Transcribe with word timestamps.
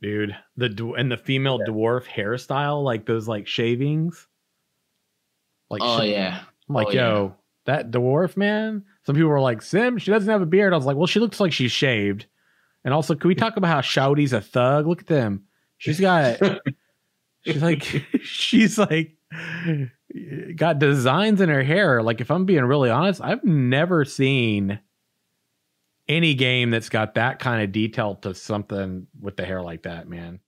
dude. 0.00 0.36
The 0.56 0.94
and 0.96 1.10
the 1.10 1.16
female 1.16 1.58
yeah. 1.60 1.72
dwarf 1.72 2.04
hairstyle, 2.04 2.82
like 2.84 3.06
those 3.06 3.28
like 3.28 3.46
shavings. 3.46 4.26
Like, 5.70 5.82
oh 5.82 6.00
she, 6.00 6.12
yeah. 6.12 6.40
I'm 6.68 6.74
like, 6.74 6.88
oh, 6.88 6.92
yo, 6.92 7.24
yeah. 7.24 7.32
that 7.64 7.90
dwarf 7.90 8.36
man. 8.36 8.84
Some 9.04 9.14
people 9.14 9.30
were 9.30 9.40
like, 9.40 9.62
Sim, 9.62 9.98
she 9.98 10.10
doesn't 10.10 10.30
have 10.30 10.42
a 10.42 10.46
beard. 10.46 10.72
I 10.72 10.76
was 10.76 10.86
like, 10.86 10.96
well, 10.96 11.06
she 11.06 11.20
looks 11.20 11.40
like 11.40 11.52
she's 11.52 11.72
shaved. 11.72 12.26
And 12.84 12.94
also, 12.94 13.14
can 13.16 13.28
we 13.28 13.34
talk 13.34 13.56
about 13.56 13.68
how 13.68 13.80
Shouty's 13.80 14.32
a 14.32 14.40
thug? 14.40 14.86
Look 14.86 15.00
at 15.00 15.06
them. 15.08 15.44
She's 15.78 15.98
got, 15.98 16.38
she's 17.44 17.62
like, 17.62 17.82
she's 18.22 18.78
like, 18.78 19.16
got 20.54 20.78
designs 20.78 21.40
in 21.40 21.48
her 21.48 21.64
hair. 21.64 22.02
Like, 22.02 22.20
if 22.20 22.30
I'm 22.30 22.44
being 22.44 22.64
really 22.64 22.90
honest, 22.90 23.20
I've 23.20 23.42
never 23.44 24.04
seen 24.04 24.78
any 26.08 26.34
game 26.34 26.70
that's 26.70 26.88
got 26.88 27.14
that 27.14 27.38
kind 27.38 27.62
of 27.62 27.72
detail 27.72 28.14
to 28.16 28.34
something 28.34 29.06
with 29.20 29.36
the 29.36 29.44
hair 29.44 29.62
like 29.62 29.82
that, 29.82 30.08
man. 30.08 30.40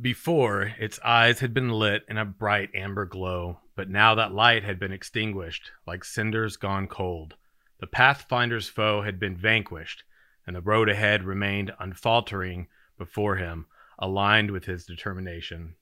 Before, 0.00 0.74
its 0.78 1.00
eyes 1.04 1.40
had 1.40 1.52
been 1.52 1.70
lit 1.70 2.04
in 2.08 2.18
a 2.18 2.24
bright 2.24 2.70
amber 2.72 3.04
glow, 3.04 3.58
but 3.74 3.90
now 3.90 4.14
that 4.14 4.32
light 4.32 4.62
had 4.62 4.78
been 4.78 4.92
extinguished, 4.92 5.72
like 5.88 6.04
cinders 6.04 6.56
gone 6.56 6.86
cold. 6.86 7.34
The 7.80 7.88
Pathfinder's 7.88 8.68
foe 8.68 9.02
had 9.02 9.18
been 9.18 9.36
vanquished, 9.36 10.04
and 10.48 10.56
the 10.56 10.62
road 10.62 10.88
ahead 10.88 11.24
remained 11.24 11.70
unfaltering 11.78 12.66
before 12.96 13.36
him, 13.36 13.66
aligned 13.98 14.50
with 14.50 14.64
his 14.64 14.86
determination. 14.86 15.74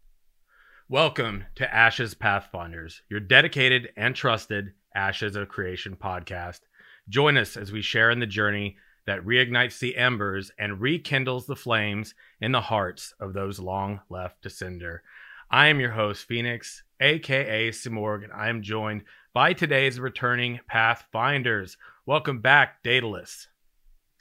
Welcome 0.88 1.44
to 1.54 1.72
Ashes 1.72 2.14
Pathfinders, 2.14 3.00
your 3.08 3.20
dedicated 3.20 3.90
and 3.96 4.12
trusted 4.12 4.72
Ashes 4.92 5.36
of 5.36 5.48
Creation 5.48 5.94
podcast. 5.94 6.62
Join 7.08 7.36
us 7.36 7.56
as 7.56 7.70
we 7.70 7.80
share 7.80 8.10
in 8.10 8.18
the 8.18 8.26
journey 8.26 8.76
that 9.06 9.24
reignites 9.24 9.78
the 9.78 9.96
embers 9.96 10.50
and 10.58 10.80
rekindles 10.80 11.46
the 11.46 11.54
flames 11.54 12.16
in 12.40 12.50
the 12.50 12.60
hearts 12.60 13.14
of 13.20 13.34
those 13.34 13.60
long 13.60 14.00
left 14.10 14.42
to 14.42 14.50
cinder. 14.50 15.04
I 15.48 15.68
am 15.68 15.78
your 15.78 15.92
host, 15.92 16.26
Phoenix, 16.26 16.82
aka 16.98 17.70
Simurgh, 17.70 18.24
and 18.24 18.32
I 18.32 18.48
am 18.48 18.62
joined 18.62 19.04
by 19.32 19.52
today's 19.52 20.00
returning 20.00 20.58
Pathfinders. 20.66 21.76
Welcome 22.04 22.40
back, 22.40 22.82
Daedalus. 22.82 23.46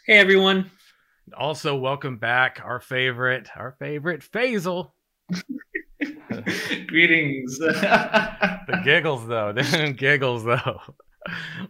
Hey 0.08 0.20
everyone. 0.20 0.70
Also, 1.36 1.76
welcome 1.76 2.18
back 2.18 2.62
our 2.64 2.80
favorite, 2.80 3.50
our 3.56 3.76
favorite 3.80 4.22
Faisal. 4.22 4.92
Greetings. 6.86 7.58
the 7.58 8.82
giggles 8.84 9.28
though, 9.28 9.52
the 9.56 9.96
giggles 9.98 10.44
though. 10.44 10.80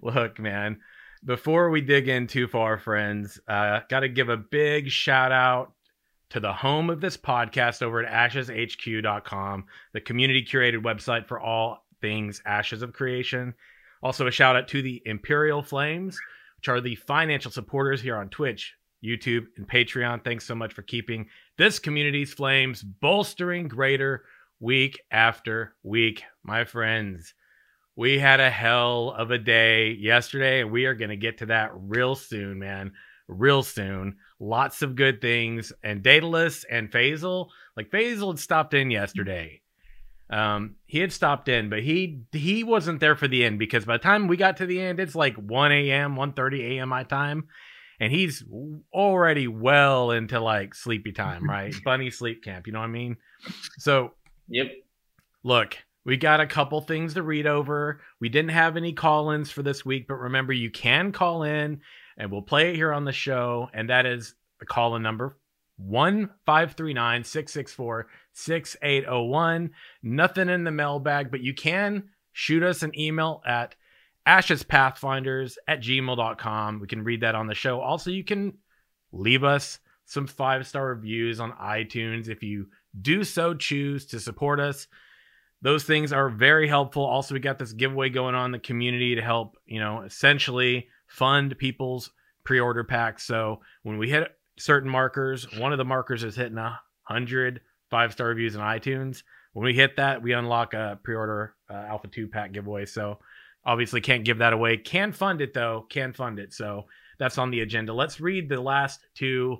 Look, 0.01 0.37
man. 0.37 0.81
Before 1.23 1.69
we 1.69 1.79
dig 1.79 2.09
in 2.09 2.27
too 2.27 2.49
far, 2.49 2.77
friends, 2.77 3.39
uh, 3.47 3.79
got 3.89 4.01
to 4.01 4.09
give 4.09 4.27
a 4.27 4.35
big 4.35 4.89
shout 4.89 5.31
out 5.31 5.71
to 6.31 6.41
the 6.41 6.51
home 6.51 6.89
of 6.89 6.99
this 6.99 7.15
podcast 7.15 7.81
over 7.81 8.03
at 8.03 8.33
asheshq.com, 8.33 9.63
the 9.93 10.01
community 10.01 10.43
curated 10.43 10.83
website 10.83 11.25
for 11.25 11.39
all 11.39 11.85
things 12.01 12.41
Ashes 12.45 12.81
of 12.81 12.91
Creation. 12.91 13.53
Also, 14.03 14.27
a 14.27 14.31
shout 14.31 14.57
out 14.57 14.67
to 14.67 14.81
the 14.81 15.01
Imperial 15.05 15.63
Flames, 15.63 16.19
which 16.65 16.69
are 16.69 16.81
the 16.81 16.95
financial 16.95 17.51
supporters 17.51 18.01
here 18.01 18.15
on 18.15 18.27
Twitch, 18.27 18.73
YouTube, 19.03 19.45
and 19.55 19.69
Patreon. 19.69 20.23
Thanks 20.23 20.47
so 20.47 20.55
much 20.55 20.73
for 20.73 20.81
keeping 20.81 21.27
this 21.59 21.77
community's 21.77 22.33
flames 22.33 22.81
bolstering 22.81 23.67
greater 23.67 24.23
week 24.59 24.99
after 25.11 25.75
week. 25.83 26.23
My 26.43 26.63
friends, 26.63 27.35
we 27.95 28.17
had 28.17 28.39
a 28.39 28.49
hell 28.49 29.13
of 29.15 29.29
a 29.29 29.37
day 29.37 29.91
yesterday, 29.91 30.61
and 30.61 30.71
we 30.71 30.87
are 30.87 30.95
going 30.95 31.11
to 31.11 31.15
get 31.15 31.37
to 31.37 31.45
that 31.47 31.69
real 31.75 32.15
soon, 32.15 32.57
man. 32.57 32.93
Real 33.27 33.61
soon. 33.61 34.15
Lots 34.39 34.81
of 34.81 34.95
good 34.95 35.21
things. 35.21 35.71
And 35.83 36.01
Daedalus 36.01 36.63
and 36.63 36.91
Faisal, 36.91 37.49
like 37.77 37.91
Faisal 37.91 38.29
had 38.29 38.39
stopped 38.39 38.73
in 38.73 38.89
yesterday. 38.89 39.61
Um, 40.29 40.75
he 40.85 40.99
had 40.99 41.11
stopped 41.11 41.49
in, 41.49 41.69
but 41.69 41.83
he 41.83 42.21
he 42.31 42.63
wasn't 42.63 42.99
there 42.99 43.15
for 43.15 43.27
the 43.27 43.45
end 43.45 43.59
because 43.59 43.85
by 43.85 43.97
the 43.97 44.03
time 44.03 44.27
we 44.27 44.37
got 44.37 44.57
to 44.57 44.65
the 44.65 44.81
end, 44.81 44.99
it's 44.99 45.15
like 45.15 45.35
1 45.35 45.71
a.m., 45.71 46.15
1 46.15 46.33
30 46.33 46.77
a.m. 46.77 46.89
my 46.89 47.03
time. 47.03 47.47
And 47.99 48.11
he's 48.11 48.43
already 48.91 49.47
well 49.47 50.11
into 50.11 50.39
like 50.39 50.73
sleepy 50.73 51.11
time, 51.11 51.43
right? 51.49 51.73
Bunny 51.83 52.09
sleep 52.09 52.43
camp, 52.43 52.67
you 52.67 52.73
know 52.73 52.79
what 52.79 52.85
I 52.85 52.89
mean? 52.89 53.17
So, 53.77 54.13
yep. 54.49 54.67
Look, 55.43 55.77
we 56.05 56.17
got 56.17 56.41
a 56.41 56.47
couple 56.47 56.81
things 56.81 57.13
to 57.13 57.23
read 57.23 57.45
over. 57.45 58.01
We 58.19 58.29
didn't 58.29 58.49
have 58.49 58.77
any 58.77 58.93
call 58.93 59.29
ins 59.29 59.51
for 59.51 59.61
this 59.61 59.85
week, 59.85 60.07
but 60.07 60.15
remember, 60.15 60.53
you 60.53 60.71
can 60.71 61.11
call 61.11 61.43
in 61.43 61.81
and 62.17 62.31
we'll 62.31 62.41
play 62.41 62.71
it 62.71 62.75
here 62.75 62.91
on 62.91 63.05
the 63.05 63.11
show. 63.11 63.69
And 63.73 63.89
that 63.89 64.07
is 64.07 64.33
the 64.59 64.65
call 64.65 64.95
in 64.95 65.03
number 65.03 65.37
1539 65.77 67.23
664 67.23 68.07
6801. 68.33 69.71
Nothing 70.03 70.49
in 70.49 70.63
the 70.63 70.71
mailbag, 70.71 71.31
but 71.31 71.41
you 71.41 71.53
can 71.53 72.09
shoot 72.31 72.63
us 72.63 72.83
an 72.83 72.97
email 72.97 73.41
at 73.45 73.75
ashespathfinders 74.27 75.57
at 75.67 75.81
gmail.com. 75.81 76.79
We 76.79 76.87
can 76.87 77.03
read 77.03 77.21
that 77.21 77.35
on 77.35 77.47
the 77.47 77.53
show. 77.53 77.81
Also, 77.81 78.09
you 78.09 78.23
can 78.23 78.57
leave 79.11 79.43
us 79.43 79.79
some 80.05 80.27
five 80.27 80.67
star 80.67 80.87
reviews 80.87 81.39
on 81.39 81.51
iTunes 81.53 82.29
if 82.29 82.43
you 82.43 82.67
do 82.99 83.23
so 83.23 83.53
choose 83.53 84.05
to 84.07 84.19
support 84.19 84.59
us. 84.59 84.87
Those 85.61 85.83
things 85.83 86.13
are 86.13 86.29
very 86.29 86.67
helpful. 86.67 87.03
Also, 87.03 87.33
we 87.33 87.39
got 87.39 87.57
this 87.57 87.73
giveaway 87.73 88.09
going 88.09 88.35
on 88.35 88.45
in 88.45 88.51
the 88.51 88.59
community 88.59 89.15
to 89.15 89.21
help, 89.21 89.57
you 89.65 89.79
know, 89.79 90.01
essentially 90.01 90.87
fund 91.07 91.57
people's 91.57 92.11
pre-order 92.43 92.83
packs. 92.83 93.25
So 93.25 93.61
when 93.83 93.97
we 93.97 94.09
hit 94.09 94.27
certain 94.57 94.89
markers, 94.89 95.51
one 95.57 95.71
of 95.71 95.77
the 95.77 95.85
markers 95.85 96.23
is 96.23 96.35
hitting 96.35 96.57
a 96.57 96.79
hundred 97.03 97.61
five 97.89 98.11
star 98.11 98.27
reviews 98.27 98.55
in 98.55 98.61
iTunes. 98.61 99.23
When 99.53 99.65
we 99.65 99.73
hit 99.73 99.97
that, 99.97 100.21
we 100.21 100.33
unlock 100.33 100.73
a 100.73 100.99
pre-order 101.03 101.55
uh, 101.69 101.73
Alpha 101.73 102.07
Two 102.07 102.27
pack 102.27 102.51
giveaway. 102.51 102.85
So 102.85 103.19
obviously 103.65 104.01
can't 104.01 104.25
give 104.25 104.39
that 104.39 104.53
away. 104.53 104.77
Can 104.77 105.11
fund 105.11 105.41
it 105.41 105.53
though. 105.53 105.85
Can 105.89 106.13
fund 106.13 106.39
it. 106.39 106.53
So 106.53 106.85
that's 107.19 107.37
on 107.37 107.51
the 107.51 107.61
agenda. 107.61 107.93
Let's 107.93 108.19
read 108.19 108.49
the 108.49 108.61
last 108.61 108.99
two 109.15 109.59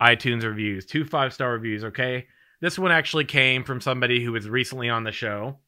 iTunes 0.00 0.44
reviews, 0.44 0.86
two 0.86 1.04
five 1.04 1.32
star 1.32 1.52
reviews. 1.52 1.84
Okay, 1.84 2.26
this 2.60 2.78
one 2.78 2.92
actually 2.92 3.24
came 3.24 3.64
from 3.64 3.80
somebody 3.80 4.22
who 4.22 4.32
was 4.32 4.48
recently 4.48 4.88
on 4.88 5.04
the 5.04 5.12
show. 5.12 5.58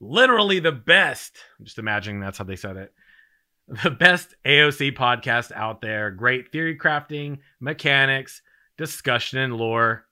Literally 0.00 0.60
the 0.60 0.72
best. 0.72 1.36
I'm 1.58 1.64
just 1.64 1.78
imagining 1.78 2.20
that's 2.20 2.38
how 2.38 2.44
they 2.44 2.56
said 2.56 2.76
it 2.76 2.92
the 3.68 3.90
best 3.90 4.34
AOC 4.46 4.96
podcast 4.96 5.52
out 5.52 5.82
there. 5.82 6.10
Great 6.10 6.50
theory 6.50 6.76
crafting, 6.76 7.38
mechanics, 7.60 8.40
discussion, 8.78 9.38
and 9.38 9.56
lore. 9.56 10.06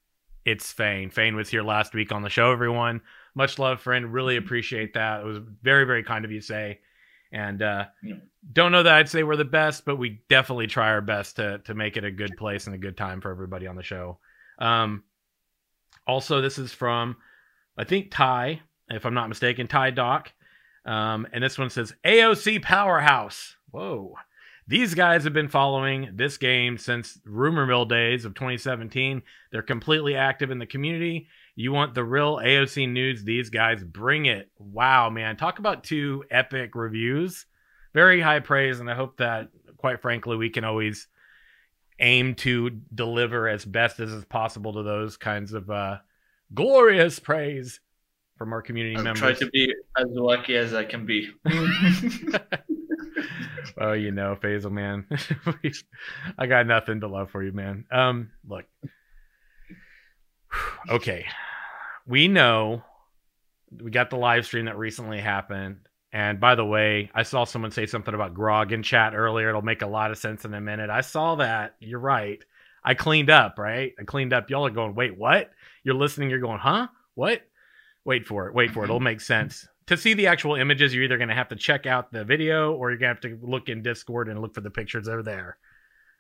It's 0.45 0.73
Fane. 0.73 1.11
Fane 1.11 1.35
was 1.35 1.49
here 1.49 1.63
last 1.63 1.95
week 1.95 2.13
on 2.13 2.23
the 2.23 2.29
show, 2.29 2.53
everyone. 2.53 3.01
Much 3.35 3.59
love, 3.59 3.81
friend. 3.81 4.13
Really 4.13 4.37
appreciate 4.37 4.95
that. 4.95 5.21
It 5.21 5.27
was 5.27 5.39
very, 5.63 5.85
very 5.85 6.03
kind 6.03 6.25
of 6.25 6.31
you 6.31 6.41
to 6.41 6.47
say. 6.47 6.81
And 7.33 7.63
uh, 7.63 7.87
don't 8.53 8.73
know 8.73 8.83
that 8.83 8.95
I'd 8.95 9.09
say 9.09 9.23
we're 9.23 9.37
the 9.37 9.45
best, 9.45 9.85
but 9.85 9.97
we 9.97 10.21
definitely 10.29 10.67
try 10.67 10.89
our 10.89 11.01
best 11.01 11.37
to 11.37 11.59
to 11.65 11.75
make 11.75 11.97
it 11.97 12.05
a 12.05 12.11
good 12.11 12.37
place 12.37 12.67
and 12.67 12.75
a 12.75 12.79
good 12.79 12.97
time 12.97 13.21
for 13.21 13.31
everybody 13.31 13.67
on 13.67 13.75
the 13.75 13.83
show. 13.83 14.19
Um, 14.59 15.03
also, 16.07 16.41
this 16.41 16.59
is 16.59 16.73
from 16.73 17.17
I 17.77 17.85
think 17.85 18.11
Ty, 18.11 18.61
if 18.89 19.05
I'm 19.05 19.15
not 19.15 19.29
mistaken, 19.29 19.67
Ty 19.67 19.91
Doc. 19.91 20.33
Um, 20.87 21.27
and 21.33 21.43
this 21.43 21.59
one 21.59 21.69
says 21.69 21.93
AOC 22.05 22.63
Powerhouse. 22.63 23.57
Whoa. 23.73 24.15
These 24.69 24.95
guys 24.95 25.25
have 25.25 25.33
been 25.33 25.49
following 25.49 26.11
this 26.15 26.39
game 26.39 26.79
since 26.79 27.21
rumor 27.25 27.67
mill 27.67 27.85
days 27.85 28.25
of 28.25 28.35
2017. 28.35 29.23
They're 29.53 29.63
completely 29.63 30.17
active 30.17 30.51
in 30.51 30.59
the 30.59 30.67
community. 30.67 31.29
You 31.55 31.73
want 31.73 31.95
the 31.95 32.05
real 32.05 32.37
AOC 32.37 32.89
news? 32.89 33.23
These 33.23 33.51
guys 33.51 33.85
bring 33.85 34.27
it. 34.27 34.51
Wow, 34.59 35.11
man. 35.11 35.37
Talk 35.37 35.59
about 35.59 35.85
two 35.85 36.25
epic 36.31 36.75
reviews. 36.75 37.47
Very 37.95 38.21
high 38.21 38.41
praise. 38.41 38.81
And 38.81 38.91
I 38.91 38.95
hope 38.95 39.19
that, 39.19 39.49
quite 39.77 40.03
frankly, 40.03 40.37
we 40.37 40.51
can 40.51 40.65
always 40.65 41.07
aim 42.01 42.35
to 42.35 42.71
deliver 42.95 43.49
as 43.49 43.65
best 43.65 44.01
as 44.01 44.13
is 44.13 44.25
possible 44.25 44.75
to 44.75 44.83
those 44.83 45.17
kinds 45.17 45.53
of 45.53 45.71
uh, 45.71 45.99
glorious 46.53 47.19
praise 47.19 47.81
from 48.37 48.53
our 48.53 48.63
community 48.63 48.97
I'll 48.97 49.03
members. 49.03 49.21
Try 49.21 49.33
to 49.35 49.51
be 49.51 49.73
as 49.99 50.07
lucky 50.11 50.57
as 50.57 50.75
I 50.75 50.85
can 50.85 51.07
be. 51.07 51.31
oh, 53.81 53.93
you 53.93 54.11
know, 54.11 54.37
Faisal, 54.41 54.71
man. 54.71 55.07
I 56.39 56.47
got 56.47 56.67
nothing 56.67 57.01
to 57.01 57.09
love 57.09 57.31
for 57.31 57.43
you, 57.43 57.53
man. 57.53 57.85
Um, 57.91 58.31
look. 58.49 58.65
Okay. 60.89 61.27
We 62.07 62.29
know 62.29 62.83
we 63.83 63.91
got 63.91 64.09
the 64.09 64.17
live 64.17 64.47
stream 64.47 64.67
that 64.67 64.79
recently 64.79 65.21
happened. 65.21 65.81
And 66.13 66.41
by 66.41 66.55
the 66.55 66.65
way, 66.65 67.11
I 67.13 67.25
saw 67.25 67.45
someone 67.45 67.73
say 67.73 67.85
something 67.85 68.15
about 68.15 68.33
grog 68.33 68.73
in 68.73 68.83
chat 68.83 69.15
earlier. 69.15 69.51
It'll 69.51 69.61
make 69.61 69.83
a 69.83 69.87
lot 69.87 70.13
of 70.13 70.19
sense 70.19 70.45
in 70.45 70.55
a 70.55 70.61
minute. 70.61 70.89
I 70.89 71.03
saw 71.03 71.35
that. 71.35 71.75
You're 71.81 71.99
right. 71.99 72.43
I 72.85 72.95
cleaned 72.95 73.29
up, 73.29 73.59
right? 73.59 73.93
I 74.01 74.05
cleaned 74.05 74.33
up. 74.33 74.49
Y'all 74.49 74.67
are 74.67 74.71
going, 74.71 74.95
wait, 74.95 75.19
what? 75.19 75.51
You're 75.83 75.97
listening. 75.97 76.31
You're 76.31 76.39
going, 76.39 76.61
huh? 76.61 76.87
what? 77.17 77.41
Wait 78.07 78.25
for 78.25 78.47
it. 78.47 78.55
Wait 78.55 78.71
for 78.71 78.83
it. 78.83 78.85
It'll 78.85 79.01
make 79.01 79.21
sense. 79.21 79.67
To 79.89 79.97
see 79.97 80.15
the 80.15 80.29
actual 80.29 80.55
images, 80.55 80.95
you're 80.95 81.03
either 81.03 81.19
going 81.19 81.29
to 81.29 81.35
have 81.35 81.49
to 81.49 81.57
check 81.57 81.87
out 81.87 82.13
the 82.13 82.25
video 82.25 82.73
or 82.73 82.91
you're 82.91 82.99
going 82.99 83.17
to 83.17 83.29
have 83.29 83.41
to 83.41 83.45
look 83.45 83.69
in 83.69 83.83
Discord 83.83 84.29
and 84.29 84.41
look 84.41 84.55
for 84.55 84.61
the 84.61 84.71
pictures 84.71 85.09
are 85.09 85.25
there. 85.25 85.59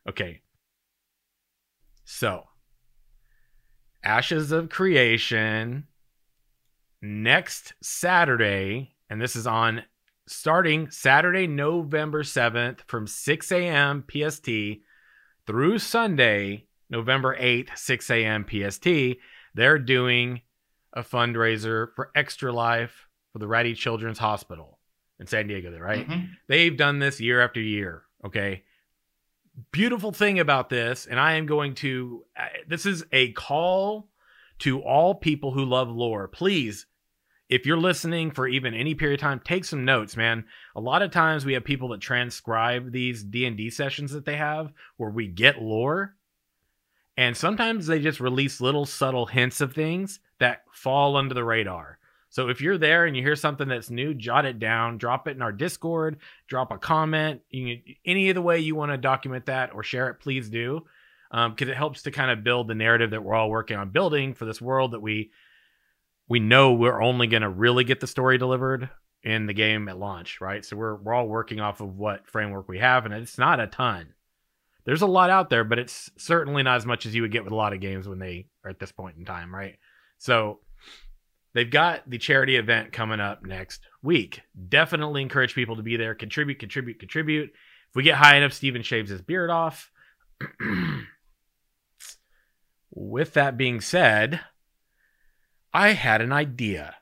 Okay. 0.08 0.42
So, 2.04 2.42
Ashes 4.02 4.50
of 4.50 4.68
Creation 4.68 5.86
next 7.00 7.74
Saturday, 7.80 8.96
and 9.08 9.22
this 9.22 9.36
is 9.36 9.46
on 9.46 9.84
starting 10.26 10.90
Saturday, 10.90 11.46
November 11.46 12.24
7th 12.24 12.80
from 12.88 13.06
6 13.06 13.52
a.m. 13.52 14.04
PST 14.10 14.48
through 15.46 15.78
Sunday, 15.78 16.66
November 16.90 17.36
8th, 17.38 17.78
6 17.78 18.10
a.m. 18.10 18.44
PST. 18.44 18.88
They're 19.54 19.78
doing 19.78 20.42
a 20.96 21.02
fundraiser 21.02 21.88
for 21.94 22.10
Extra 22.16 22.52
Life 22.52 23.06
for 23.32 23.38
the 23.38 23.46
Rady 23.46 23.74
Children's 23.74 24.18
Hospital 24.18 24.78
in 25.20 25.26
San 25.26 25.46
Diego, 25.46 25.70
there, 25.70 25.82
right? 25.82 26.08
Mm-hmm. 26.08 26.24
They've 26.48 26.76
done 26.76 26.98
this 26.98 27.20
year 27.20 27.40
after 27.40 27.60
year. 27.60 28.02
Okay. 28.24 28.64
Beautiful 29.70 30.10
thing 30.10 30.40
about 30.40 30.68
this, 30.68 31.06
and 31.06 31.20
I 31.20 31.34
am 31.34 31.46
going 31.46 31.74
to, 31.76 32.24
uh, 32.38 32.44
this 32.66 32.84
is 32.84 33.04
a 33.12 33.32
call 33.32 34.08
to 34.60 34.80
all 34.80 35.14
people 35.14 35.52
who 35.52 35.64
love 35.64 35.88
lore. 35.88 36.28
Please 36.28 36.86
if 37.48 37.64
you're 37.64 37.76
listening 37.76 38.30
for 38.30 38.48
even 38.48 38.74
any 38.74 38.94
period 38.94 39.20
of 39.20 39.20
time 39.20 39.40
take 39.44 39.64
some 39.64 39.84
notes 39.84 40.16
man 40.16 40.44
a 40.74 40.80
lot 40.80 41.02
of 41.02 41.10
times 41.10 41.44
we 41.44 41.52
have 41.52 41.64
people 41.64 41.88
that 41.88 42.00
transcribe 42.00 42.90
these 42.90 43.22
d&d 43.22 43.70
sessions 43.70 44.10
that 44.12 44.24
they 44.24 44.36
have 44.36 44.72
where 44.96 45.10
we 45.10 45.28
get 45.28 45.62
lore 45.62 46.15
and 47.16 47.36
sometimes 47.36 47.86
they 47.86 48.00
just 48.00 48.20
release 48.20 48.60
little 48.60 48.86
subtle 48.86 49.26
hints 49.26 49.60
of 49.60 49.72
things 49.72 50.20
that 50.38 50.62
fall 50.72 51.16
under 51.16 51.34
the 51.34 51.44
radar 51.44 51.98
so 52.28 52.48
if 52.48 52.60
you're 52.60 52.78
there 52.78 53.06
and 53.06 53.16
you 53.16 53.22
hear 53.22 53.36
something 53.36 53.68
that's 53.68 53.90
new 53.90 54.14
jot 54.14 54.44
it 54.44 54.58
down 54.58 54.98
drop 54.98 55.28
it 55.28 55.36
in 55.36 55.42
our 55.42 55.52
discord 55.52 56.18
drop 56.48 56.72
a 56.72 56.78
comment 56.78 57.40
you, 57.50 57.78
any 58.04 58.28
of 58.28 58.34
the 58.34 58.42
way 58.42 58.58
you 58.58 58.74
want 58.74 58.92
to 58.92 58.98
document 58.98 59.46
that 59.46 59.74
or 59.74 59.82
share 59.82 60.08
it 60.08 60.20
please 60.20 60.48
do 60.48 60.84
because 61.30 61.68
um, 61.68 61.68
it 61.68 61.76
helps 61.76 62.02
to 62.02 62.10
kind 62.10 62.30
of 62.30 62.44
build 62.44 62.68
the 62.68 62.74
narrative 62.74 63.10
that 63.10 63.22
we're 63.22 63.34
all 63.34 63.50
working 63.50 63.76
on 63.76 63.90
building 63.90 64.34
for 64.34 64.44
this 64.44 64.60
world 64.60 64.92
that 64.92 65.00
we 65.00 65.30
we 66.28 66.40
know 66.40 66.72
we're 66.72 67.02
only 67.02 67.26
going 67.26 67.42
to 67.42 67.48
really 67.48 67.84
get 67.84 68.00
the 68.00 68.06
story 68.06 68.38
delivered 68.38 68.90
in 69.22 69.46
the 69.46 69.52
game 69.52 69.88
at 69.88 69.98
launch, 69.98 70.40
right? 70.40 70.64
So 70.64 70.76
we're 70.76 70.96
we're 70.96 71.14
all 71.14 71.28
working 71.28 71.60
off 71.60 71.80
of 71.80 71.96
what 71.96 72.26
framework 72.26 72.68
we 72.68 72.78
have, 72.78 73.04
and 73.04 73.14
it's 73.14 73.38
not 73.38 73.60
a 73.60 73.66
ton. 73.66 74.14
There's 74.86 75.02
a 75.02 75.06
lot 75.06 75.30
out 75.30 75.50
there, 75.50 75.64
but 75.64 75.80
it's 75.80 76.10
certainly 76.16 76.62
not 76.62 76.76
as 76.76 76.86
much 76.86 77.06
as 77.06 77.14
you 77.14 77.22
would 77.22 77.32
get 77.32 77.42
with 77.42 77.52
a 77.52 77.56
lot 77.56 77.72
of 77.72 77.80
games 77.80 78.06
when 78.06 78.20
they 78.20 78.46
are 78.64 78.70
at 78.70 78.78
this 78.78 78.92
point 78.92 79.16
in 79.18 79.24
time, 79.24 79.52
right? 79.52 79.78
So 80.18 80.60
they've 81.54 81.70
got 81.70 82.08
the 82.08 82.18
charity 82.18 82.54
event 82.54 82.92
coming 82.92 83.18
up 83.18 83.44
next 83.44 83.80
week. 84.00 84.42
Definitely 84.68 85.22
encourage 85.22 85.56
people 85.56 85.74
to 85.74 85.82
be 85.82 85.96
there, 85.96 86.14
contribute, 86.14 86.60
contribute, 86.60 87.00
contribute. 87.00 87.50
If 87.50 87.96
we 87.96 88.04
get 88.04 88.14
high 88.14 88.36
enough, 88.36 88.52
Steven 88.52 88.82
shaves 88.82 89.10
his 89.10 89.22
beard 89.22 89.50
off. 89.50 89.90
with 92.94 93.34
that 93.34 93.56
being 93.56 93.80
said, 93.80 94.40
I 95.74 95.94
had 95.94 96.20
an 96.20 96.32
idea. 96.32 96.94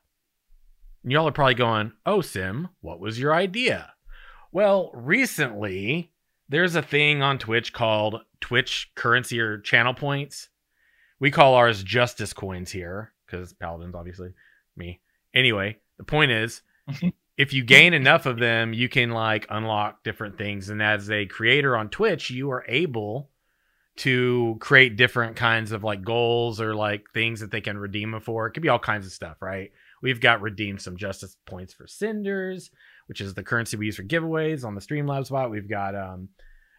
And 1.02 1.12
y'all 1.12 1.28
are 1.28 1.32
probably 1.32 1.54
going, 1.54 1.92
Oh, 2.06 2.22
Sim, 2.22 2.70
what 2.80 2.98
was 2.98 3.20
your 3.20 3.34
idea? 3.34 3.92
Well, 4.50 4.90
recently, 4.94 6.13
there's 6.48 6.74
a 6.74 6.82
thing 6.82 7.22
on 7.22 7.38
Twitch 7.38 7.72
called 7.72 8.20
Twitch 8.40 8.90
currency 8.94 9.40
or 9.40 9.58
channel 9.58 9.94
points. 9.94 10.48
We 11.18 11.30
call 11.30 11.54
ours 11.54 11.82
justice 11.82 12.32
coins 12.32 12.70
here 12.70 13.12
because 13.26 13.52
Paladins, 13.52 13.94
obviously, 13.94 14.30
me. 14.76 15.00
Anyway, 15.34 15.78
the 15.96 16.04
point 16.04 16.30
is, 16.30 16.62
if 17.36 17.52
you 17.52 17.64
gain 17.64 17.94
enough 17.94 18.26
of 18.26 18.38
them, 18.38 18.72
you 18.72 18.88
can 18.88 19.10
like 19.10 19.46
unlock 19.50 20.04
different 20.04 20.38
things. 20.38 20.68
And 20.68 20.82
as 20.82 21.10
a 21.10 21.26
creator 21.26 21.76
on 21.76 21.88
Twitch, 21.88 22.30
you 22.30 22.50
are 22.50 22.64
able 22.68 23.30
to 23.96 24.56
create 24.60 24.96
different 24.96 25.36
kinds 25.36 25.70
of 25.72 25.84
like 25.84 26.02
goals 26.02 26.60
or 26.60 26.74
like 26.74 27.04
things 27.14 27.40
that 27.40 27.50
they 27.50 27.60
can 27.60 27.78
redeem 27.78 28.10
them 28.10 28.20
for. 28.20 28.46
It 28.46 28.52
could 28.52 28.62
be 28.62 28.68
all 28.68 28.78
kinds 28.78 29.06
of 29.06 29.12
stuff, 29.12 29.40
right? 29.40 29.70
We've 30.02 30.20
got 30.20 30.42
redeemed 30.42 30.82
some 30.82 30.96
justice 30.96 31.36
points 31.46 31.72
for 31.72 31.86
cinders, 31.86 32.70
which 33.06 33.20
is 33.20 33.34
the 33.34 33.42
currency 33.42 33.76
we 33.76 33.86
use 33.86 33.96
for 33.96 34.02
giveaways 34.02 34.64
on 34.64 34.74
the 34.74 34.80
Streamlabs 34.80 35.30
bot. 35.30 35.50
We've 35.50 35.68
got 35.68 35.94
um 35.94 36.28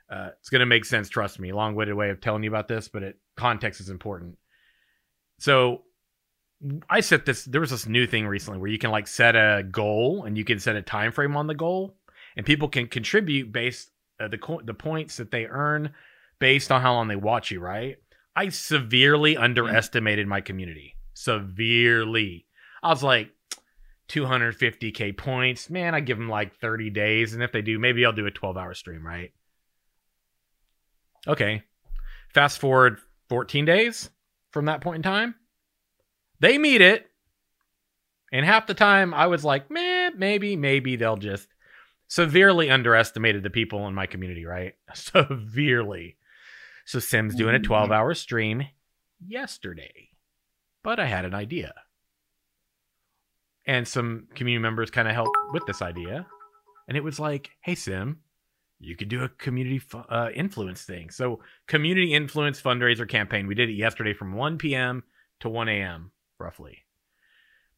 uh, 0.10 0.30
it's 0.40 0.50
gonna 0.50 0.66
make 0.66 0.86
sense, 0.86 1.10
trust 1.10 1.40
me. 1.40 1.52
Long-winded 1.52 1.96
way 1.96 2.10
of 2.10 2.22
telling 2.22 2.44
you 2.44 2.50
about 2.50 2.68
this, 2.68 2.88
but 2.88 3.04
it 3.04 3.20
context 3.36 3.82
is 3.82 3.90
important. 3.90 4.38
So 5.40 5.84
I 6.90 7.02
set 7.02 7.26
this 7.26 7.46
there 7.46 7.62
was 7.62 7.72
this 7.72 7.88
new 7.88 8.08
thing 8.08 8.28
recently 8.28 8.60
where 8.60 8.70
you 8.70 8.78
can 8.78 8.92
like 8.92 9.08
set 9.08 9.36
a 9.36 9.64
goal 9.64 10.24
and 10.26 10.38
you 10.38 10.46
can 10.46 10.60
set 10.60 10.76
a 10.76 10.82
time 10.82 11.12
frame 11.12 11.36
on 11.36 11.48
the 11.48 11.56
goal 11.56 11.98
and 12.38 12.46
people 12.46 12.70
can 12.70 12.88
contribute 12.88 13.52
based 13.52 13.92
uh, 14.20 14.28
the 14.28 14.38
co- 14.38 14.62
the 14.62 14.74
points 14.74 15.18
that 15.18 15.32
they 15.32 15.46
earn 15.46 15.92
based 16.40 16.72
on 16.72 16.82
how 16.82 16.94
long 16.94 17.08
they 17.08 17.16
watch 17.16 17.52
you, 17.52 17.60
right? 17.60 17.98
I 18.36 18.50
severely 18.50 19.38
underestimated 19.38 20.28
my 20.28 20.42
community. 20.42 20.96
Severely. 21.14 22.46
I 22.84 22.90
was 22.90 23.04
like 23.04 23.32
250k 24.10 25.18
points. 25.18 25.70
Man, 25.70 25.96
I 25.96 26.00
give 26.00 26.18
them 26.18 26.30
like 26.30 26.56
30 26.56 26.90
days 26.92 27.34
and 27.34 27.44
if 27.44 27.52
they 27.52 27.62
do, 27.62 27.80
maybe 27.80 28.06
I'll 28.06 28.14
do 28.14 28.28
a 28.28 28.32
12-hour 28.32 28.74
stream, 28.74 29.06
right? 29.06 29.32
Okay. 31.28 31.64
Fast 32.34 32.60
forward 32.60 33.00
14 33.30 33.66
days 33.66 34.10
from 34.52 34.66
that 34.66 34.82
point 34.82 34.98
in 34.98 35.04
time. 35.04 35.36
They 36.40 36.58
meet 36.58 36.82
it. 36.82 37.10
And 38.32 38.46
half 38.46 38.68
the 38.68 38.74
time 38.74 39.14
I 39.14 39.28
was 39.28 39.46
like, 39.46 39.72
man, 39.72 40.14
maybe, 40.18 40.56
maybe 40.56 40.96
they'll 40.96 41.18
just 41.18 41.48
severely 42.08 42.70
underestimated 42.70 43.44
the 43.44 43.50
people 43.50 43.88
in 43.88 43.94
my 43.94 44.06
community, 44.06 44.46
right? 44.46 44.74
Severely. 44.94 46.18
So 46.86 47.00
Sim's 47.00 47.36
doing 47.36 47.56
a 47.56 47.60
12 47.60 47.92
hour 47.92 48.14
stream 48.14 48.64
yesterday. 49.26 50.10
But 50.84 51.00
I 51.00 51.06
had 51.06 51.26
an 51.26 51.34
idea. 51.34 51.74
And 53.68 53.88
some 53.88 54.28
community 54.36 54.62
members 54.62 54.92
kind 54.92 55.08
of 55.08 55.14
helped 55.14 55.36
with 55.52 55.66
this 55.66 55.82
idea. 55.82 56.28
And 56.88 56.96
it 56.96 57.04
was 57.04 57.20
like, 57.20 57.50
hey, 57.62 57.76
Sim, 57.76 58.20
you 58.80 58.96
could 58.96 59.10
do 59.10 59.24
a 59.24 59.30
community 59.30 59.82
uh, 60.10 60.30
influence 60.36 60.84
thing. 60.84 61.10
So, 61.10 61.40
community 61.68 62.14
influence 62.14 62.62
fundraiser 62.62 63.10
campaign. 63.10 63.48
We 63.48 63.56
did 63.56 63.70
it 63.70 63.74
yesterday 63.74 64.14
from 64.14 64.34
1 64.34 64.58
p.m. 64.58 65.04
to 65.40 65.50
1 65.50 65.68
a.m. 65.70 66.12
roughly 66.40 66.86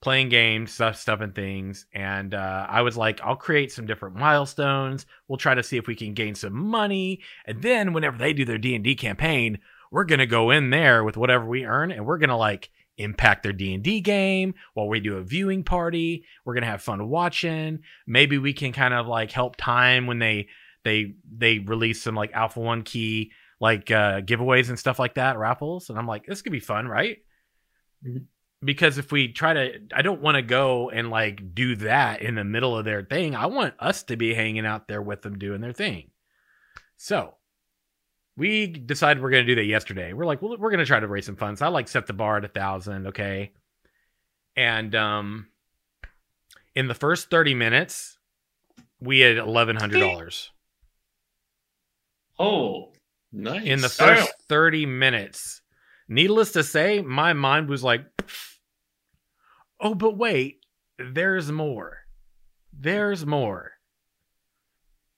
playing 0.02 0.30
games, 0.30 0.72
stuff, 0.72 0.96
stuff, 0.96 1.22
and 1.22 1.34
things. 1.34 1.86
And 1.94 2.34
uh, 2.34 2.68
I 2.70 2.82
was 2.82 2.98
like, 2.98 3.20
I'll 3.22 3.36
create 3.36 3.72
some 3.72 3.88
different 3.88 4.16
milestones. 4.16 5.06
We'll 5.28 5.38
try 5.38 5.56
to 5.56 5.64
see 5.64 5.78
if 5.78 5.88
we 5.88 5.96
can 5.96 6.14
gain 6.14 6.36
some 6.36 6.54
money. 6.54 7.22
And 7.46 7.62
then 7.62 7.94
whenever 7.94 8.18
they 8.18 8.34
do 8.34 8.46
their 8.46 8.58
D 8.58 8.76
and 8.76 8.84
D 8.84 8.96
campaign, 8.96 9.60
we're 9.92 10.04
gonna 10.04 10.26
go 10.26 10.52
in 10.52 10.70
there 10.70 11.04
with 11.04 11.18
whatever 11.18 11.46
we 11.46 11.66
earn, 11.66 11.92
and 11.92 12.06
we're 12.06 12.18
gonna 12.18 12.38
like 12.38 12.70
impact 12.98 13.44
their 13.44 13.54
D&D 13.54 14.02
game 14.02 14.54
while 14.74 14.88
we 14.88 15.00
do 15.00 15.18
a 15.18 15.24
viewing 15.24 15.64
party. 15.64 16.26
We're 16.46 16.54
going 16.54 16.64
to 16.64 16.70
have 16.70 16.82
fun 16.82 17.10
watching. 17.10 17.80
Maybe 18.06 18.38
we 18.38 18.54
can 18.54 18.72
kind 18.72 18.94
of 18.94 19.08
like 19.08 19.32
help 19.32 19.56
time 19.56 20.08
when 20.08 20.20
they 20.20 20.48
they 20.84 21.16
they 21.36 21.60
release 21.60 22.02
some 22.02 22.16
like 22.16 22.32
alpha 22.34 22.60
1 22.60 22.84
key 22.84 23.32
like 23.60 23.90
uh 23.92 24.22
giveaways 24.22 24.70
and 24.70 24.80
stuff 24.80 25.00
like 25.00 25.16
that, 25.16 25.38
raffles. 25.38 25.90
And 25.90 25.98
I'm 25.98 26.08
like, 26.08 26.26
this 26.26 26.42
could 26.42 26.52
be 26.52 26.60
fun, 26.60 26.88
right? 26.88 27.18
Mm-hmm 28.06 28.24
because 28.64 28.98
if 28.98 29.12
we 29.12 29.32
try 29.32 29.54
to 29.54 29.80
i 29.94 30.02
don't 30.02 30.22
want 30.22 30.36
to 30.36 30.42
go 30.42 30.90
and 30.90 31.10
like 31.10 31.54
do 31.54 31.76
that 31.76 32.22
in 32.22 32.36
the 32.36 32.44
middle 32.44 32.78
of 32.78 32.86
their 32.86 33.04
thing 33.04 33.36
i 33.36 33.46
want 33.46 33.74
us 33.80 34.04
to 34.04 34.16
be 34.16 34.34
hanging 34.34 34.66
out 34.66 34.88
there 34.88 35.02
with 35.02 35.22
them 35.22 35.38
doing 35.38 35.62
their 35.62 35.74
thing 35.74 36.10
so 36.98 37.36
we 38.38 38.68
decided 38.68 39.22
we're 39.22 39.32
going 39.32 39.46
to 39.46 39.52
do 39.52 39.60
that 39.60 39.66
yesterday. 39.66 40.14
We're 40.14 40.26
like 40.26 40.42
well, 40.42 40.56
we're 40.58 40.70
going 40.70 40.80
to 40.80 40.86
try 40.86 41.00
to 41.00 41.08
raise 41.08 41.26
some 41.26 41.36
funds. 41.36 41.62
I 41.62 41.68
like 41.68 41.88
set 41.88 42.08
the 42.08 42.14
bar 42.14 42.38
at 42.38 42.46
a 42.46 42.50
thousand 42.50 43.08
okay? 43.08 43.52
And 44.56 44.96
um 44.96 45.48
in 46.76 46.88
the 46.88 46.94
first 46.94 47.30
30 47.30 47.56
minutes 47.56 48.18
we 49.02 49.20
had 49.20 49.38
$1100 49.38 50.50
oh 52.40 52.94
nice. 53.32 53.66
In 53.66 53.82
the 53.82 53.90
first 53.90 54.32
30 54.48 54.86
minutes. 54.86 55.62
Needless 56.08 56.54
to 56.54 56.64
say 56.64 57.02
my 57.02 57.34
mind 57.34 57.68
was 57.68 57.84
like 57.84 58.06
Oh, 59.80 59.94
but 59.94 60.18
wait, 60.18 60.66
there's 60.98 61.52
more. 61.52 62.00
There's 62.74 63.26
more. 63.26 63.74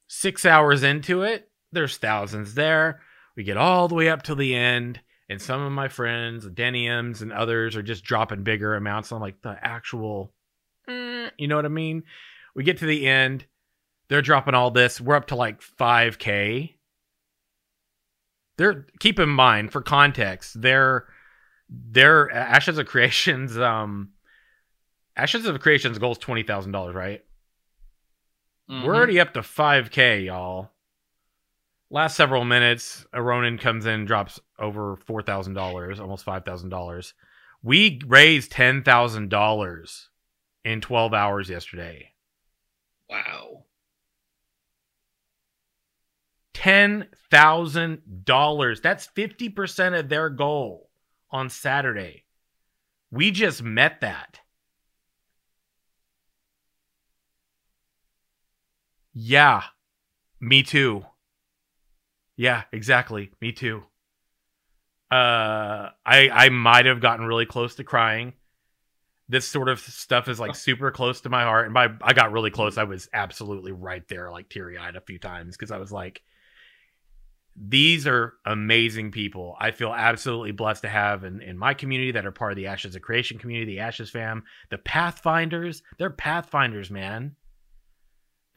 Six 0.08 0.46
hours 0.46 0.84
into 0.84 1.22
it, 1.22 1.50
there's 1.72 1.98
thousands 1.98 2.56
there. 2.56 3.02
We 3.36 3.44
get 3.44 3.58
all 3.58 3.88
the 3.88 3.96
way 3.96 4.10
up 4.10 4.24
to 4.24 4.36
the 4.36 4.56
end, 4.56 5.00
and 5.30 5.42
some 5.42 5.62
of 5.62 5.72
my 5.72 5.88
friends, 5.88 6.46
Deniums 6.46 7.22
and 7.22 7.32
others, 7.32 7.76
are 7.76 7.84
just 7.84 8.04
dropping 8.04 8.44
bigger 8.44 8.76
amounts 8.76 9.12
on 9.12 9.22
like 9.22 9.42
the 9.42 9.56
actual, 9.62 10.34
mm, 10.90 11.32
you 11.38 11.48
know 11.48 11.56
what 11.56 11.66
I 11.66 11.70
mean? 11.70 12.04
We 12.56 12.64
get 12.64 12.80
to 12.80 12.86
the 12.86 13.08
end, 13.08 13.46
they're 14.10 14.22
dropping 14.22 14.56
all 14.56 14.72
this. 14.72 15.00
We're 15.00 15.16
up 15.16 15.28
to 15.28 15.36
like 15.36 15.62
5K. 15.62 16.76
They're 18.58 18.88
keep 19.00 19.20
in 19.20 19.30
mind 19.30 19.72
for 19.72 19.82
context, 19.82 20.62
they're 20.62 21.06
their 21.70 22.30
Ashes 22.32 22.78
of 22.78 22.88
Creations, 22.88 23.58
um, 23.58 24.10
Ashes 25.16 25.46
of 25.46 25.60
Creations 25.62 25.98
goal 25.98 26.12
is 26.14 26.18
twenty 26.18 26.44
thousand 26.44 26.72
dollars, 26.74 26.96
right? 26.96 27.24
Mhm. 28.70 28.84
We're 28.84 28.96
already 28.96 29.20
up 29.20 29.34
to 29.36 29.44
five 29.44 29.92
k, 29.92 30.22
y'all. 30.22 30.72
Last 31.92 32.16
several 32.16 32.46
minutes, 32.46 33.06
a 33.14 33.22
Ronin 33.22 33.58
comes 33.58 33.86
in, 33.86 34.06
drops 34.06 34.40
over 34.60 34.96
four 34.96 35.22
thousand 35.24 35.54
dollars, 35.56 36.00
almost 36.00 36.24
five 36.24 36.46
thousand 36.46 36.70
dollars. 36.70 37.14
We 37.64 38.00
raised 38.06 38.52
ten 38.52 38.84
thousand 38.84 39.30
dollars 39.30 40.10
in 40.64 40.82
twelve 40.82 41.14
hours 41.14 41.50
yesterday. 41.50 42.14
Wow. 43.10 43.64
ten 46.54 47.08
thousand 47.32 48.02
dollars. 48.26 48.82
That's 48.82 49.08
fifty 49.08 49.50
percent 49.50 49.96
of 49.96 50.10
their 50.10 50.30
goal 50.30 50.90
on 51.32 51.50
Saturday. 51.50 52.26
We 53.10 53.32
just 53.32 53.64
met 53.64 54.02
that. 54.02 54.42
Yeah, 59.14 59.64
me 60.40 60.62
too. 60.64 61.06
Yeah, 62.40 62.64
exactly. 62.72 63.32
Me 63.42 63.52
too. 63.52 63.84
Uh, 65.12 65.90
I 66.06 66.30
I 66.32 66.48
might 66.48 66.86
have 66.86 67.02
gotten 67.02 67.26
really 67.26 67.46
close 67.46 67.76
to 67.76 67.84
crying. 67.84 68.32
This 69.28 69.46
sort 69.46 69.68
of 69.68 69.82
stuff 69.82 70.30
is 70.30 70.40
like 70.40 70.56
super 70.56 70.90
close 70.90 71.20
to 71.22 71.30
my 71.30 71.44
heart, 71.44 71.66
and 71.66 71.74
by 71.74 71.90
I 72.02 72.14
got 72.14 72.32
really 72.32 72.50
close, 72.50 72.78
I 72.78 72.86
was 72.86 73.10
absolutely 73.12 73.74
right 73.74 74.08
there, 74.08 74.32
like 74.32 74.48
teary 74.48 74.78
eyed 74.78 74.96
a 74.96 75.02
few 75.02 75.20
times 75.20 75.58
because 75.58 75.70
I 75.70 75.80
was 75.80 75.92
like, 75.92 76.22
these 77.58 78.08
are 78.08 78.36
amazing 78.46 79.12
people. 79.12 79.58
I 79.60 79.72
feel 79.72 79.94
absolutely 79.94 80.54
blessed 80.54 80.84
to 80.84 80.90
have 80.90 81.26
in, 81.26 81.42
in 81.42 81.58
my 81.58 81.74
community 81.74 82.12
that 82.12 82.26
are 82.26 82.32
part 82.32 82.54
of 82.54 82.56
the 82.56 82.68
Ashes 82.68 82.96
of 82.96 83.02
Creation 83.02 83.38
community, 83.38 83.74
the 83.74 83.82
Ashes 83.82 84.12
fam, 84.12 84.46
the 84.70 84.78
Pathfinders. 84.78 85.84
They're 85.98 86.10
Pathfinders, 86.10 86.90
man. 86.90 87.36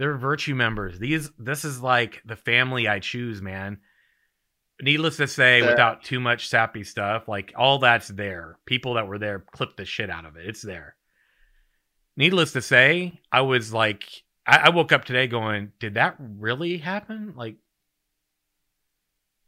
They're 0.03 0.17
virtue 0.17 0.57
members. 0.57 0.99
These 0.99 1.31
this 1.39 1.65
is 1.65 1.81
like 1.81 2.23
the 2.25 2.35
family 2.35 2.89
I 2.89 2.99
choose, 2.99 3.41
man. 3.41 3.79
Needless 4.81 5.19
to 5.19 5.29
say, 5.29 5.61
Yeah. 5.61 5.71
without 5.71 6.03
too 6.03 6.19
much 6.19 6.49
sappy 6.49 6.83
stuff, 6.83 7.29
like 7.29 7.53
all 7.57 7.79
that's 7.79 8.09
there. 8.09 8.59
People 8.67 8.95
that 8.95 9.07
were 9.07 9.21
there 9.21 9.45
clipped 9.53 9.77
the 9.77 9.85
shit 9.85 10.11
out 10.11 10.25
of 10.25 10.35
it. 10.35 10.45
It's 10.45 10.61
there. 10.61 10.97
Needless 12.17 12.51
to 12.55 12.63
say, 12.63 13.21
I 13.31 13.43
was 13.43 13.73
like, 13.73 14.03
I, 14.45 14.57
I 14.57 14.69
woke 14.71 14.91
up 14.91 15.05
today 15.05 15.29
going, 15.29 15.71
did 15.79 15.95
that 15.95 16.17
really 16.19 16.79
happen? 16.79 17.35
Like, 17.37 17.59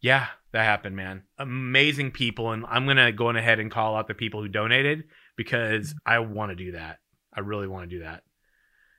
yeah, 0.00 0.28
that 0.52 0.62
happened, 0.62 0.94
man. 0.94 1.25
Amazing 1.37 2.12
people, 2.12 2.52
and 2.52 2.64
I'm 2.68 2.87
gonna 2.87 3.11
go 3.11 3.26
on 3.26 3.34
ahead 3.34 3.58
and 3.58 3.73
call 3.73 3.96
out 3.96 4.06
the 4.06 4.14
people 4.14 4.40
who 4.40 4.46
donated 4.46 5.02
because 5.37 5.88
mm-hmm. 5.88 6.12
I 6.12 6.20
want 6.20 6.52
to 6.52 6.54
do 6.54 6.73
that. 6.73 7.00
I 7.32 7.40
really 7.40 7.66
want 7.66 7.90
to 7.90 7.96
do 7.96 8.04
that 8.04 8.23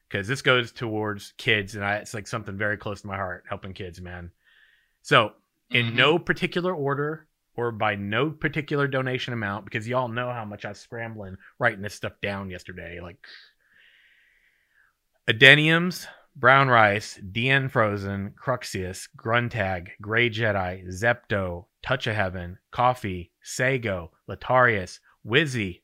because 0.10 0.28
this 0.28 0.42
goes 0.42 0.72
towards 0.72 1.34
kids, 1.38 1.76
and 1.76 1.84
I, 1.84 1.96
it's 1.98 2.14
like 2.14 2.28
something 2.28 2.58
very 2.58 2.78
close 2.78 3.02
to 3.02 3.08
my 3.08 3.16
heart, 3.16 3.46
helping 3.50 3.74
kids, 3.74 4.02
man. 4.02 4.32
So, 5.02 5.34
in 5.72 5.88
Mhm. 5.92 5.96
no 5.96 6.20
particular 6.20 6.74
order 6.74 7.28
or 7.56 7.72
by 7.72 7.96
no 7.96 8.30
particular 8.30 8.88
donation 8.88 9.34
amount, 9.34 9.66
because 9.66 9.88
y'all 9.88 10.08
know 10.08 10.32
how 10.32 10.46
much 10.46 10.66
I 10.66 10.70
was 10.70 10.80
scrambling 10.80 11.38
writing 11.58 11.82
this 11.82 11.96
stuff 11.96 12.20
down 12.22 12.50
yesterday. 12.50 13.00
Like, 13.00 13.26
Adeniums, 15.28 16.08
Brown 16.36 16.68
Rice, 16.68 17.18
DN 17.32 17.70
Frozen, 17.70 18.32
Cruxius, 18.32 19.08
Gruntag, 19.18 19.90
Grey 20.02 20.30
Jedi, 20.30 20.86
Zepto, 20.88 21.66
Touch 21.82 22.08
of 22.08 22.16
Heaven, 22.16 22.60
Coffee, 22.72 23.32
Sago, 23.42 24.12
Latarius, 24.30 25.00
Wizzy, 25.26 25.82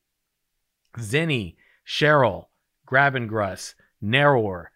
Zinni, 0.98 1.56
Cheryl, 1.86 2.46
Grabengrus, 2.86 3.74
Narrower, 4.02 4.70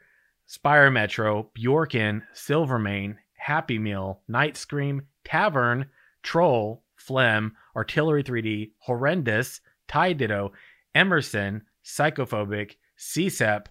Spire 0.46 0.90
Metro, 0.90 1.50
Bjorkin, 1.58 2.22
Silvermane, 2.32 3.18
Happy 3.34 3.78
Meal, 3.78 4.22
Night 4.28 4.56
Scream, 4.56 5.02
Tavern, 5.24 5.86
Troll, 6.22 6.82
Phlegm, 6.96 7.54
Artillery 7.74 8.24
3D, 8.24 8.70
Horrendous, 8.78 9.60
Tie 9.88 10.12
Ditto, 10.12 10.52
Emerson, 10.94 11.62
Psychophobic, 11.84 12.76
CSEP, 12.98 13.66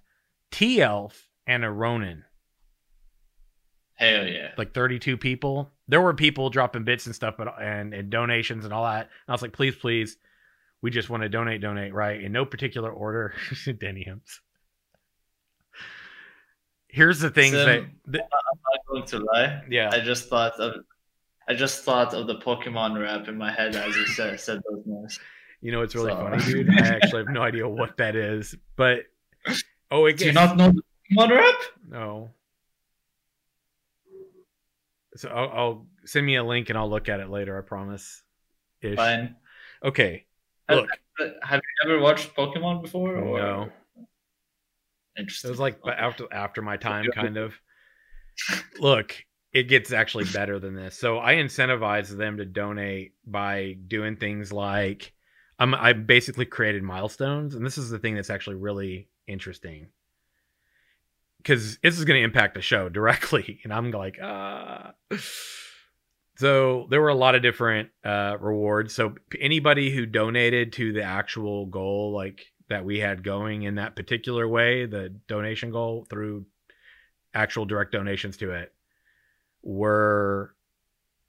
T 0.52 0.82
Elf, 0.82 1.30
and 1.48 1.66
a 1.66 1.72
Ronin. 1.72 2.24
Hell 3.96 4.28
yeah. 4.28 4.52
Like 4.58 4.74
32 4.74 5.18
people. 5.18 5.72
There 5.88 6.02
were 6.02 6.14
people 6.14 6.50
dropping 6.50 6.84
bits 6.84 7.06
and 7.06 7.16
stuff, 7.16 7.36
but 7.38 7.62
and, 7.62 7.94
and 7.94 8.10
donations 8.10 8.66
and 8.66 8.74
all 8.74 8.84
that. 8.84 9.02
And 9.02 9.30
I 9.30 9.32
was 9.32 9.42
like, 9.42 9.54
please, 9.54 9.76
please, 9.76 10.18
we 10.82 10.92
just 10.92 11.10
want 11.10 11.24
to 11.24 11.30
donate, 11.30 11.62
donate, 11.62 11.94
right? 11.94 12.22
In 12.22 12.32
no 12.32 12.46
particular 12.46 12.92
order. 12.92 13.34
Deniums. 13.52 14.40
Here's 16.96 17.20
the 17.20 17.30
things 17.30 17.52
Sim, 17.52 17.66
that, 17.66 18.12
that 18.14 18.22
I'm 18.22 18.60
not 18.74 18.88
going 18.88 19.06
to 19.08 19.20
lie. 19.20 19.62
yeah. 19.70 19.90
I 19.92 20.00
just 20.00 20.30
thought 20.30 20.58
of 20.62 20.76
I 21.48 21.54
just 21.54 21.84
thought 21.84 22.14
of 22.14 22.26
the 22.26 22.36
Pokemon 22.36 23.00
rap 23.02 23.28
in 23.28 23.38
my 23.38 23.52
head 23.52 23.76
as 23.76 23.94
you 23.98 24.06
said 24.08 24.40
said 24.40 24.62
those 24.70 24.82
names. 24.86 25.20
You 25.62 25.74
know, 25.74 25.82
it's 25.82 25.94
really 25.94 26.12
So- 26.12 26.18
funny, 26.18 26.44
dude. 26.44 26.70
I 26.70 26.88
actually 26.88 27.26
have 27.26 27.34
no 27.34 27.42
idea 27.42 27.68
what 27.68 27.98
that 27.98 28.16
is, 28.16 28.56
but 28.78 29.00
oh, 29.92 30.06
it 30.06 30.18
Do 30.18 30.26
you 30.28 30.32
not 30.32 30.56
know 30.56 30.72
the 30.72 30.82
Pokemon 31.18 31.30
rap? 31.32 31.56
no. 31.90 32.30
So 35.18 35.30
I'll, 35.30 35.50
I'll 35.50 35.86
send 36.06 36.26
me 36.26 36.36
a 36.36 36.44
link 36.44 36.70
and 36.70 36.78
I'll 36.78 36.90
look 36.90 37.08
at 37.10 37.20
it 37.20 37.30
later. 37.30 37.58
I 37.58 37.62
promise. 37.62 38.22
Ish. 38.82 38.96
Fine. 38.96 39.36
Okay. 39.84 40.26
Have- 40.70 40.78
Look, 40.80 40.90
Have 41.44 41.62
you 41.84 41.92
ever 41.92 42.02
watched 42.02 42.36
Pokemon 42.36 42.82
before? 42.82 43.16
Or? 43.16 43.40
no. 43.40 43.70
It 45.16 45.32
was 45.44 45.60
like 45.60 45.80
Okay. 45.86 45.96
after 45.98 46.26
after 46.32 46.62
my 46.62 46.78
time, 46.78 47.06
kind 47.14 47.38
of. 47.38 47.54
Look, 48.80 49.16
it 49.54 49.64
gets 49.70 49.94
actually 49.94 50.26
better 50.26 50.60
than 50.60 50.76
this. 50.76 50.98
So 50.98 51.20
I 51.20 51.36
incentivize 51.36 52.10
them 52.10 52.38
to 52.38 52.46
donate 52.46 53.14
by 53.26 53.78
doing 53.88 54.18
things 54.18 54.52
like 54.52 55.14
I'm 55.58 55.74
I 55.74 55.94
basically 55.94 56.46
created 56.46 56.84
milestones, 56.84 57.56
and 57.56 57.66
this 57.66 57.78
is 57.78 57.90
the 57.90 58.00
thing 58.00 58.16
that's 58.16 58.30
actually 58.30 58.58
really 58.58 59.08
interesting 59.28 59.88
because 61.38 61.78
this 61.84 61.98
is 61.98 62.06
going 62.06 62.20
to 62.20 62.24
impact 62.24 62.56
the 62.56 62.62
show 62.62 62.90
directly, 63.00 63.60
and 63.64 63.74
I'm 63.74 63.92
like, 63.92 64.18
ah. 64.22 64.94
So 66.38 66.88
there 66.90 67.00
were 67.00 67.08
a 67.08 67.16
lot 67.16 67.36
of 67.36 67.42
different 67.42 67.92
uh, 68.04 68.36
rewards. 68.42 68.94
So 68.94 69.16
anybody 69.40 69.90
who 69.90 70.06
donated 70.06 70.74
to 70.74 70.92
the 70.92 71.02
actual 71.04 71.66
goal, 71.66 72.12
like 72.14 72.46
that 72.70 72.86
we 72.86 73.00
had 73.00 73.24
going 73.24 73.64
in 73.64 73.76
that 73.76 73.96
particular 73.96 74.48
way, 74.48 74.86
the 74.86 75.10
donation 75.28 75.72
goal 75.72 76.06
through 76.10 76.46
actual 77.34 77.66
direct 77.66 77.92
donations 77.92 78.38
to 78.38 78.52
it, 78.52 78.74
were 79.62 80.56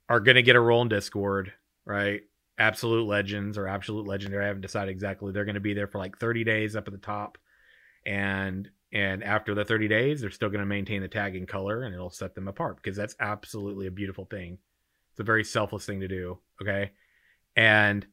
are 0.08 0.20
going 0.20 0.36
to 0.36 0.42
get 0.42 0.56
a 0.56 0.60
role 0.60 0.82
in 0.82 0.88
Discord, 0.88 1.52
right? 1.84 2.22
Absolute 2.58 3.06
legends 3.06 3.58
or 3.58 3.66
absolute 3.66 4.06
legendary. 4.06 4.44
I 4.44 4.48
haven't 4.48 4.62
decided 4.62 4.92
exactly. 4.92 5.32
They're 5.32 5.44
going 5.44 5.56
to 5.56 5.60
be 5.60 5.74
there 5.74 5.88
for 5.88 5.98
like 5.98 6.18
30 6.18 6.44
days 6.44 6.76
up 6.76 6.86
at 6.86 6.92
the 6.92 6.98
top, 6.98 7.38
and 8.04 8.70
and 8.92 9.22
after 9.24 9.54
the 9.54 9.64
30 9.64 9.88
days, 9.88 10.20
they're 10.20 10.30
still 10.30 10.48
going 10.48 10.60
to 10.60 10.66
maintain 10.66 11.02
the 11.02 11.08
tag 11.08 11.36
in 11.36 11.44
color, 11.46 11.82
and 11.82 11.94
it'll 11.94 12.10
set 12.10 12.34
them 12.34 12.48
apart 12.48 12.76
because 12.76 12.96
that's 12.96 13.16
absolutely 13.20 13.88
a 13.88 13.90
beautiful 13.90 14.24
thing. 14.24 14.58
It's 15.12 15.20
a 15.20 15.24
very 15.24 15.44
selfless 15.44 15.84
thing 15.84 16.00
to 16.00 16.08
do. 16.08 16.38
Okay, 16.62 16.92
and 17.56 18.06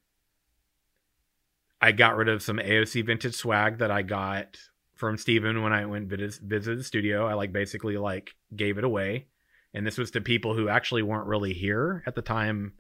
I 1.84 1.92
got 1.92 2.16
rid 2.16 2.30
of 2.30 2.42
some 2.42 2.60
AOC 2.60 3.06
vintage 3.06 3.36
swag 3.36 3.80
that 3.80 3.92
I 3.92 4.04
got 4.04 4.58
from 4.96 5.18
Steven 5.18 5.64
when 5.64 5.74
I 5.74 5.86
went 5.86 6.08
visit, 6.08 6.42
visit 6.42 6.78
the 6.78 6.84
studio. 6.84 7.28
I 7.28 7.34
like 7.34 7.52
basically 7.52 7.98
like 7.98 8.36
gave 8.56 8.78
it 8.78 8.86
away. 8.86 9.28
And 9.74 9.86
this 9.86 9.98
was 9.98 10.12
to 10.12 10.22
people 10.22 10.54
who 10.54 10.70
actually 10.70 11.02
weren't 11.02 11.28
really 11.28 11.52
here 11.52 12.02
at 12.08 12.16
the 12.16 12.22
time 12.22 12.72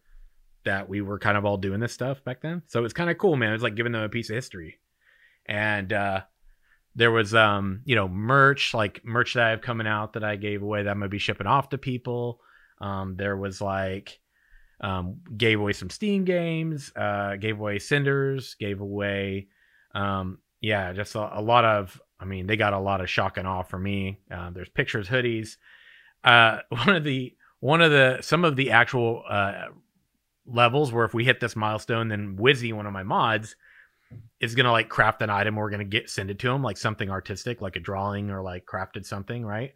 that 0.63 0.87
we 0.87 1.01
were 1.01 1.19
kind 1.19 1.35
of 1.35 1.43
all 1.43 1.57
doing 1.57 1.81
this 1.81 1.91
stuff 1.91 2.23
back 2.23 2.41
then. 2.41 2.61
So 2.67 2.79
it 2.79 2.83
was 2.83 2.93
kind 2.93 3.09
of 3.09 3.17
cool, 3.17 3.35
man. 3.35 3.49
It 3.49 3.55
was 3.55 3.63
like 3.63 3.75
giving 3.75 3.91
them 3.91 4.03
a 4.03 4.07
piece 4.09 4.29
of 4.29 4.35
history. 4.35 4.79
And 5.47 5.91
uh 5.91 6.21
there 6.95 7.11
was 7.11 7.35
um, 7.35 7.81
you 7.83 7.97
know, 7.97 8.07
merch, 8.07 8.73
like 8.73 9.03
merch 9.03 9.33
that 9.33 9.43
I 9.43 9.49
have 9.49 9.61
coming 9.61 9.87
out 9.87 10.13
that 10.13 10.23
I 10.23 10.37
gave 10.37 10.63
away 10.63 10.83
that 10.83 10.89
I'm 10.89 10.99
gonna 10.99 11.09
be 11.09 11.17
shipping 11.17 11.47
off 11.47 11.67
to 11.69 11.77
people. 11.77 12.39
Um, 12.79 13.17
there 13.17 13.35
was 13.35 13.59
like 13.59 14.21
um, 14.83 15.21
gave 15.37 15.59
away 15.59 15.71
some 15.73 15.89
Steam 15.89 16.25
games, 16.25 16.91
uh, 16.95 17.37
gave 17.37 17.59
away 17.59 17.79
Cinders, 17.79 18.55
gave 18.59 18.81
away, 18.81 19.47
um, 19.95 20.39
yeah, 20.59 20.91
just 20.93 21.15
a, 21.15 21.39
a 21.39 21.41
lot 21.41 21.65
of. 21.65 21.99
I 22.19 22.25
mean, 22.25 22.47
they 22.47 22.55
got 22.55 22.73
a 22.73 22.79
lot 22.79 23.01
of 23.01 23.09
shocking 23.09 23.45
awe 23.45 23.63
for 23.63 23.79
me. 23.79 24.19
Uh, 24.31 24.49
there's 24.51 24.69
pictures, 24.69 25.09
hoodies. 25.09 25.57
Uh, 26.23 26.59
one 26.69 26.89
of 26.89 27.03
the 27.03 27.35
one 27.59 27.81
of 27.81 27.91
the 27.91 28.19
some 28.21 28.43
of 28.43 28.55
the 28.57 28.71
actual 28.71 29.23
uh, 29.27 29.65
levels 30.45 30.91
where 30.91 31.05
if 31.05 31.13
we 31.13 31.23
hit 31.23 31.39
this 31.39 31.55
milestone, 31.55 32.09
then 32.09 32.37
Wizzy, 32.37 32.73
one 32.73 32.85
of 32.85 32.93
my 32.93 33.03
mods, 33.03 33.55
is 34.41 34.53
gonna 34.53 34.71
like 34.71 34.89
craft 34.89 35.21
an 35.21 35.29
item. 35.29 35.55
We're 35.55 35.69
gonna 35.69 35.85
get 35.85 36.09
send 36.09 36.29
it 36.29 36.39
to 36.39 36.49
him 36.49 36.61
like 36.61 36.77
something 36.77 37.09
artistic, 37.09 37.61
like 37.61 37.77
a 37.77 37.81
drawing 37.81 38.31
or 38.31 38.41
like 38.41 38.65
crafted 38.65 39.05
something, 39.05 39.45
right? 39.45 39.73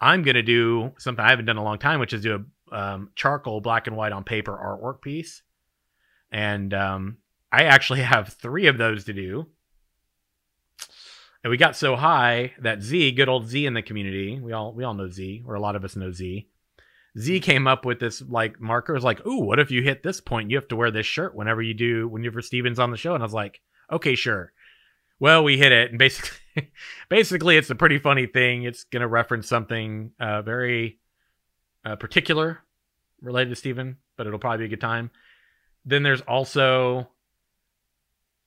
I'm 0.00 0.22
gonna 0.22 0.42
do 0.42 0.92
something 0.98 1.24
I 1.24 1.30
haven't 1.30 1.46
done 1.46 1.58
a 1.58 1.64
long 1.64 1.78
time, 1.78 2.00
which 2.00 2.12
is 2.12 2.22
do 2.22 2.34
a 2.34 2.44
um, 2.72 3.10
charcoal 3.14 3.60
black 3.60 3.86
and 3.86 3.96
white 3.96 4.12
on 4.12 4.24
paper 4.24 4.52
artwork 4.52 5.00
piece, 5.00 5.42
and 6.30 6.72
um, 6.74 7.18
I 7.52 7.64
actually 7.64 8.00
have 8.02 8.34
three 8.34 8.66
of 8.66 8.78
those 8.78 9.04
to 9.04 9.12
do. 9.12 9.46
And 11.44 11.50
we 11.50 11.56
got 11.56 11.76
so 11.76 11.94
high 11.94 12.54
that 12.60 12.82
Z, 12.82 13.12
good 13.12 13.28
old 13.28 13.46
Z 13.46 13.66
in 13.66 13.74
the 13.74 13.82
community, 13.82 14.40
we 14.40 14.52
all 14.52 14.72
we 14.72 14.82
all 14.82 14.94
know 14.94 15.08
Z, 15.08 15.44
or 15.46 15.54
a 15.54 15.60
lot 15.60 15.76
of 15.76 15.84
us 15.84 15.94
know 15.94 16.10
Z. 16.10 16.48
Z 17.18 17.40
came 17.40 17.66
up 17.66 17.84
with 17.84 18.00
this 18.00 18.20
like 18.20 18.60
marker. 18.60 18.92
It 18.92 18.98
was 18.98 19.04
like, 19.04 19.24
ooh, 19.26 19.40
what 19.40 19.58
if 19.58 19.70
you 19.70 19.82
hit 19.82 20.02
this 20.02 20.20
point? 20.20 20.50
You 20.50 20.56
have 20.56 20.68
to 20.68 20.76
wear 20.76 20.90
this 20.90 21.06
shirt 21.06 21.34
whenever 21.34 21.62
you 21.62 21.72
do 21.72 22.08
whenever 22.08 22.42
Steven's 22.42 22.78
on 22.78 22.90
the 22.90 22.96
show. 22.96 23.14
And 23.14 23.22
I 23.22 23.26
was 23.26 23.32
like, 23.32 23.60
okay, 23.90 24.14
sure. 24.14 24.52
Well, 25.18 25.44
we 25.44 25.56
hit 25.56 25.72
it, 25.72 25.90
and 25.90 25.98
basically, 25.98 26.70
basically, 27.08 27.56
it's 27.56 27.70
a 27.70 27.74
pretty 27.74 27.98
funny 27.98 28.26
thing. 28.26 28.64
It's 28.64 28.84
gonna 28.84 29.08
reference 29.08 29.48
something 29.48 30.10
uh, 30.20 30.42
very 30.42 30.98
uh, 31.86 31.96
particular 31.96 32.58
related 33.22 33.50
to 33.50 33.56
Steven, 33.56 33.96
but 34.16 34.26
it'll 34.26 34.38
probably 34.38 34.58
be 34.58 34.64
a 34.64 34.76
good 34.76 34.80
time. 34.80 35.10
Then 35.84 36.02
there's 36.02 36.20
also 36.22 37.08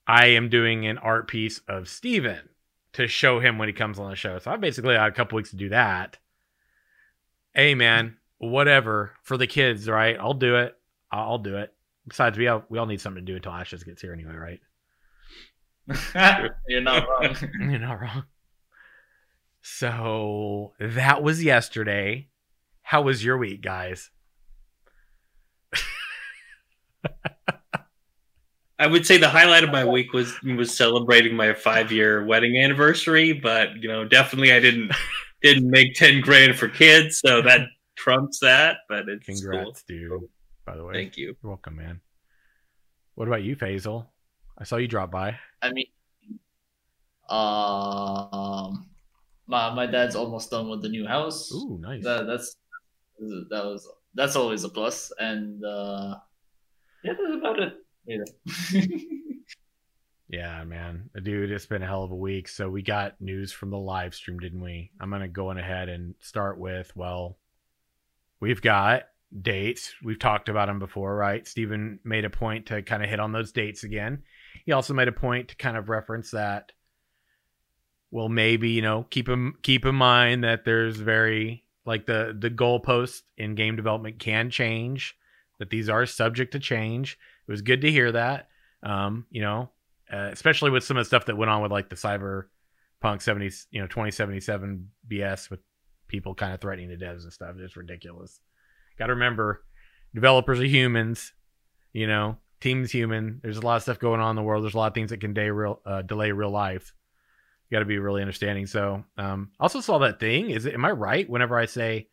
I 0.05 0.27
am 0.27 0.49
doing 0.49 0.85
an 0.85 0.97
art 0.97 1.27
piece 1.27 1.61
of 1.67 1.87
Steven 1.87 2.49
to 2.93 3.07
show 3.07 3.39
him 3.39 3.57
when 3.57 3.69
he 3.69 3.73
comes 3.73 3.97
on 3.97 4.09
the 4.09 4.15
show. 4.15 4.39
So 4.39 4.51
I 4.51 4.57
basically 4.57 4.95
had 4.95 5.07
a 5.07 5.11
couple 5.13 5.37
weeks 5.37 5.51
to 5.51 5.55
do 5.55 5.69
that. 5.69 6.17
Hey 7.53 7.75
man, 7.75 8.17
whatever 8.39 9.13
for 9.23 9.37
the 9.37 9.47
kids, 9.47 9.87
right? 9.87 10.17
I'll 10.19 10.33
do 10.33 10.57
it. 10.57 10.75
I'll 11.11 11.37
do 11.37 11.57
it. 11.57 11.73
Besides, 12.07 12.37
we 12.37 12.47
all 12.47 12.63
we 12.69 12.77
all 12.77 12.87
need 12.87 13.01
something 13.01 13.25
to 13.25 13.31
do 13.31 13.37
until 13.37 13.53
Ashes 13.53 13.83
gets 13.83 14.01
here 14.01 14.13
anyway, 14.13 14.35
right? 14.35 14.59
You're 16.67 16.81
not 16.81 17.07
wrong. 17.07 17.35
You're 17.59 17.79
not 17.79 18.01
wrong. 18.01 18.23
So 19.61 20.73
that 20.79 21.23
was 21.23 21.43
yesterday. 21.43 22.28
How 22.89 23.03
was 23.03 23.23
your 23.23 23.37
week, 23.37 23.61
guys? 23.61 24.09
I 28.79 28.87
would 28.87 29.05
say 29.05 29.17
the 29.17 29.29
highlight 29.29 29.63
of 29.63 29.69
my 29.69 29.85
week 29.85 30.11
was 30.11 30.41
was 30.41 30.75
celebrating 30.75 31.35
my 31.35 31.53
five 31.53 31.91
year 31.91 32.25
wedding 32.25 32.57
anniversary, 32.57 33.31
but 33.31 33.75
you 33.79 33.87
know, 33.89 34.05
definitely 34.05 34.53
I 34.53 34.59
didn't 34.59 34.91
didn't 35.43 35.69
make 35.69 35.93
ten 35.93 36.19
grand 36.19 36.55
for 36.55 36.67
kids, 36.67 37.19
so 37.19 37.43
that 37.43 37.67
trumps 37.95 38.39
that. 38.39 38.77
But 38.89 39.07
it's 39.07 39.23
Congrats, 39.23 39.83
cool. 39.87 39.97
dude. 40.19 40.21
By 40.65 40.75
the 40.75 40.83
way, 40.83 40.93
Thank 40.95 41.15
you. 41.15 41.35
You're 41.43 41.51
welcome, 41.51 41.75
man. 41.75 42.01
What 43.13 43.27
about 43.27 43.43
you, 43.43 43.55
Faisal? 43.55 44.07
I 44.57 44.63
saw 44.63 44.77
you 44.77 44.87
drop 44.87 45.11
by. 45.11 45.37
I 45.61 45.71
mean, 45.71 45.85
um, 47.29 48.89
my 49.45 49.71
my 49.75 49.85
dad's 49.85 50.15
almost 50.15 50.49
done 50.49 50.69
with 50.69 50.81
the 50.81 50.89
new 50.89 51.05
house. 51.05 51.51
Ooh, 51.53 51.77
nice. 51.79 52.03
That 52.03 52.25
that's 52.25 52.55
that 53.19 53.65
was 53.65 53.89
that's 54.13 54.35
always 54.35 54.63
a 54.63 54.69
plus, 54.69 55.11
and 55.19 55.63
uh, 55.63 56.15
yeah, 57.03 57.13
that's 57.13 57.35
about 57.35 57.59
it. 57.59 57.73
Yeah. 58.05 58.81
Yeah, 60.29 60.63
man. 60.63 61.09
Dude, 61.23 61.49
it's 61.49 61.65
been 61.65 61.81
a 61.81 61.87
hell 61.87 62.03
of 62.03 62.11
a 62.11 62.15
week. 62.15 62.47
So 62.47 62.69
we 62.69 62.83
got 62.83 63.19
news 63.19 63.51
from 63.51 63.71
the 63.71 63.79
live 63.79 64.13
stream, 64.13 64.37
didn't 64.37 64.61
we? 64.61 64.91
I'm 65.01 65.09
going 65.09 65.23
to 65.23 65.27
go 65.27 65.49
on 65.49 65.57
ahead 65.57 65.89
and 65.89 66.13
start 66.19 66.59
with, 66.59 66.95
well, 66.95 67.39
we've 68.39 68.61
got 68.61 69.05
dates. 69.41 69.91
We've 70.03 70.19
talked 70.19 70.47
about 70.47 70.67
them 70.67 70.77
before, 70.77 71.15
right? 71.15 71.47
Steven 71.47 71.99
made 72.03 72.25
a 72.25 72.29
point 72.29 72.67
to 72.67 72.83
kind 72.83 73.03
of 73.03 73.09
hit 73.09 73.19
on 73.19 73.31
those 73.31 73.51
dates 73.51 73.83
again. 73.83 74.21
He 74.65 74.71
also 74.71 74.93
made 74.93 75.07
a 75.07 75.11
point 75.11 75.47
to 75.47 75.55
kind 75.55 75.75
of 75.75 75.89
reference 75.89 76.29
that 76.31 76.73
well, 78.11 78.29
maybe, 78.29 78.69
you 78.69 78.81
know, 78.81 79.05
keep 79.09 79.29
him 79.29 79.55
keep 79.61 79.85
in 79.85 79.93
mind 79.93 80.43
that 80.43 80.65
there's 80.65 80.97
very 80.97 81.63
like 81.89 82.05
the 82.05 82.37
the 82.37 82.51
goalposts 82.51 83.23
in 83.35 83.55
game 83.55 83.75
development 83.75 84.19
can 84.19 84.51
change, 84.51 85.15
that 85.57 85.71
these 85.71 85.89
are 85.89 86.05
subject 86.05 86.51
to 86.51 86.59
change. 86.59 87.17
It 87.47 87.51
was 87.51 87.63
good 87.63 87.81
to 87.81 87.91
hear 87.91 88.11
that. 88.11 88.47
Um, 88.83 89.25
you 89.31 89.41
know, 89.41 89.71
uh, 90.13 90.29
especially 90.31 90.69
with 90.69 90.83
some 90.83 90.97
of 90.97 91.01
the 91.01 91.07
stuff 91.07 91.25
that 91.25 91.35
went 91.35 91.49
on 91.49 91.63
with 91.63 91.71
like 91.71 91.89
the 91.89 91.95
cyberpunk 91.95 93.23
70 93.23 93.49
you 93.71 93.81
know 93.81 93.87
2077 93.87 94.87
bs 95.11 95.49
with 95.49 95.61
people 96.07 96.35
kind 96.35 96.53
of 96.53 96.61
threatening 96.61 96.89
the 96.89 97.03
devs 97.03 97.23
and 97.23 97.33
stuff. 97.33 97.55
It's 97.57 97.75
ridiculous. 97.75 98.39
Gotta 98.99 99.13
remember 99.13 99.63
developers 100.13 100.59
are 100.59 100.65
humans 100.65 101.33
you 101.91 102.05
know 102.05 102.37
teams 102.61 102.91
human. 102.91 103.39
There's 103.41 103.57
a 103.57 103.61
lot 103.61 103.77
of 103.77 103.81
stuff 103.81 103.97
going 103.97 104.21
on 104.21 104.29
in 104.29 104.35
the 104.35 104.43
world. 104.43 104.63
There's 104.63 104.75
a 104.75 104.77
lot 104.77 104.91
of 104.91 104.93
things 104.93 105.09
that 105.09 105.21
can 105.21 105.33
day 105.33 105.49
real 105.49 105.81
uh, 105.87 106.03
delay 106.03 106.31
real 106.33 106.51
life 106.51 106.93
you 107.69 107.75
got 107.75 107.79
to 107.79 107.85
be 107.85 107.99
really 107.99 108.21
understanding 108.21 108.65
so 108.65 109.03
um 109.17 109.49
also 109.59 109.79
saw 109.81 109.97
that 109.99 110.19
thing 110.19 110.49
is 110.49 110.65
it 110.65 110.73
am 110.73 110.85
i 110.85 110.91
right 110.91 111.29
whenever 111.29 111.57
i 111.57 111.65
say 111.65 112.07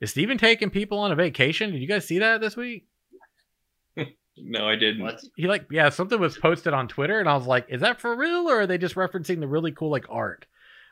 is 0.00 0.10
steven 0.10 0.38
taking 0.38 0.70
people 0.70 0.98
on 0.98 1.12
a 1.12 1.14
vacation 1.16 1.70
did 1.72 1.80
you 1.80 1.88
guys 1.88 2.06
see 2.06 2.18
that 2.20 2.40
this 2.40 2.56
week 2.56 2.86
No, 4.38 4.66
I 4.66 4.76
didn't. 4.76 5.02
what? 5.02 5.20
he 5.36 5.46
like 5.46 5.66
yeah 5.70 5.90
something 5.90 6.18
was 6.18 6.38
posted 6.38 6.72
on 6.72 6.88
twitter 6.88 7.20
and 7.20 7.28
i 7.28 7.36
was 7.36 7.46
like 7.46 7.66
is 7.68 7.82
that 7.82 8.00
for 8.00 8.16
real 8.16 8.48
or 8.48 8.60
are 8.62 8.66
they 8.66 8.78
just 8.78 8.94
referencing 8.94 9.40
the 9.40 9.46
really 9.48 9.72
cool 9.72 9.90
like 9.90 10.06
art 10.08 10.46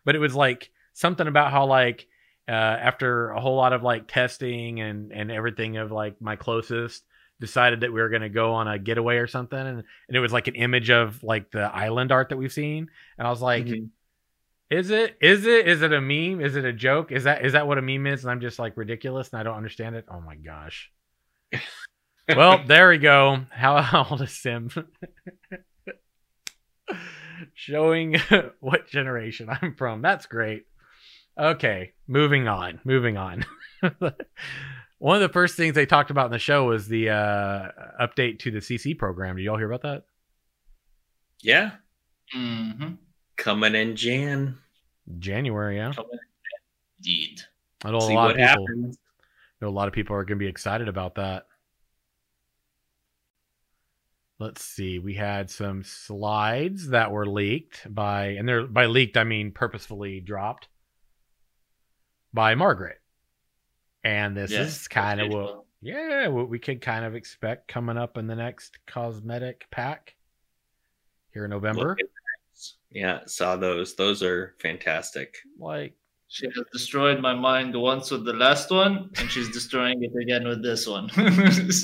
but 0.04 0.14
it 0.14 0.18
was 0.18 0.34
like 0.34 0.70
something 0.92 1.26
about 1.26 1.50
how 1.50 1.64
like 1.64 2.06
uh 2.48 2.52
after 2.52 3.30
a 3.30 3.40
whole 3.40 3.56
lot 3.56 3.72
of 3.72 3.82
like 3.82 4.06
testing 4.06 4.80
and 4.80 5.10
and 5.12 5.30
everything 5.32 5.78
of 5.78 5.90
like 5.90 6.20
my 6.20 6.36
closest 6.36 7.02
decided 7.40 7.80
that 7.80 7.90
we 7.92 8.00
were 8.02 8.10
going 8.10 8.20
to 8.20 8.28
go 8.28 8.52
on 8.52 8.68
a 8.68 8.78
getaway 8.78 9.16
or 9.16 9.26
something 9.26 9.58
and, 9.58 9.78
and 10.08 10.16
it 10.16 10.20
was 10.20 10.32
like 10.34 10.46
an 10.46 10.54
image 10.56 10.90
of 10.90 11.22
like 11.22 11.50
the 11.50 11.62
island 11.74 12.12
art 12.12 12.28
that 12.28 12.36
we've 12.36 12.52
seen 12.52 12.90
and 13.16 13.26
i 13.26 13.30
was 13.30 13.40
like 13.40 13.64
Mhm. 13.64 13.88
Is 14.70 14.90
it 14.90 15.16
is 15.20 15.46
it 15.46 15.66
is 15.66 15.82
it 15.82 15.92
a 15.92 16.00
meme? 16.00 16.40
Is 16.40 16.54
it 16.54 16.64
a 16.64 16.72
joke? 16.72 17.10
Is 17.10 17.24
that 17.24 17.44
is 17.44 17.54
that 17.54 17.66
what 17.66 17.78
a 17.78 17.82
meme 17.82 18.06
is? 18.06 18.22
And 18.22 18.30
i'm 18.30 18.40
just 18.40 18.58
like 18.58 18.76
ridiculous 18.76 19.30
and 19.30 19.40
i 19.40 19.42
don't 19.42 19.56
understand 19.56 19.96
it? 19.96 20.04
Oh 20.10 20.20
my 20.20 20.36
gosh. 20.36 20.90
Well 22.28 22.62
there 22.64 22.90
we 22.90 22.98
go. 22.98 23.40
How, 23.50 23.82
how 23.82 24.06
old 24.08 24.22
is 24.22 24.30
sim? 24.30 24.70
Showing 27.54 28.16
what 28.60 28.86
generation 28.86 29.48
i'm 29.50 29.74
from. 29.74 30.02
That's 30.02 30.26
great. 30.26 30.66
Okay 31.36 31.94
moving 32.06 32.46
on 32.46 32.80
moving 32.84 33.16
on. 33.16 33.44
One 34.98 35.16
of 35.16 35.22
the 35.22 35.32
first 35.32 35.56
things 35.56 35.74
they 35.74 35.86
talked 35.86 36.12
about 36.12 36.26
in 36.26 36.32
the 36.32 36.38
show 36.38 36.66
was 36.66 36.86
the 36.86 37.10
uh 37.10 37.68
update 38.00 38.38
to 38.40 38.52
the 38.52 38.60
cc 38.60 38.96
program. 38.96 39.36
Did 39.36 39.42
y'all 39.42 39.58
hear 39.58 39.70
about 39.70 39.82
that? 39.82 40.04
Yeah, 41.42 41.72
Mm-hmm. 42.36 42.92
Coming 43.40 43.74
in 43.74 43.96
Jan. 43.96 44.58
january 45.18 45.76
yeah 45.76 45.92
Indeed. 46.98 47.40
I 47.82 47.90
know 47.90 47.96
a 47.96 48.00
See 48.02 48.14
lot 48.14 48.22
what 48.22 48.30
of 48.32 48.36
people 48.36 48.66
happens. 48.66 48.98
know 49.62 49.68
a 49.68 49.70
lot 49.70 49.88
of 49.88 49.94
people 49.94 50.14
are 50.14 50.24
going 50.24 50.38
to 50.38 50.42
be 50.44 50.48
excited 50.48 50.86
about 50.86 51.14
that. 51.14 51.46
Let's 54.38 54.62
see. 54.62 54.98
We 54.98 55.14
had 55.14 55.50
some 55.50 55.82
slides 55.82 56.88
that 56.90 57.10
were 57.10 57.26
leaked 57.26 57.86
by, 57.94 58.28
and 58.38 58.46
they're 58.48 58.66
by 58.66 58.86
leaked 58.86 59.16
I 59.16 59.24
mean 59.24 59.50
purposefully 59.52 60.20
dropped 60.20 60.68
by 62.34 62.54
Margaret. 62.54 63.00
And 64.04 64.36
this 64.36 64.50
Yeah, 64.50 64.62
is 64.62 64.88
kind 64.88 65.20
of 65.20 65.28
what, 65.30 65.64
yeah, 65.80 66.28
what 66.28 66.48
we 66.50 66.58
could 66.58 66.80
kind 66.82 67.04
of 67.04 67.14
expect 67.14 67.68
coming 67.68 67.96
up 67.96 68.16
in 68.18 68.26
the 68.26 68.36
next 68.36 68.78
cosmetic 68.86 69.66
pack 69.70 70.16
here 71.32 71.44
in 71.44 71.50
November. 71.50 71.96
Look. 71.98 72.08
Yeah, 72.90 73.20
saw 73.26 73.56
those. 73.56 73.94
Those 73.94 74.22
are 74.22 74.54
fantastic. 74.60 75.36
Like, 75.58 75.94
She 76.28 76.46
has 76.46 76.64
destroyed 76.72 77.20
my 77.20 77.34
mind 77.34 77.74
once 77.80 78.10
with 78.10 78.24
the 78.24 78.32
last 78.32 78.70
one, 78.70 79.10
and 79.18 79.30
she's 79.30 79.48
destroying 79.52 80.02
it 80.02 80.12
again 80.20 80.46
with 80.46 80.62
this 80.62 80.86
one. 80.86 81.08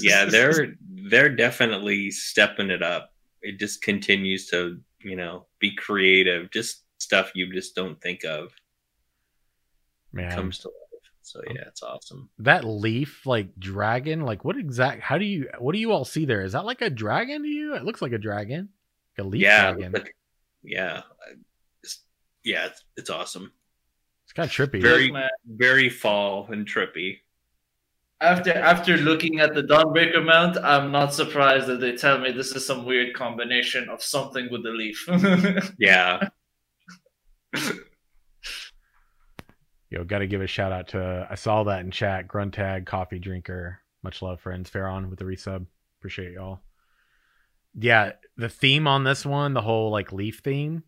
Yeah, 0.02 0.24
they're 0.30 0.74
they're 1.08 1.34
definitely 1.34 2.10
stepping 2.10 2.70
it 2.70 2.82
up. 2.82 3.12
It 3.42 3.58
just 3.60 3.82
continues 3.82 4.48
to, 4.48 4.80
you 4.98 5.14
know, 5.16 5.46
be 5.60 5.74
creative. 5.76 6.50
Just 6.50 6.82
stuff 6.98 7.30
you 7.34 7.52
just 7.52 7.76
don't 7.76 8.00
think 8.00 8.24
of 8.24 8.50
man, 10.12 10.32
comes 10.32 10.58
to 10.58 10.68
life. 10.68 10.74
So 11.22 11.40
yeah, 11.46 11.62
it's 11.66 11.82
awesome. 11.82 12.30
that 12.38 12.64
leaf 12.64 13.26
like 13.26 13.48
dragon, 13.58 14.20
like 14.20 14.44
what 14.44 14.56
exact? 14.56 15.02
How 15.02 15.18
do 15.18 15.24
you? 15.24 15.48
What 15.58 15.72
do 15.72 15.78
you 15.80 15.92
all 15.92 16.04
see 16.04 16.24
there? 16.24 16.42
Is 16.42 16.52
that 16.52 16.64
like 16.64 16.82
a 16.82 16.90
dragon 16.90 17.42
to 17.42 17.48
you? 17.48 17.74
It 17.74 17.84
looks 17.84 18.00
like 18.02 18.12
a 18.12 18.18
dragon, 18.18 18.68
like 19.16 19.26
a 19.26 19.28
leaf 19.28 19.42
yeah, 19.42 19.72
dragon. 19.72 19.92
but- 19.92 20.08
yeah, 20.66 21.02
it's, 21.82 22.00
yeah, 22.44 22.66
it's, 22.66 22.84
it's 22.96 23.10
awesome. 23.10 23.52
It's 24.24 24.32
kind 24.32 24.48
of 24.48 24.52
trippy. 24.54 24.82
Very- 24.82 25.04
Look, 25.04 25.12
man, 25.14 25.28
Very 25.46 25.88
fall 25.88 26.46
and 26.50 26.66
trippy. 26.66 27.18
after 28.20 28.52
after 28.52 28.96
looking 28.96 29.40
at 29.40 29.54
the 29.54 29.62
Dawnbreaker 29.62 30.24
mount, 30.24 30.56
I'm 30.58 30.90
not 30.90 31.14
surprised 31.14 31.66
that 31.68 31.80
they 31.80 31.96
tell 31.96 32.18
me 32.18 32.32
this 32.32 32.50
is 32.56 32.66
some 32.66 32.84
weird 32.84 33.14
combination 33.14 33.88
of 33.88 34.02
something 34.02 34.48
with 34.50 34.62
the 34.64 34.70
leaf. 34.70 35.06
Yeah, 35.78 36.28
Yo, 39.90 40.02
got 40.04 40.18
to 40.18 40.26
give 40.26 40.40
a 40.42 40.46
shout 40.48 40.72
out 40.72 40.88
to. 40.88 41.00
Uh, 41.00 41.26
I 41.30 41.36
saw 41.36 41.62
that 41.64 41.80
in 41.80 41.90
chat. 41.92 42.26
Gruntag, 42.26 42.86
coffee 42.86 43.20
drinker. 43.20 43.78
Much 44.02 44.20
love, 44.20 44.40
friends. 44.40 44.68
Fair 44.68 44.88
on 44.88 45.08
with 45.10 45.18
the 45.20 45.24
resub. 45.24 45.64
Appreciate 46.00 46.32
y'all. 46.32 46.60
Yeah, 47.78 48.12
the 48.36 48.48
theme 48.48 48.86
on 48.86 49.04
this 49.04 49.26
one, 49.26 49.54
the 49.54 49.60
whole 49.60 49.90
like 49.90 50.12
leaf 50.12 50.40
theme, 50.42 50.82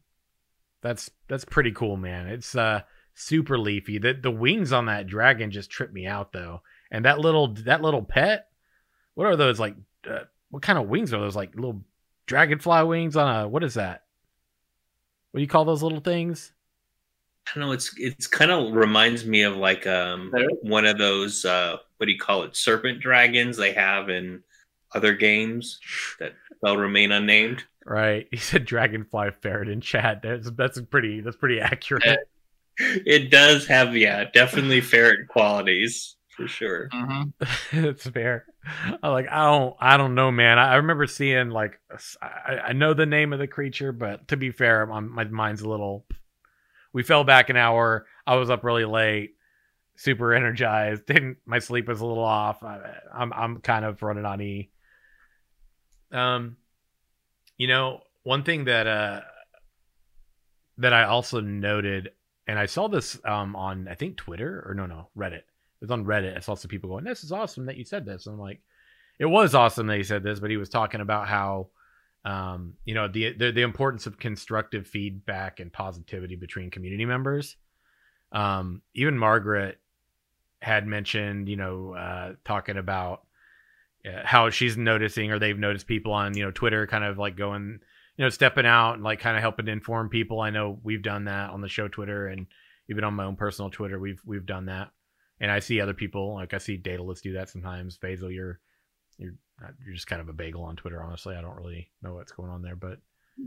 that's 0.83 1.11
that's 1.29 1.44
pretty 1.44 1.72
cool, 1.72 1.96
man. 1.96 2.27
It's 2.27 2.55
uh 2.55 2.83
super 3.14 3.59
leafy. 3.59 3.98
The 3.98 4.14
the 4.14 4.31
wings 4.31 4.72
on 4.72 4.87
that 4.87 5.07
dragon 5.07 5.51
just 5.51 5.70
trip 5.70 5.92
me 5.92 6.07
out 6.07 6.33
though. 6.33 6.62
And 6.90 7.05
that 7.05 7.18
little 7.18 7.48
that 7.64 7.83
little 7.83 8.03
pet, 8.03 8.46
what 9.14 9.27
are 9.27 9.37
those 9.37 9.61
like? 9.61 9.77
Uh, 10.09 10.20
what 10.51 10.62
kind 10.62 10.79
of 10.79 10.88
wings 10.88 11.12
are 11.12 11.20
those? 11.20 11.37
Like 11.37 11.55
little 11.55 11.83
dragonfly 12.27 12.85
wings 12.85 13.16
on 13.16 13.42
a 13.42 13.48
what 13.48 13.64
is 13.64 13.74
that? 13.74 14.05
What 15.31 15.38
do 15.38 15.42
you 15.42 15.48
call 15.48 15.64
those 15.64 15.83
little 15.83 16.01
things? 16.01 16.53
I 17.46 17.59
don't 17.59 17.68
know. 17.68 17.72
It's 17.72 17.92
it's 17.98 18.27
kind 18.27 18.51
of 18.51 18.74
reminds 18.74 19.27
me 19.27 19.42
of 19.42 19.57
like 19.57 19.87
um 19.87 20.33
one 20.62 20.87
of 20.87 20.98
those 20.98 21.44
uh 21.44 21.77
what 21.96 22.07
do 22.07 22.12
you 22.12 22.18
call 22.18 22.44
it 22.44 22.57
serpent 22.57 23.01
dragons 23.01 23.57
they 23.57 23.72
have 23.72 24.09
in 24.09 24.42
other 24.94 25.14
games 25.14 25.79
that 26.18 26.35
they'll 26.62 26.77
remain 26.77 27.12
unnamed. 27.12 27.64
Right. 27.85 28.29
He 28.31 28.37
said 28.37 28.64
dragonfly 28.64 29.31
ferret 29.40 29.68
in 29.68 29.81
chat. 29.81 30.22
That's 30.22 30.51
that's 30.51 30.81
pretty 30.83 31.20
that's 31.20 31.37
pretty 31.37 31.61
accurate. 31.61 32.05
Yeah. 32.05 32.16
It 33.07 33.31
does 33.31 33.66
have 33.66 33.96
yeah 33.96 34.24
definitely 34.33 34.81
ferret 34.81 35.29
qualities 35.29 36.16
for 36.37 36.46
sure. 36.46 36.88
Mm-hmm. 36.98 37.85
it's 37.85 38.07
fair. 38.07 38.44
I 39.03 39.09
like 39.09 39.29
I 39.31 39.44
don't 39.44 39.77
I 39.81 39.96
don't 39.96 40.14
know, 40.14 40.31
man. 40.31 40.59
I, 40.59 40.72
I 40.72 40.77
remember 40.77 41.07
seeing 41.07 41.51
like 41.51 41.81
I, 42.20 42.59
I 42.66 42.72
know 42.72 42.94
the 42.94 43.07
name 43.07 43.33
of 43.33 43.38
the 43.38 43.46
creature, 43.46 43.92
but 43.92 44.29
to 44.29 44.37
be 44.37 44.51
fair, 44.51 44.85
my, 44.87 45.01
my 45.01 45.24
mind's 45.24 45.62
a 45.62 45.68
little. 45.68 46.07
We 46.92 47.03
fell 47.03 47.24
back 47.24 47.51
an 47.51 47.57
hour. 47.57 48.07
I 48.27 48.37
was 48.37 48.51
up 48.51 48.64
really 48.64 48.85
late, 48.85 49.35
super 49.96 50.35
energized. 50.35 51.07
Didn't 51.07 51.38
my 51.46 51.59
sleep 51.59 51.88
was 51.88 52.01
a 52.01 52.07
little 52.07 52.24
off. 52.24 52.62
I, 52.62 52.98
I'm 53.14 53.33
I'm 53.33 53.61
kind 53.61 53.85
of 53.85 54.03
running 54.03 54.27
on 54.27 54.40
E. 54.40 54.70
Um, 56.12 56.57
you 57.57 57.66
know, 57.66 58.01
one 58.23 58.42
thing 58.42 58.64
that 58.64 58.87
uh 58.87 59.21
that 60.79 60.92
I 60.92 61.05
also 61.05 61.40
noted, 61.40 62.11
and 62.47 62.59
I 62.59 62.66
saw 62.66 62.88
this 62.88 63.18
um 63.25 63.57
on 63.57 63.88
I 63.88 63.94
think 63.94 64.16
Twitter 64.16 64.64
or 64.66 64.75
no 64.75 64.87
no 64.87 65.09
Reddit. 65.16 65.38
It 65.81 65.83
was 65.83 65.90
on 65.90 66.05
Reddit. 66.05 66.37
I 66.37 66.40
saw 66.40 66.55
some 66.55 66.68
people 66.68 66.90
going, 66.90 67.05
"This 67.05 67.25
is 67.25 67.33
awesome 67.33 67.66
that 67.66 67.77
you 67.77 67.85
said 67.85 68.05
this." 68.05 68.27
And 68.27 68.35
I'm 68.35 68.40
like, 68.40 68.61
"It 69.18 69.27
was 69.27 69.55
awesome 69.55 69.87
that 69.88 69.97
he 69.97 70.05
said 70.05 70.23
this," 70.23 70.40
but 70.40 70.51
he 70.51 70.57
was 70.57 70.68
talking 70.68 71.01
about 71.01 71.29
how, 71.29 71.68
um, 72.25 72.75
you 72.85 72.94
know, 72.94 73.07
the, 73.09 73.33
the 73.33 73.53
the 73.53 73.62
importance 73.62 74.07
of 74.07 74.18
constructive 74.18 74.87
feedback 74.87 75.61
and 75.61 75.73
positivity 75.73 76.37
between 76.37 76.71
community 76.71 77.05
members. 77.05 77.57
Um, 78.33 78.83
even 78.94 79.16
Margaret 79.16 79.79
had 80.61 80.87
mentioned, 80.87 81.49
you 81.49 81.57
know, 81.57 81.94
uh, 81.94 82.33
talking 82.44 82.77
about 82.77 83.23
how 84.25 84.51
she's 84.51 84.77
noticing 84.77 85.31
or 85.31 85.39
they've 85.39 85.59
noticed 85.59 85.87
people 85.87 86.13
on, 86.13 86.37
you 86.37 86.45
know, 86.45 86.51
Twitter 86.51 86.87
kind 86.87 87.05
of 87.05 87.19
like 87.19 87.37
going, 87.37 87.81
you 88.17 88.25
know, 88.25 88.31
stepping 88.31 88.67
out 88.67 88.95
and 88.95 89.03
like 89.03 89.21
kind 89.21 89.37
of 89.37 89.43
helping 89.43 89.67
to 89.67 89.73
inform 89.73 90.09
people. 90.09 90.41
I 90.41 90.51
know 90.51 90.79
we've 90.83 91.03
done 91.03 91.25
that 91.25 91.51
on 91.51 91.61
the 91.61 91.69
show 91.69 91.89
Twitter 91.89 92.29
and 92.29 92.47
even 92.89 93.05
on 93.05 93.15
my 93.15 93.25
own 93.25 93.37
personal 93.37 93.71
Twitter, 93.71 93.99
we've 93.99 94.21
we've 94.25 94.47
done 94.47 94.67
that 94.67 94.91
and 95.41 95.51
I 95.51 95.59
see 95.61 95.81
other 95.81 95.95
people 95.95 96.35
like 96.35 96.55
I 96.55 96.59
see 96.59 96.77
Daedalus 96.77 97.21
do 97.21 97.35
that 97.35 97.49
sometimes. 97.49 97.99
Faisal, 97.99 98.35
you're 98.35 98.61
you're 99.19 99.35
uh, 99.63 99.71
you're 99.85 99.95
just 99.95 100.07
kind 100.07 100.21
of 100.21 100.29
a 100.29 100.33
bagel 100.33 100.63
on 100.65 100.77
Twitter. 100.77 101.03
Honestly, 101.03 101.37
I 101.37 101.41
don't 101.41 101.57
really 101.57 101.91
know 102.03 102.15
what's 102.15 102.33
going 102.33 102.51
on 102.51 102.63
there, 102.63 102.77
but 102.77 102.99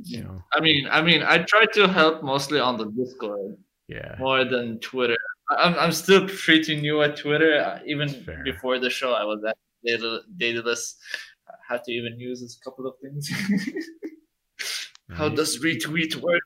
you 0.03 0.23
know, 0.23 0.41
I 0.53 0.61
mean, 0.61 0.87
I 0.89 1.01
mean, 1.01 1.21
I 1.21 1.39
try 1.39 1.65
to 1.73 1.87
help 1.87 2.23
mostly 2.23 2.59
on 2.59 2.77
the 2.77 2.85
Discord 2.85 3.57
yeah, 3.87 4.15
more 4.19 4.45
than 4.45 4.79
Twitter. 4.79 5.17
I'm 5.49 5.75
I'm 5.75 5.91
still 5.91 6.27
pretty 6.27 6.79
new 6.79 7.01
at 7.01 7.17
Twitter. 7.17 7.59
Uh, 7.59 7.79
Even 7.85 8.25
before 8.43 8.79
the 8.79 8.89
show, 8.89 9.13
I 9.13 9.25
was 9.25 9.43
at 9.47 9.57
Data- 9.85 10.21
Daedalus. 10.37 10.95
I 11.47 11.73
had 11.73 11.83
to 11.85 11.91
even 11.91 12.19
use 12.19 12.41
a 12.43 12.63
couple 12.63 12.87
of 12.87 12.93
things. 13.01 13.29
How 15.11 15.27
Right. 15.27 15.35
does 15.35 15.59
retweet 15.61 16.15
work? 16.15 16.41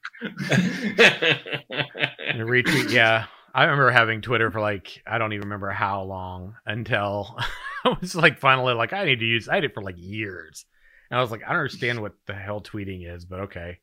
Retweet. 2.36 2.92
Yeah, 2.92 3.26
I 3.54 3.64
remember 3.66 3.92
having 3.92 4.22
Twitter 4.22 4.52
for 4.52 4.60
like 4.60 5.02
I 5.06 5.18
don't 5.18 5.34
even 5.34 5.46
remember 5.46 5.70
how 5.70 6.02
long 6.04 6.56
until 6.66 7.38
I 7.86 7.96
was 8.02 8.16
like 8.16 8.40
finally 8.40 8.74
like 8.74 8.94
I 8.94 9.06
need 9.06 9.20
to 9.20 9.26
use. 9.26 9.48
I 9.48 9.56
had 9.56 9.64
it 9.66 9.74
for 9.74 9.84
like 9.84 9.96
years, 9.98 10.66
and 11.10 11.18
I 11.18 11.22
was 11.22 11.32
like 11.32 11.44
I 11.44 11.50
don't 11.50 11.58
understand 11.58 12.02
what 12.02 12.14
the 12.26 12.34
hell 12.34 12.62
tweeting 12.62 13.08
is, 13.14 13.26
but 13.26 13.42
okay, 13.42 13.78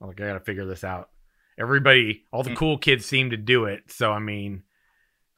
I'm 0.00 0.08
like 0.08 0.20
I 0.20 0.26
gotta 0.26 0.40
figure 0.40 0.66
this 0.66 0.84
out. 0.84 1.10
Everybody, 1.58 2.24
all 2.32 2.42
the 2.42 2.50
Mm. 2.50 2.56
cool 2.56 2.78
kids 2.78 3.06
seem 3.06 3.30
to 3.30 3.36
do 3.38 3.64
it, 3.64 3.84
so 3.90 4.12
I 4.12 4.18
mean, 4.18 4.64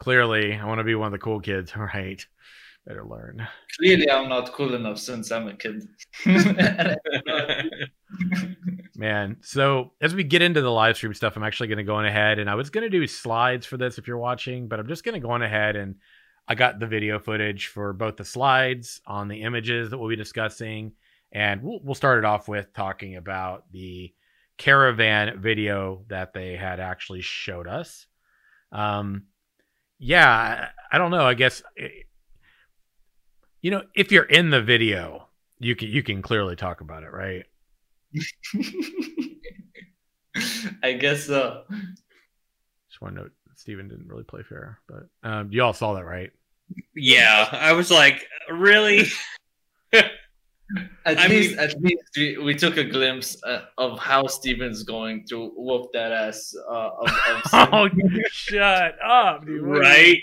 clearly 0.00 0.54
I 0.54 0.64
want 0.66 0.78
to 0.81 0.85
be 0.85 0.96
one 0.96 1.07
of 1.07 1.12
the 1.12 1.18
cool 1.18 1.40
kids, 1.40 1.72
right? 1.76 2.24
Better 2.88 3.05
learn. 3.05 3.46
Clearly, 3.77 4.11
I'm 4.11 4.31
not 4.31 4.51
cool 4.55 4.74
enough 4.74 4.98
since 4.98 5.31
I'm 5.31 5.46
a 5.46 5.55
kid. 5.55 5.87
Man, 8.96 9.37
so 9.42 9.92
as 10.01 10.14
we 10.14 10.24
get 10.24 10.40
into 10.40 10.62
the 10.62 10.70
live 10.70 10.96
stream 10.96 11.12
stuff, 11.12 11.37
I'm 11.37 11.42
actually 11.44 11.68
going 11.68 11.77
to 11.77 11.85
go 11.85 11.96
on 11.96 12.07
ahead 12.07 12.38
and 12.38 12.48
I 12.48 12.55
was 12.55 12.70
going 12.70 12.85
to 12.85 12.88
do 12.88 13.07
slides 13.07 13.66
for 13.66 13.77
this 13.77 13.98
if 13.98 14.09
you're 14.09 14.16
watching, 14.16 14.68
but 14.68 14.81
I'm 14.81 14.88
just 14.88 15.05
going 15.05 15.20
to 15.20 15.20
go 15.20 15.33
on 15.33 15.42
ahead 15.42 15.77
and 15.77 15.96
I 16.48 16.55
got 16.55 16.81
the 16.81 16.87
video 16.87 17.18
footage 17.18 17.66
for 17.66 17.92
both 17.92 18.16
the 18.16 18.24
slides 18.24 19.03
on 19.07 19.29
the 19.29 19.42
images 19.42 19.90
that 19.90 19.98
we'll 19.98 20.09
be 20.09 20.16
discussing, 20.16 20.92
and 21.31 21.62
we'll, 21.62 21.81
we'll 21.83 21.94
start 21.94 22.20
it 22.20 22.24
off 22.24 22.48
with 22.48 22.72
talking 22.72 23.16
about 23.16 23.70
the 23.70 24.14
caravan 24.57 25.38
video 25.42 26.05
that 26.09 26.33
they 26.33 26.57
had 26.57 26.81
actually 26.81 27.20
showed 27.20 27.68
us. 27.68 28.07
Um, 28.72 29.24
yeah, 29.98 30.70
I, 30.90 30.96
I 30.96 30.98
don't 30.98 31.11
know. 31.11 31.27
I 31.27 31.35
guess 31.35 31.62
eh, 31.77 31.88
you 33.68 33.72
know 33.72 33.83
if 33.94 34.11
you're 34.11 34.24
in 34.24 34.48
the 34.48 34.62
video, 34.62 35.28
you 35.59 35.76
can 35.76 35.88
you 35.88 36.02
can 36.02 36.22
clearly 36.22 36.57
talk 36.57 36.81
about 36.81 37.02
it, 37.02 37.12
right? 37.12 37.44
I 40.83 40.94
guess 40.94 41.24
so. 41.24 41.64
Just 42.88 43.02
want 43.02 43.16
to 43.16 43.24
note 43.24 43.33
Steven 43.57 43.87
didn't 43.87 44.09
really 44.09 44.24
play 44.24 44.42
fair, 44.42 44.78
but 44.88 45.11
um, 45.22 45.52
you 45.52 45.62
all 45.62 45.74
saw 45.74 45.92
that, 45.92 46.07
right? 46.07 46.31
yeah, 46.96 47.46
I 47.52 47.74
was 47.74 47.90
like, 47.90 48.24
really? 48.50 49.04
At 51.07 51.18
I 51.18 51.26
least, 51.28 51.50
mean- 51.50 51.59
at 51.61 51.81
least 51.81 52.02
we, 52.16 52.37
we 52.38 52.54
took 52.54 52.76
a 52.76 52.85
glimpse 52.85 53.42
uh, 53.44 53.62
of 53.78 53.98
how 53.98 54.26
Steven's 54.26 54.83
going 54.83 55.24
to 55.28 55.50
whoop 55.57 55.90
that 55.94 56.12
ass. 56.12 56.54
Uh, 56.68 56.90
of, 57.00 57.09
of 57.09 57.42
Oh, 57.72 57.88
shut 58.31 58.94
up, 59.02 59.46
dude. 59.46 59.66
What 59.66 59.74
do 59.76 59.81
you- 59.81 59.83
right, 59.83 60.18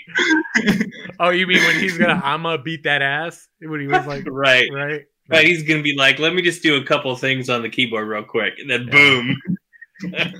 Oh, 1.20 1.30
you 1.30 1.46
mean 1.46 1.58
when 1.64 1.80
he's 1.80 1.98
gonna 1.98 2.20
I'm 2.22 2.42
gonna 2.44 2.62
beat 2.62 2.84
that 2.84 3.02
ass? 3.02 3.48
When 3.60 3.80
he 3.80 3.86
was 3.88 4.06
like, 4.06 4.24
right. 4.30 4.68
right? 4.72 5.02
Right, 5.28 5.44
he's 5.46 5.64
gonna 5.64 5.82
be 5.82 5.96
like, 5.96 6.20
"Let 6.20 6.34
me 6.34 6.42
just 6.42 6.62
do 6.62 6.76
a 6.76 6.84
couple 6.84 7.14
things 7.16 7.50
on 7.50 7.62
the 7.62 7.68
keyboard 7.68 8.06
real 8.06 8.22
quick," 8.22 8.54
and 8.60 8.70
then 8.70 8.84
Yeah. 8.86 8.92
boom. 8.92 10.38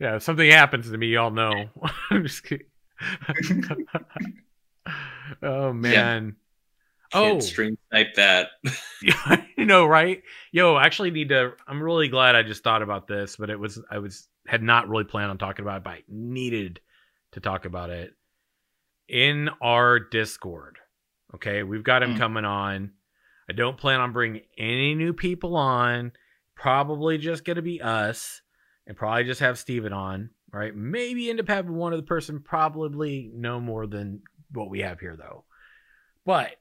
Yeah, 0.00 0.16
if 0.16 0.24
something 0.24 0.50
happens 0.50 0.90
to 0.90 0.98
me, 0.98 1.06
y'all 1.06 1.30
know. 1.30 1.68
I'm 2.10 2.24
just 2.24 2.42
kidding. 2.42 2.66
oh 5.42 5.72
man. 5.72 6.36
Oh, 7.16 7.40
stream 7.40 7.78
snipe 7.90 8.14
that. 8.14 8.48
you 9.56 9.64
know, 9.66 9.86
right? 9.86 10.22
Yo, 10.52 10.74
I 10.74 10.84
actually 10.84 11.10
need 11.10 11.30
to. 11.30 11.52
I'm 11.66 11.82
really 11.82 12.08
glad 12.08 12.34
I 12.34 12.42
just 12.42 12.62
thought 12.64 12.82
about 12.82 13.06
this, 13.06 13.36
but 13.36 13.50
it 13.50 13.58
was 13.58 13.82
I 13.90 13.98
was 13.98 14.28
had 14.46 14.62
not 14.62 14.88
really 14.88 15.04
planned 15.04 15.30
on 15.30 15.38
talking 15.38 15.64
about 15.64 15.78
it, 15.78 15.84
but 15.84 15.90
I 15.90 16.02
needed 16.08 16.80
to 17.32 17.40
talk 17.40 17.64
about 17.64 17.90
it 17.90 18.12
in 19.08 19.50
our 19.60 19.98
Discord. 19.98 20.78
Okay, 21.34 21.62
we've 21.62 21.84
got 21.84 22.02
him 22.02 22.12
Hmm. 22.12 22.18
coming 22.18 22.44
on. 22.44 22.92
I 23.48 23.52
don't 23.52 23.76
plan 23.76 24.00
on 24.00 24.12
bringing 24.12 24.42
any 24.58 24.94
new 24.94 25.12
people 25.12 25.56
on. 25.56 26.12
Probably 26.54 27.18
just 27.18 27.44
gonna 27.44 27.62
be 27.62 27.80
us, 27.82 28.40
and 28.86 28.96
probably 28.96 29.24
just 29.24 29.40
have 29.40 29.58
Steven 29.58 29.92
on. 29.92 30.30
Right? 30.52 30.74
Maybe 30.74 31.28
end 31.28 31.40
up 31.40 31.48
having 31.48 31.74
one 31.74 31.92
other 31.92 32.02
person. 32.02 32.40
Probably 32.40 33.30
no 33.34 33.60
more 33.60 33.86
than 33.86 34.22
what 34.52 34.70
we 34.70 34.80
have 34.80 35.00
here, 35.00 35.16
though. 35.16 35.44
But 36.24 36.56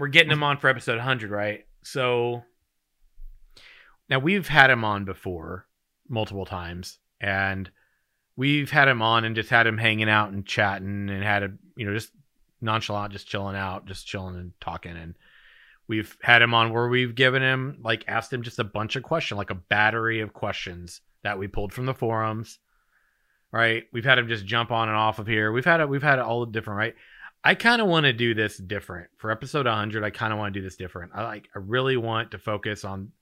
we're 0.00 0.08
getting 0.08 0.32
him 0.32 0.40
mm. 0.40 0.44
on 0.44 0.56
for 0.56 0.68
episode 0.68 0.96
100, 0.96 1.30
right? 1.30 1.66
So 1.82 2.42
now 4.08 4.18
we've 4.18 4.48
had 4.48 4.70
him 4.70 4.82
on 4.82 5.04
before 5.04 5.66
multiple 6.08 6.46
times, 6.46 6.98
and 7.20 7.70
we've 8.34 8.70
had 8.70 8.88
him 8.88 9.02
on 9.02 9.26
and 9.26 9.36
just 9.36 9.50
had 9.50 9.66
him 9.66 9.76
hanging 9.76 10.08
out 10.08 10.32
and 10.32 10.46
chatting 10.46 11.10
and 11.10 11.22
had 11.22 11.42
a 11.42 11.52
you 11.76 11.86
know 11.86 11.92
just 11.92 12.10
nonchalant, 12.62 13.12
just 13.12 13.28
chilling 13.28 13.56
out, 13.56 13.84
just 13.84 14.06
chilling 14.06 14.36
and 14.36 14.52
talking. 14.58 14.96
And 14.96 15.16
we've 15.86 16.16
had 16.22 16.40
him 16.40 16.54
on 16.54 16.72
where 16.72 16.88
we've 16.88 17.14
given 17.14 17.42
him 17.42 17.80
like 17.84 18.04
asked 18.08 18.32
him 18.32 18.42
just 18.42 18.58
a 18.58 18.64
bunch 18.64 18.96
of 18.96 19.02
questions, 19.02 19.36
like 19.36 19.50
a 19.50 19.54
battery 19.54 20.20
of 20.20 20.32
questions 20.32 21.02
that 21.22 21.38
we 21.38 21.46
pulled 21.46 21.74
from 21.74 21.84
the 21.84 21.94
forums. 21.94 22.58
Right, 23.52 23.84
we've 23.92 24.04
had 24.04 24.18
him 24.18 24.28
just 24.28 24.46
jump 24.46 24.70
on 24.70 24.88
and 24.88 24.96
off 24.96 25.18
of 25.18 25.26
here. 25.26 25.52
We've 25.52 25.64
had 25.64 25.80
it. 25.80 25.88
We've 25.88 26.02
had 26.02 26.20
it 26.20 26.24
all 26.24 26.46
the 26.46 26.52
different. 26.52 26.78
Right, 26.78 26.94
I 27.42 27.54
kind 27.54 27.80
of 27.80 27.88
want 27.88 28.04
to 28.04 28.12
do 28.12 28.34
this 28.34 28.58
different 28.58 29.08
for 29.16 29.30
episode 29.30 29.66
100. 29.66 30.04
I 30.04 30.10
kind 30.10 30.32
of 30.32 30.38
want 30.38 30.52
to 30.52 30.60
do 30.60 30.64
this 30.64 30.76
different. 30.76 31.12
I 31.14 31.22
like. 31.24 31.48
I 31.54 31.58
really 31.58 31.96
want 31.96 32.32
to 32.32 32.38
focus 32.38 32.84
on 32.84 33.12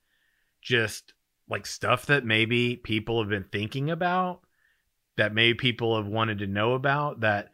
just 0.61 1.15
like 1.49 1.67
stuff 1.67 2.07
that 2.07 2.25
maybe 2.25 2.77
people 2.77 3.21
have 3.21 3.31
been 3.31 3.47
thinking 3.51 3.91
about, 3.91 4.41
that 5.17 5.33
maybe 5.35 5.55
people 5.55 5.97
have 5.97 6.07
wanted 6.07 6.39
to 6.39 6.47
know 6.47 6.75
about, 6.75 7.21
that 7.21 7.51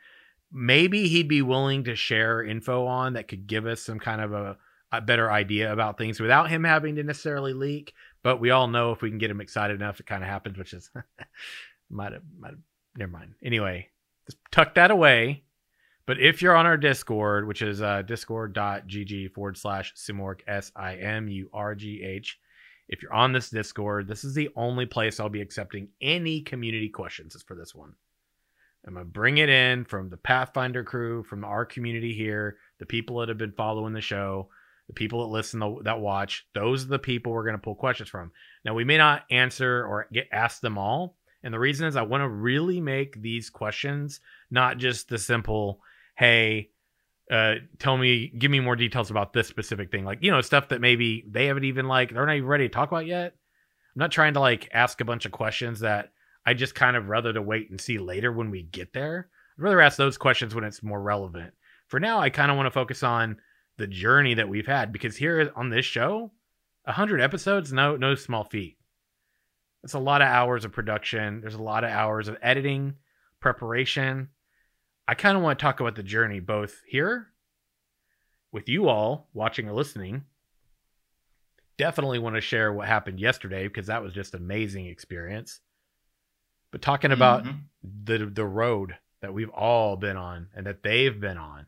maybe 0.50 1.08
he'd 1.08 1.28
be 1.28 1.42
willing 1.42 1.84
to 1.84 1.94
share 1.94 2.42
info 2.42 2.86
on 2.86 3.12
that 3.12 3.28
could 3.28 3.46
give 3.46 3.66
us 3.66 3.82
some 3.82 3.98
kind 3.98 4.20
of 4.20 4.32
a, 4.32 4.56
a 4.90 5.00
better 5.00 5.30
idea 5.30 5.72
about 5.72 5.98
things 5.98 6.18
without 6.18 6.48
him 6.48 6.64
having 6.64 6.96
to 6.96 7.02
necessarily 7.02 7.52
leak. 7.52 7.92
But 8.22 8.40
we 8.40 8.50
all 8.50 8.68
know 8.68 8.92
if 8.92 9.02
we 9.02 9.10
can 9.10 9.18
get 9.18 9.30
him 9.30 9.40
excited 9.40 9.80
enough, 9.80 10.00
it 10.00 10.06
kind 10.06 10.22
of 10.22 10.28
happens, 10.28 10.58
which 10.58 10.72
is 10.72 10.90
might 11.90 12.12
have, 12.12 12.22
might 12.38 12.50
have, 12.50 12.60
never 12.96 13.12
mind. 13.12 13.34
Anyway, 13.44 13.90
just 14.26 14.38
tuck 14.50 14.74
that 14.74 14.90
away. 14.90 15.43
But 16.06 16.20
if 16.20 16.42
you're 16.42 16.56
on 16.56 16.66
our 16.66 16.76
Discord, 16.76 17.48
which 17.48 17.62
is 17.62 17.80
uh, 17.80 18.02
discord.gg 18.02 19.32
forward 19.32 19.56
slash 19.56 19.94
simurgh, 19.94 20.40
S 20.46 20.70
I 20.76 20.96
M 20.96 21.28
U 21.28 21.48
R 21.52 21.74
G 21.74 22.02
H, 22.02 22.38
if 22.88 23.02
you're 23.02 23.14
on 23.14 23.32
this 23.32 23.48
Discord, 23.48 24.06
this 24.06 24.24
is 24.24 24.34
the 24.34 24.50
only 24.56 24.84
place 24.84 25.18
I'll 25.18 25.30
be 25.30 25.40
accepting 25.40 25.88
any 26.02 26.42
community 26.42 26.90
questions 26.90 27.34
is 27.34 27.42
for 27.42 27.54
this 27.54 27.74
one. 27.74 27.94
I'm 28.86 28.94
gonna 28.94 29.06
bring 29.06 29.38
it 29.38 29.48
in 29.48 29.86
from 29.86 30.10
the 30.10 30.18
Pathfinder 30.18 30.84
crew, 30.84 31.22
from 31.22 31.42
our 31.42 31.64
community 31.64 32.12
here, 32.12 32.58
the 32.78 32.86
people 32.86 33.18
that 33.20 33.30
have 33.30 33.38
been 33.38 33.52
following 33.52 33.94
the 33.94 34.02
show, 34.02 34.50
the 34.88 34.92
people 34.92 35.20
that 35.20 35.32
listen, 35.32 35.60
that 35.84 36.00
watch. 36.00 36.46
Those 36.54 36.84
are 36.84 36.88
the 36.88 36.98
people 36.98 37.32
we're 37.32 37.46
gonna 37.46 37.56
pull 37.56 37.76
questions 37.76 38.10
from. 38.10 38.30
Now 38.62 38.74
we 38.74 38.84
may 38.84 38.98
not 38.98 39.24
answer 39.30 39.86
or 39.86 40.06
get 40.12 40.28
asked 40.30 40.60
them 40.60 40.76
all, 40.76 41.16
and 41.42 41.52
the 41.52 41.58
reason 41.58 41.86
is 41.86 41.96
I 41.96 42.02
want 42.02 42.22
to 42.22 42.28
really 42.28 42.80
make 42.80 43.20
these 43.20 43.48
questions 43.50 44.20
not 44.50 44.78
just 44.78 45.08
the 45.08 45.18
simple, 45.18 45.80
"Hey, 46.14 46.70
uh, 47.30 47.54
tell 47.78 47.96
me, 47.96 48.28
give 48.28 48.50
me 48.50 48.60
more 48.60 48.76
details 48.76 49.10
about 49.10 49.32
this 49.32 49.48
specific 49.48 49.90
thing," 49.90 50.04
like 50.04 50.18
you 50.22 50.30
know 50.30 50.40
stuff 50.40 50.68
that 50.68 50.80
maybe 50.80 51.24
they 51.28 51.46
haven't 51.46 51.64
even 51.64 51.88
like 51.88 52.12
they're 52.12 52.26
not 52.26 52.36
even 52.36 52.48
ready 52.48 52.68
to 52.68 52.74
talk 52.74 52.90
about 52.90 53.06
yet. 53.06 53.34
I'm 53.94 54.00
not 54.00 54.12
trying 54.12 54.34
to 54.34 54.40
like 54.40 54.68
ask 54.72 55.00
a 55.00 55.04
bunch 55.04 55.26
of 55.26 55.32
questions 55.32 55.80
that 55.80 56.12
I 56.46 56.54
just 56.54 56.74
kind 56.74 56.96
of 56.96 57.08
rather 57.08 57.32
to 57.32 57.42
wait 57.42 57.70
and 57.70 57.80
see 57.80 57.98
later 57.98 58.32
when 58.32 58.50
we 58.50 58.62
get 58.62 58.92
there. 58.92 59.28
I'd 59.58 59.62
rather 59.62 59.80
ask 59.80 59.96
those 59.96 60.18
questions 60.18 60.54
when 60.54 60.64
it's 60.64 60.82
more 60.82 61.00
relevant. 61.00 61.54
For 61.86 62.00
now, 62.00 62.20
I 62.20 62.30
kind 62.30 62.50
of 62.50 62.56
want 62.56 62.66
to 62.66 62.72
focus 62.72 63.02
on 63.02 63.36
the 63.76 63.86
journey 63.86 64.34
that 64.34 64.48
we've 64.48 64.66
had 64.66 64.92
because 64.92 65.16
here 65.16 65.52
on 65.56 65.70
this 65.70 65.84
show, 65.84 66.32
100 66.84 67.20
episodes, 67.20 67.72
no 67.72 67.96
no 67.96 68.14
small 68.14 68.44
feat. 68.44 68.78
It's 69.82 69.94
a 69.94 69.98
lot 69.98 70.22
of 70.22 70.28
hours 70.28 70.64
of 70.64 70.72
production. 70.72 71.40
There's 71.40 71.54
a 71.54 71.62
lot 71.62 71.84
of 71.84 71.90
hours 71.90 72.28
of 72.28 72.36
editing, 72.42 72.94
preparation. 73.40 74.30
I 75.06 75.14
kind 75.14 75.36
of 75.36 75.42
want 75.42 75.58
to 75.58 75.62
talk 75.62 75.80
about 75.80 75.96
the 75.96 76.02
journey 76.02 76.40
both 76.40 76.80
here 76.86 77.28
with 78.52 78.68
you 78.68 78.88
all 78.88 79.28
watching 79.34 79.68
or 79.68 79.72
listening. 79.72 80.24
Definitely 81.76 82.20
want 82.20 82.36
to 82.36 82.40
share 82.40 82.72
what 82.72 82.86
happened 82.86 83.20
yesterday 83.20 83.66
because 83.66 83.88
that 83.88 84.02
was 84.02 84.12
just 84.12 84.34
an 84.34 84.40
amazing 84.40 84.86
experience 84.86 85.60
but 86.74 86.82
talking 86.82 87.12
about 87.12 87.44
mm-hmm. 87.44 87.58
the 88.02 88.26
the 88.26 88.44
road 88.44 88.96
that 89.22 89.32
we've 89.32 89.48
all 89.50 89.94
been 89.94 90.16
on 90.16 90.48
and 90.56 90.66
that 90.66 90.82
they've 90.82 91.20
been 91.20 91.38
on 91.38 91.66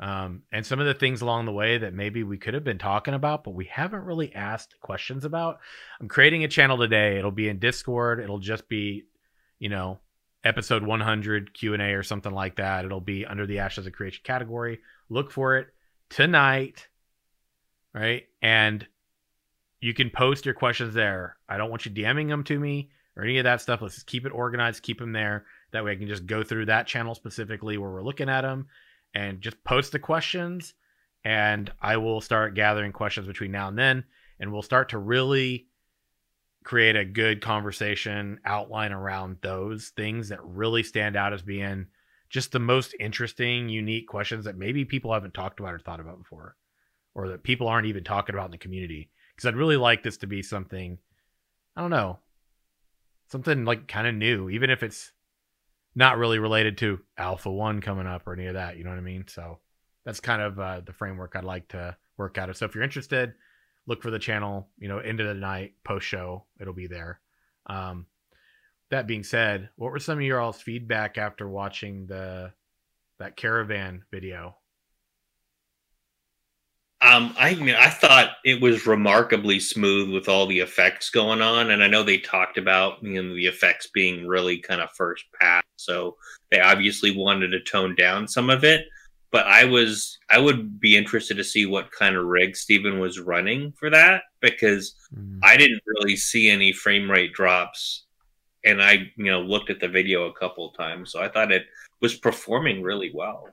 um, 0.00 0.42
and 0.52 0.66
some 0.66 0.80
of 0.80 0.86
the 0.86 0.92
things 0.92 1.22
along 1.22 1.46
the 1.46 1.52
way 1.52 1.78
that 1.78 1.94
maybe 1.94 2.22
we 2.22 2.36
could 2.36 2.52
have 2.52 2.62
been 2.62 2.76
talking 2.76 3.14
about 3.14 3.42
but 3.42 3.54
we 3.54 3.64
haven't 3.64 4.04
really 4.04 4.34
asked 4.34 4.78
questions 4.82 5.24
about 5.24 5.60
i'm 5.98 6.08
creating 6.08 6.44
a 6.44 6.48
channel 6.48 6.76
today 6.76 7.16
it'll 7.16 7.30
be 7.30 7.48
in 7.48 7.58
discord 7.58 8.20
it'll 8.20 8.38
just 8.38 8.68
be 8.68 9.04
you 9.58 9.70
know 9.70 9.98
episode 10.44 10.82
100 10.82 11.54
q&a 11.54 11.92
or 11.94 12.02
something 12.02 12.32
like 12.32 12.56
that 12.56 12.84
it'll 12.84 13.00
be 13.00 13.24
under 13.24 13.46
the 13.46 13.58
ashes 13.58 13.86
of 13.86 13.92
creation 13.92 14.22
category 14.24 14.80
look 15.08 15.30
for 15.30 15.56
it 15.56 15.68
tonight 16.08 16.88
right 17.94 18.24
and 18.40 18.86
you 19.80 19.94
can 19.94 20.10
post 20.10 20.44
your 20.44 20.54
questions 20.54 20.94
there 20.94 21.36
i 21.48 21.56
don't 21.56 21.70
want 21.70 21.86
you 21.86 21.92
dming 21.92 22.28
them 22.28 22.44
to 22.44 22.58
me 22.58 22.90
or 23.16 23.24
any 23.24 23.38
of 23.38 23.44
that 23.44 23.60
stuff. 23.60 23.82
Let's 23.82 23.94
just 23.94 24.06
keep 24.06 24.26
it 24.26 24.32
organized, 24.32 24.82
keep 24.82 24.98
them 24.98 25.12
there. 25.12 25.44
That 25.72 25.84
way 25.84 25.92
I 25.92 25.96
can 25.96 26.08
just 26.08 26.26
go 26.26 26.42
through 26.42 26.66
that 26.66 26.86
channel 26.86 27.14
specifically 27.14 27.78
where 27.78 27.90
we're 27.90 28.02
looking 28.02 28.28
at 28.28 28.42
them 28.42 28.68
and 29.14 29.40
just 29.40 29.62
post 29.64 29.92
the 29.92 29.98
questions. 29.98 30.74
And 31.24 31.70
I 31.80 31.98
will 31.98 32.20
start 32.20 32.54
gathering 32.54 32.92
questions 32.92 33.26
between 33.26 33.52
now 33.52 33.68
and 33.68 33.78
then. 33.78 34.04
And 34.40 34.52
we'll 34.52 34.62
start 34.62 34.88
to 34.90 34.98
really 34.98 35.68
create 36.64 36.96
a 36.96 37.04
good 37.04 37.40
conversation 37.40 38.38
outline 38.44 38.92
around 38.92 39.38
those 39.42 39.88
things 39.96 40.28
that 40.28 40.44
really 40.44 40.82
stand 40.82 41.16
out 41.16 41.32
as 41.32 41.42
being 41.42 41.86
just 42.30 42.52
the 42.52 42.58
most 42.58 42.94
interesting, 42.98 43.68
unique 43.68 44.08
questions 44.08 44.44
that 44.44 44.56
maybe 44.56 44.84
people 44.84 45.12
haven't 45.12 45.34
talked 45.34 45.60
about 45.60 45.74
or 45.74 45.78
thought 45.78 46.00
about 46.00 46.18
before, 46.18 46.56
or 47.14 47.28
that 47.28 47.42
people 47.42 47.68
aren't 47.68 47.86
even 47.86 48.04
talking 48.04 48.34
about 48.34 48.46
in 48.46 48.52
the 48.52 48.58
community. 48.58 49.10
Because 49.34 49.48
I'd 49.48 49.56
really 49.56 49.76
like 49.76 50.02
this 50.02 50.18
to 50.18 50.26
be 50.26 50.42
something, 50.42 50.98
I 51.76 51.80
don't 51.80 51.90
know, 51.90 52.18
something 53.30 53.64
like 53.64 53.88
kind 53.88 54.06
of 54.06 54.14
new, 54.14 54.48
even 54.48 54.70
if 54.70 54.82
it's 54.82 55.12
not 55.94 56.16
really 56.16 56.38
related 56.38 56.78
to 56.78 57.00
Alpha 57.18 57.50
One 57.50 57.80
coming 57.80 58.06
up 58.06 58.26
or 58.26 58.32
any 58.32 58.46
of 58.46 58.54
that. 58.54 58.76
You 58.76 58.84
know 58.84 58.90
what 58.90 58.98
I 58.98 59.02
mean? 59.02 59.24
So 59.28 59.58
that's 60.04 60.20
kind 60.20 60.42
of 60.42 60.58
uh, 60.58 60.80
the 60.84 60.92
framework 60.92 61.34
I'd 61.34 61.44
like 61.44 61.68
to 61.68 61.96
work 62.16 62.38
out 62.38 62.48
of. 62.48 62.56
So 62.56 62.66
if 62.66 62.74
you're 62.74 62.84
interested, 62.84 63.34
look 63.86 64.02
for 64.02 64.10
the 64.10 64.18
channel. 64.18 64.68
You 64.78 64.88
know, 64.88 64.98
into 64.98 65.24
the 65.24 65.34
night 65.34 65.74
post 65.84 66.06
show, 66.06 66.44
it'll 66.60 66.72
be 66.74 66.86
there. 66.86 67.20
Um, 67.66 68.06
that 68.90 69.06
being 69.06 69.24
said, 69.24 69.70
what 69.76 69.90
were 69.90 69.98
some 69.98 70.18
of 70.18 70.24
your 70.24 70.40
all's 70.40 70.60
feedback 70.60 71.16
after 71.18 71.48
watching 71.48 72.06
the 72.06 72.52
that 73.18 73.36
caravan 73.36 74.04
video? 74.10 74.56
Um, 77.02 77.34
I 77.36 77.56
mean, 77.56 77.74
I 77.74 77.88
thought 77.88 78.36
it 78.44 78.60
was 78.60 78.86
remarkably 78.86 79.58
smooth 79.58 80.12
with 80.12 80.28
all 80.28 80.46
the 80.46 80.60
effects 80.60 81.10
going 81.10 81.42
on, 81.42 81.70
and 81.70 81.82
I 81.82 81.88
know 81.88 82.04
they 82.04 82.18
talked 82.18 82.58
about 82.58 83.02
you 83.02 83.20
know 83.20 83.34
the 83.34 83.46
effects 83.46 83.88
being 83.92 84.28
really 84.28 84.58
kind 84.58 84.80
of 84.80 84.90
first 84.92 85.24
pass, 85.40 85.64
so 85.76 86.16
they 86.52 86.60
obviously 86.60 87.16
wanted 87.16 87.48
to 87.48 87.60
tone 87.60 87.96
down 87.96 88.28
some 88.28 88.50
of 88.50 88.62
it. 88.62 88.86
But 89.32 89.46
I 89.46 89.64
was, 89.64 90.18
I 90.30 90.38
would 90.38 90.78
be 90.78 90.96
interested 90.96 91.38
to 91.38 91.44
see 91.44 91.66
what 91.66 91.90
kind 91.90 92.16
of 92.16 92.26
rig 92.26 92.54
Steven 92.54 93.00
was 93.00 93.18
running 93.18 93.72
for 93.72 93.90
that 93.90 94.24
because 94.40 94.94
mm. 95.12 95.38
I 95.42 95.56
didn't 95.56 95.82
really 95.86 96.16
see 96.16 96.50
any 96.50 96.72
frame 96.72 97.10
rate 97.10 97.32
drops, 97.32 98.04
and 98.64 98.82
I 98.82 99.10
you 99.16 99.24
know 99.30 99.40
looked 99.40 99.70
at 99.70 99.80
the 99.80 99.88
video 99.88 100.26
a 100.26 100.34
couple 100.34 100.68
of 100.68 100.76
times, 100.76 101.10
so 101.10 101.20
I 101.22 101.28
thought 101.28 101.50
it 101.50 101.66
was 102.00 102.14
performing 102.14 102.82
really 102.82 103.10
well. 103.14 103.48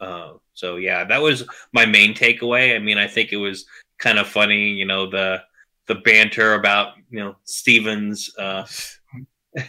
Uh, 0.00 0.34
so 0.54 0.76
yeah, 0.76 1.04
that 1.04 1.20
was 1.20 1.44
my 1.72 1.84
main 1.84 2.14
takeaway. 2.14 2.74
I 2.74 2.78
mean, 2.78 2.98
I 2.98 3.06
think 3.06 3.32
it 3.32 3.36
was 3.36 3.66
kind 3.98 4.18
of 4.18 4.28
funny, 4.28 4.70
you 4.70 4.86
know, 4.86 5.10
the 5.10 5.42
the 5.86 5.96
banter 5.96 6.54
about 6.54 6.94
you 7.10 7.18
know 7.18 7.36
Steven's 7.44 8.30
uh, 8.38 8.64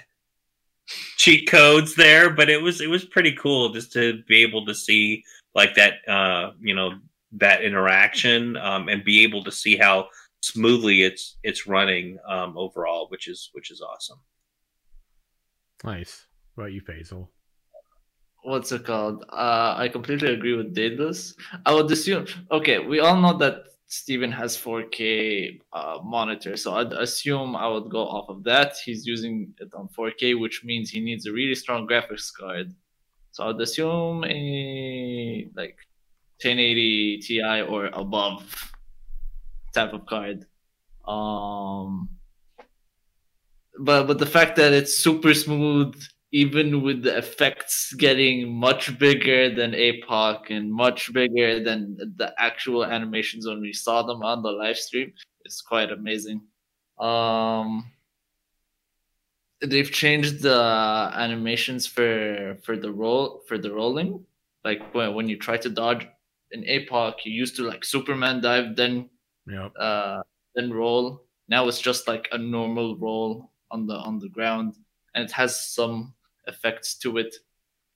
cheat 1.18 1.50
codes 1.50 1.96
there, 1.96 2.30
but 2.30 2.50
it 2.50 2.62
was 2.62 2.82
it 2.82 2.90
was 2.90 3.06
pretty 3.06 3.34
cool 3.34 3.74
just 3.74 3.92
to 3.94 4.22
be 4.28 4.42
able 4.42 4.66
to 4.66 4.76
see 4.76 5.24
like 5.56 5.76
that, 5.76 6.08
uh, 6.08 6.52
you 6.60 6.76
know, 6.76 6.94
that 7.34 7.64
interaction 7.64 8.58
um, 8.58 8.90
and 8.90 9.04
be 9.04 9.24
able 9.24 9.44
to 9.44 9.52
see 9.52 9.78
how 9.78 10.08
smoothly 10.42 11.04
it's 11.04 11.38
it's 11.44 11.68
running 11.68 12.18
um, 12.28 12.58
overall, 12.58 13.08
which 13.10 13.28
is 13.28 13.50
which 13.54 13.72
is 13.72 13.82
awesome. 13.82 14.20
Nice. 15.84 16.26
What 16.56 16.66
about 16.66 16.74
you, 16.74 16.82
Faisal? 16.82 17.30
what's 18.44 18.72
it 18.72 18.86
called? 18.86 19.26
Uh, 19.30 19.76
I 19.78 19.90
completely 19.90 20.34
agree 20.34 20.56
with 20.56 20.74
Daedalus. 20.74 21.36
I 21.66 21.74
would 21.74 21.92
assume. 21.92 22.26
Okay, 22.52 22.80
we 22.80 23.00
all 23.00 23.20
know 23.20 23.38
that 23.38 23.64
Steven 23.88 24.32
has 24.32 24.58
4K 24.58 25.62
uh, 25.74 26.00
monitor, 26.04 26.56
so 26.56 26.76
I'd 26.76 26.94
assume 26.94 27.56
I 27.56 27.68
would 27.68 27.90
go 27.90 28.08
off 28.08 28.30
of 28.30 28.44
that. 28.44 28.74
He's 28.84 29.06
using 29.06 29.54
it 29.60 29.74
on 29.74 29.90
4K, 29.98 30.40
which 30.40 30.64
means 30.64 30.90
he 30.90 31.00
needs 31.00 31.26
a 31.26 31.32
really 31.32 31.56
strong 31.56 31.88
graphics 31.88 32.32
card. 32.34 32.74
So 33.32 33.48
I'd 33.48 33.62
assume 33.62 34.24
a 34.26 35.50
like 35.56 35.78
1080 36.42 37.20
Ti 37.20 37.62
or 37.62 37.88
above 37.88 38.74
type 39.74 39.94
of 39.94 40.06
card. 40.06 40.46
Um, 41.08 42.10
but 43.80 44.08
but 44.08 44.20
the 44.20 44.26
fact 44.26 44.56
that 44.58 44.74
it's 44.74 44.98
super 44.98 45.34
smooth 45.34 45.96
even 46.32 46.84
with 46.84 47.04
the 47.04 47.18
effects 47.18 47.94
getting 47.94 48.54
much 48.54 49.00
bigger 49.00 49.54
than 49.54 49.72
APOC 49.72 50.52
and 50.52 50.72
much 50.72 51.12
bigger 51.12 51.64
than 51.64 51.98
the 52.18 52.34
actual 52.38 52.86
animations 52.86 53.48
when 53.48 53.62
we 53.62 53.74
saw 53.74 54.04
them 54.04 54.22
on 54.22 54.44
the 54.44 54.52
live 54.52 54.78
stream, 54.78 55.12
it's 55.44 55.62
quite 55.62 55.92
amazing. 55.92 56.42
Um, 57.00 57.92
they've 59.62 59.92
changed 59.92 60.42
the 60.42 61.12
animations 61.14 61.86
for 61.86 62.58
for 62.64 62.78
the 62.78 62.92
roll 62.92 63.42
for 63.48 63.58
the 63.58 63.72
rolling. 63.72 64.26
Like 64.64 64.94
when 64.94 65.14
when 65.16 65.30
you 65.30 65.38
try 65.38 65.58
to 65.58 65.70
dodge 65.70 66.08
in 66.52 66.64
APOC, 66.64 67.26
you 67.26 67.34
used 67.34 67.56
to 67.58 67.64
like 67.64 67.86
Superman 67.86 68.42
dive, 68.42 68.76
then 68.76 69.10
yep. 69.48 69.72
uh, 69.80 70.22
then 70.56 70.72
roll. 70.72 71.24
Now 71.48 71.68
it's 71.68 71.82
just 71.82 72.08
like 72.08 72.28
a 72.32 72.38
normal 72.38 72.98
roll 72.98 73.52
on 73.72 73.88
the 73.88 73.96
on 73.96 74.20
the 74.20 74.30
ground, 74.30 74.76
and 75.14 75.26
it 75.26 75.32
has 75.32 75.60
some 75.60 76.14
effects 76.48 76.96
to 77.00 77.18
it. 77.18 77.36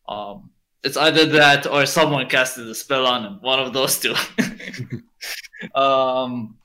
Um, 0.08 0.52
it's 0.84 0.98
either 0.98 1.26
that 1.28 1.66
or 1.66 1.86
someone 1.86 2.28
casted 2.28 2.68
a 2.68 2.76
spell 2.76 3.08
on 3.08 3.24
him. 3.24 3.40
One 3.42 3.60
of 3.60 3.74
those 3.74 4.00
two. 4.00 4.16
um, 5.76 6.58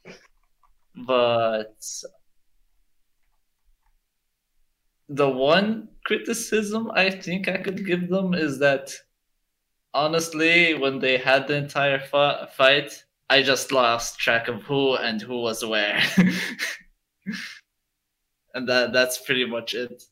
but 1.07 1.77
the 5.09 5.29
one 5.29 5.89
criticism 6.05 6.91
I 6.93 7.11
think 7.11 7.49
I 7.49 7.59
could 7.59 7.87
give 7.87 8.09
them 8.09 8.35
is 8.35 8.59
that 8.59 8.93
honestly, 9.95 10.75
when 10.75 10.99
they 10.99 11.17
had 11.17 11.49
the 11.49 11.57
entire 11.57 11.99
fa- 11.99 12.49
fight, 12.57 13.05
I 13.31 13.43
just 13.43 13.73
lost 13.73 14.19
track 14.19 14.49
of 14.49 14.63
who 14.63 14.97
and 14.97 15.21
who 15.21 15.41
was 15.41 15.65
where. 15.65 16.01
and 18.55 18.69
that 18.69 18.93
that's 18.93 19.19
pretty 19.19 19.47
much 19.47 19.75
it. 19.75 20.03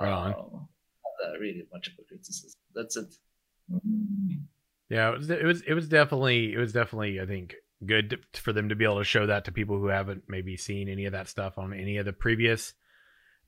Right 0.00 0.12
on. 0.12 0.32
Uh, 0.32 1.38
really 1.38 1.64
much 1.72 1.88
of 1.88 1.94
a 1.98 2.02
criticism. 2.04 2.60
That's 2.74 2.96
it. 2.96 3.14
Yeah, 4.88 5.12
it 5.12 5.18
was, 5.18 5.30
it 5.30 5.44
was 5.44 5.62
it 5.62 5.74
was 5.74 5.88
definitely 5.88 6.52
it 6.52 6.58
was 6.58 6.72
definitely 6.72 7.20
I 7.20 7.26
think 7.26 7.54
good 7.86 8.18
to, 8.32 8.40
for 8.40 8.52
them 8.52 8.68
to 8.68 8.76
be 8.76 8.84
able 8.84 8.98
to 8.98 9.04
show 9.04 9.26
that 9.26 9.44
to 9.44 9.52
people 9.52 9.78
who 9.78 9.86
haven't 9.88 10.24
maybe 10.28 10.56
seen 10.56 10.88
any 10.88 11.06
of 11.06 11.12
that 11.12 11.28
stuff 11.28 11.58
on 11.58 11.72
any 11.72 11.96
of 11.96 12.04
the 12.06 12.12
previous 12.12 12.74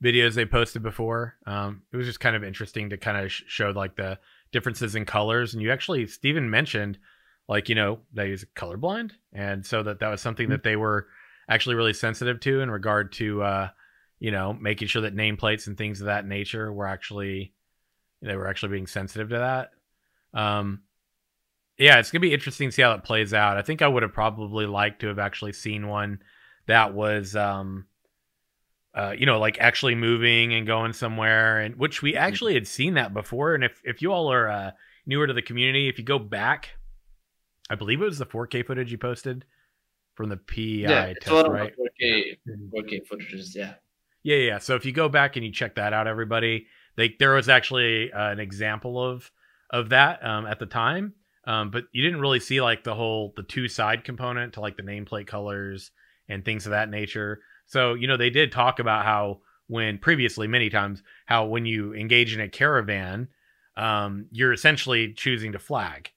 videos 0.03 0.35
they 0.35 0.45
posted 0.45 0.83
before. 0.83 1.35
Um, 1.45 1.81
it 1.91 1.97
was 1.97 2.05
just 2.05 2.19
kind 2.19 2.35
of 2.35 2.43
interesting 2.43 2.89
to 2.89 2.97
kind 2.97 3.17
of 3.17 3.31
sh- 3.31 3.43
show 3.47 3.71
like 3.71 3.95
the 3.95 4.19
differences 4.51 4.95
in 4.95 5.05
colors. 5.05 5.53
And 5.53 5.61
you 5.61 5.71
actually, 5.71 6.07
Steven 6.07 6.49
mentioned 6.49 6.99
like, 7.47 7.69
you 7.69 7.75
know, 7.75 7.99
that 8.13 8.27
he's 8.27 8.45
colorblind. 8.55 9.11
And 9.33 9.65
so 9.65 9.83
that 9.83 9.99
that 9.99 10.09
was 10.09 10.21
something 10.21 10.45
mm-hmm. 10.45 10.51
that 10.51 10.63
they 10.63 10.75
were 10.75 11.07
actually 11.49 11.75
really 11.75 11.93
sensitive 11.93 12.39
to 12.41 12.61
in 12.61 12.69
regard 12.69 13.13
to, 13.13 13.41
uh, 13.41 13.69
you 14.19 14.31
know, 14.31 14.53
making 14.53 14.87
sure 14.87 15.03
that 15.03 15.15
nameplates 15.15 15.67
and 15.67 15.77
things 15.77 16.01
of 16.01 16.07
that 16.07 16.27
nature 16.27 16.71
were 16.71 16.87
actually, 16.87 17.53
they 18.21 18.35
were 18.35 18.47
actually 18.47 18.73
being 18.73 18.87
sensitive 18.87 19.29
to 19.29 19.37
that. 19.37 19.71
Um, 20.39 20.81
yeah, 21.77 21.99
it's 21.99 22.11
gonna 22.11 22.19
be 22.19 22.33
interesting 22.33 22.69
to 22.69 22.71
see 22.71 22.81
how 22.81 22.93
it 22.93 23.03
plays 23.03 23.33
out. 23.33 23.57
I 23.57 23.61
think 23.61 23.81
I 23.81 23.87
would 23.87 24.03
have 24.03 24.13
probably 24.13 24.65
liked 24.65 25.01
to 25.01 25.07
have 25.07 25.19
actually 25.19 25.53
seen 25.53 25.87
one 25.87 26.21
that 26.65 26.93
was, 26.93 27.35
um, 27.35 27.85
uh, 28.97 29.13
you 29.17 29.25
know, 29.25 29.39
like 29.39 29.57
actually 29.59 29.95
moving 29.95 30.53
and 30.53 30.65
going 30.65 30.93
somewhere, 30.93 31.59
and 31.59 31.75
which 31.75 32.01
we 32.01 32.15
actually 32.15 32.53
had 32.53 32.67
seen 32.67 32.95
that 32.95 33.13
before. 33.13 33.53
And 33.53 33.63
if 33.63 33.81
if 33.83 34.01
you 34.01 34.11
all 34.11 34.31
are 34.31 34.49
uh, 34.49 34.71
newer 35.05 35.27
to 35.27 35.33
the 35.33 35.41
community, 35.41 35.87
if 35.87 35.97
you 35.97 36.03
go 36.03 36.19
back, 36.19 36.71
I 37.69 37.75
believe 37.75 38.01
it 38.01 38.05
was 38.05 38.17
the 38.17 38.25
4K 38.25 38.65
footage 38.65 38.91
you 38.91 38.97
posted 38.97 39.45
from 40.15 40.29
the 40.29 40.37
PI 40.37 40.55
yeah, 40.57 41.13
test, 41.21 41.47
right? 41.47 41.73
4K, 42.01 42.37
4K 42.73 43.01
footages, 43.07 43.55
yeah. 43.55 43.75
Yeah, 44.23 44.37
yeah. 44.37 44.57
So 44.57 44.75
if 44.75 44.83
you 44.83 44.91
go 44.91 45.09
back 45.09 45.35
and 45.35 45.45
you 45.45 45.51
check 45.51 45.75
that 45.75 45.93
out, 45.93 46.07
everybody, 46.07 46.65
they 46.95 47.15
there 47.19 47.33
was 47.33 47.49
actually 47.49 48.11
uh, 48.11 48.31
an 48.31 48.39
example 48.39 49.01
of 49.01 49.31
of 49.69 49.89
that 49.89 50.25
um, 50.25 50.45
at 50.47 50.59
the 50.59 50.65
time 50.65 51.13
um, 51.47 51.71
but 51.71 51.85
you 51.93 52.03
didn't 52.03 52.19
really 52.19 52.41
see 52.41 52.61
like 52.61 52.83
the 52.83 52.93
whole 52.93 53.33
the 53.37 53.43
two 53.43 53.69
side 53.69 54.03
component 54.03 54.53
to 54.53 54.61
like 54.61 54.75
the 54.75 54.83
nameplate 54.83 55.27
colors 55.27 55.91
and 56.29 56.43
things 56.43 56.65
of 56.65 56.71
that 56.71 56.89
nature. 56.89 57.41
So 57.67 57.93
you 57.93 58.07
know 58.07 58.17
they 58.17 58.29
did 58.29 58.51
talk 58.51 58.79
about 58.79 59.05
how 59.05 59.41
when 59.67 59.97
previously 59.97 60.47
many 60.47 60.69
times 60.69 61.03
how 61.25 61.45
when 61.45 61.65
you 61.65 61.93
engage 61.93 62.33
in 62.33 62.41
a 62.41 62.49
caravan, 62.49 63.27
um, 63.75 64.27
you're 64.31 64.53
essentially 64.53 65.13
choosing 65.13 65.51
to 65.51 65.59
flag, 65.59 66.11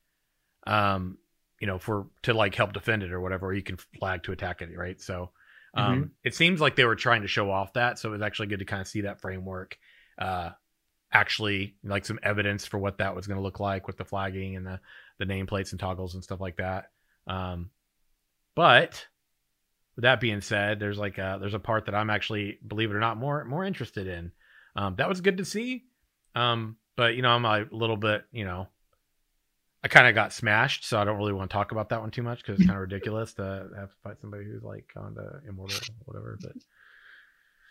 um, 0.66 1.18
you 1.60 1.66
know, 1.66 1.78
for 1.78 2.06
to 2.22 2.32
like 2.32 2.54
help 2.54 2.72
defend 2.72 3.02
it 3.02 3.12
or 3.12 3.20
whatever. 3.20 3.48
Or 3.48 3.54
you 3.54 3.62
can 3.62 3.78
flag 3.98 4.22
to 4.24 4.32
attack 4.32 4.62
it, 4.62 4.76
right? 4.76 5.00
So 5.00 5.30
um, 5.74 5.94
mm-hmm. 5.94 6.08
it 6.24 6.34
seems 6.34 6.60
like 6.60 6.76
they 6.76 6.84
were 6.84 6.96
trying 6.96 7.22
to 7.22 7.28
show 7.28 7.50
off 7.50 7.72
that. 7.74 7.98
So 7.98 8.10
it 8.10 8.12
was 8.12 8.22
actually 8.22 8.48
good 8.48 8.60
to 8.60 8.64
kind 8.64 8.80
of 8.80 8.88
see 8.88 9.02
that 9.02 9.20
framework. 9.20 9.76
Uh, 10.18 10.50
actually 11.12 11.74
like 11.82 12.04
some 12.04 12.20
evidence 12.22 12.66
for 12.66 12.78
what 12.78 12.98
that 12.98 13.14
was 13.14 13.26
going 13.26 13.36
to 13.36 13.42
look 13.42 13.60
like 13.60 13.86
with 13.86 13.96
the 13.96 14.04
flagging 14.04 14.56
and 14.56 14.66
the 14.66 14.80
the 15.18 15.24
nameplates 15.26 15.72
and 15.72 15.80
toggles 15.80 16.14
and 16.14 16.24
stuff 16.24 16.40
like 16.40 16.56
that. 16.56 16.90
Um, 17.26 17.70
but 18.54 19.06
with 19.96 20.02
that 20.02 20.20
being 20.20 20.40
said, 20.40 20.80
there's 20.80 20.98
like 20.98 21.18
a, 21.18 21.38
there's 21.40 21.54
a 21.54 21.58
part 21.58 21.86
that 21.86 21.94
I'm 21.94 22.10
actually, 22.10 22.58
believe 22.66 22.90
it 22.90 22.94
or 22.94 23.00
not, 23.00 23.16
more 23.16 23.44
more 23.44 23.64
interested 23.64 24.06
in. 24.06 24.32
Um, 24.76 24.94
that 24.96 25.08
was 25.08 25.20
good 25.20 25.38
to 25.38 25.44
see. 25.44 25.84
Um, 26.34 26.76
but 26.96 27.14
you 27.14 27.22
know, 27.22 27.30
I'm 27.30 27.44
a 27.44 27.66
little 27.70 27.96
bit, 27.96 28.24
you 28.32 28.44
know, 28.44 28.68
I 29.82 29.88
kind 29.88 30.06
of 30.06 30.14
got 30.14 30.32
smashed, 30.32 30.84
so 30.84 31.00
I 31.00 31.04
don't 31.04 31.16
really 31.16 31.32
want 31.32 31.50
to 31.50 31.54
talk 31.54 31.72
about 31.72 31.88
that 31.88 32.00
one 32.00 32.10
too 32.10 32.22
much 32.22 32.42
because 32.42 32.58
it's 32.58 32.66
kind 32.66 32.76
of 32.76 32.82
ridiculous 32.82 33.32
to 33.34 33.68
have 33.76 33.90
to 33.90 33.96
fight 34.04 34.20
somebody 34.20 34.44
who's 34.44 34.62
like 34.62 34.86
kind 34.92 35.16
of 35.16 35.42
immortal, 35.48 35.78
or 36.06 36.12
whatever. 36.12 36.38
But 36.40 36.52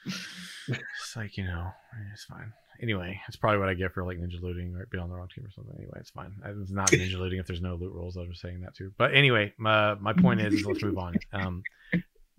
it's 0.06 1.16
like 1.16 1.38
you 1.38 1.44
know, 1.44 1.72
it's 2.14 2.26
fine 2.26 2.52
anyway, 2.82 3.20
it's 3.28 3.38
probably 3.38 3.60
what 3.60 3.70
I 3.70 3.74
get 3.74 3.94
for 3.94 4.04
like 4.04 4.18
ninja 4.18 4.42
looting 4.42 4.76
or 4.76 4.86
being 4.88 5.04
on 5.04 5.10
the 5.10 5.16
wrong 5.16 5.28
team 5.34 5.46
or 5.46 5.52
something. 5.52 5.76
Anyway, 5.78 5.98
it's 5.98 6.10
fine. 6.10 6.34
It's 6.62 6.72
not 6.72 6.90
ninja 6.92 7.18
looting 7.20 7.40
if 7.40 7.48
there's 7.48 7.62
no 7.62 7.76
loot 7.76 7.94
rolls. 7.94 8.18
I 8.18 8.22
was 8.22 8.30
just 8.30 8.42
saying 8.42 8.62
that 8.62 8.76
too. 8.76 8.92
But 8.98 9.14
anyway, 9.14 9.54
my 9.58 9.96
my 9.96 10.14
point 10.14 10.42
is, 10.42 10.54
is 10.54 10.66
let's 10.66 10.84
move 10.84 10.98
on. 10.98 11.16
Um, 11.34 11.64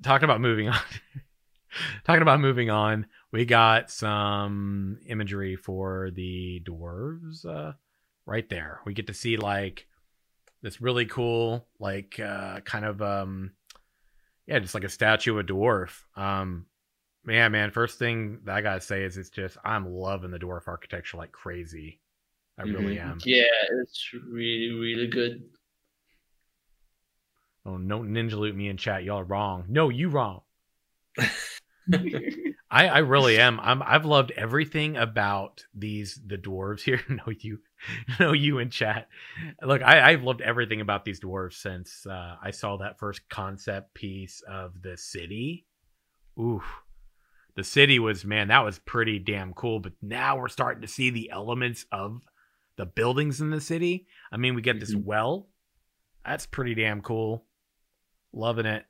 talking 0.03 0.25
about 0.25 0.41
moving 0.41 0.69
on. 0.69 0.81
talking 2.05 2.23
about 2.23 2.41
moving 2.41 2.71
on, 2.71 3.07
we 3.33 3.45
got 3.45 3.91
some 3.91 4.99
imagery 5.07 5.57
for 5.57 6.11
the 6.11 6.63
dwarves 6.65 7.45
uh, 7.47 7.73
right 8.27 8.49
there. 8.49 8.81
We 8.85 8.95
get 8.95 9.07
to 9.09 9.15
see 9.15 9.37
like 9.37 9.87
this 10.63 10.81
really 10.81 11.07
cool, 11.07 11.67
like 11.79 12.19
uh, 12.21 12.61
kind 12.61 12.85
of 12.85 13.03
um, 13.03 13.53
yeah, 14.47 14.59
just 14.59 14.75
like 14.75 14.85
a 14.85 14.89
statue 14.89 15.33
of 15.33 15.39
a 15.39 15.45
dwarf. 15.45 16.03
Um, 16.17 16.67
yeah, 17.27 17.49
man. 17.49 17.71
First 17.71 17.99
thing 17.99 18.41
that 18.45 18.55
I 18.55 18.61
gotta 18.63 18.81
say 18.81 19.05
is 19.05 19.17
it's 19.17 19.31
just 19.31 19.57
I'm 19.65 19.93
loving 19.93 20.31
the 20.31 20.39
dwarf 20.39 20.67
architecture 20.67 21.17
like 21.17 21.33
crazy. 21.33 22.01
I 22.59 22.63
mm-hmm. 22.63 22.75
really 22.75 22.99
am. 22.99 23.19
Yeah, 23.25 23.45
it's 23.81 24.11
really 24.27 24.71
really 24.71 25.07
good. 25.09 25.43
Oh, 27.67 27.77
no 27.77 28.01
ninja 28.01 28.35
loot 28.35 28.57
me 28.57 28.69
in 28.69 28.79
chat. 28.79 29.05
Y'all 29.05 29.19
are 29.19 29.25
wrong. 29.25 29.67
No, 29.69 29.91
you 29.91 30.09
wrong. 30.09 30.41
I 31.93 32.89
I 32.89 32.99
really 32.99 33.39
am. 33.39 33.61
I'm 33.61 33.83
I've 33.83 34.07
loved 34.07 34.31
everything 34.31 34.97
about 34.97 35.67
these 35.75 36.19
the 36.25 36.39
dwarves 36.39 36.81
here. 36.81 37.03
no 37.09 37.25
you 37.39 37.59
no 38.19 38.33
you 38.33 38.59
in 38.59 38.71
chat. 38.71 39.09
Look, 39.63 39.83
I, 39.83 40.13
I've 40.13 40.23
loved 40.23 40.41
everything 40.41 40.81
about 40.81 41.05
these 41.05 41.21
dwarves 41.21 41.55
since 41.55 42.07
uh, 42.07 42.37
I 42.43 42.51
saw 42.51 42.79
that 42.79 42.99
first 42.99 43.29
concept 43.29 43.93
piece 43.93 44.43
of 44.49 44.81
the 44.81 44.97
city. 44.97 45.67
Oof 46.41 46.65
the 47.57 47.65
city 47.65 47.99
was 47.99 48.25
man 48.25 48.49
that 48.49 48.65
was 48.65 48.79
pretty 48.81 49.19
damn 49.19 49.53
cool. 49.53 49.81
But 49.81 49.93
now 50.03 50.39
we're 50.39 50.49
starting 50.49 50.83
to 50.83 50.89
see 50.89 51.11
the 51.11 51.31
elements 51.31 51.87
of 51.93 52.23
the 52.77 52.87
buildings 52.87 53.41
in 53.41 53.51
the 53.51 53.61
city. 53.61 54.07
I 54.33 54.37
mean 54.37 54.55
we 54.55 54.63
get 54.63 54.77
mm-hmm. 54.77 54.81
this 54.81 54.95
well. 54.95 55.49
That's 56.25 56.47
pretty 56.47 56.75
damn 56.75 57.01
cool. 57.01 57.45
Loving 58.33 58.67
it. 58.67 58.85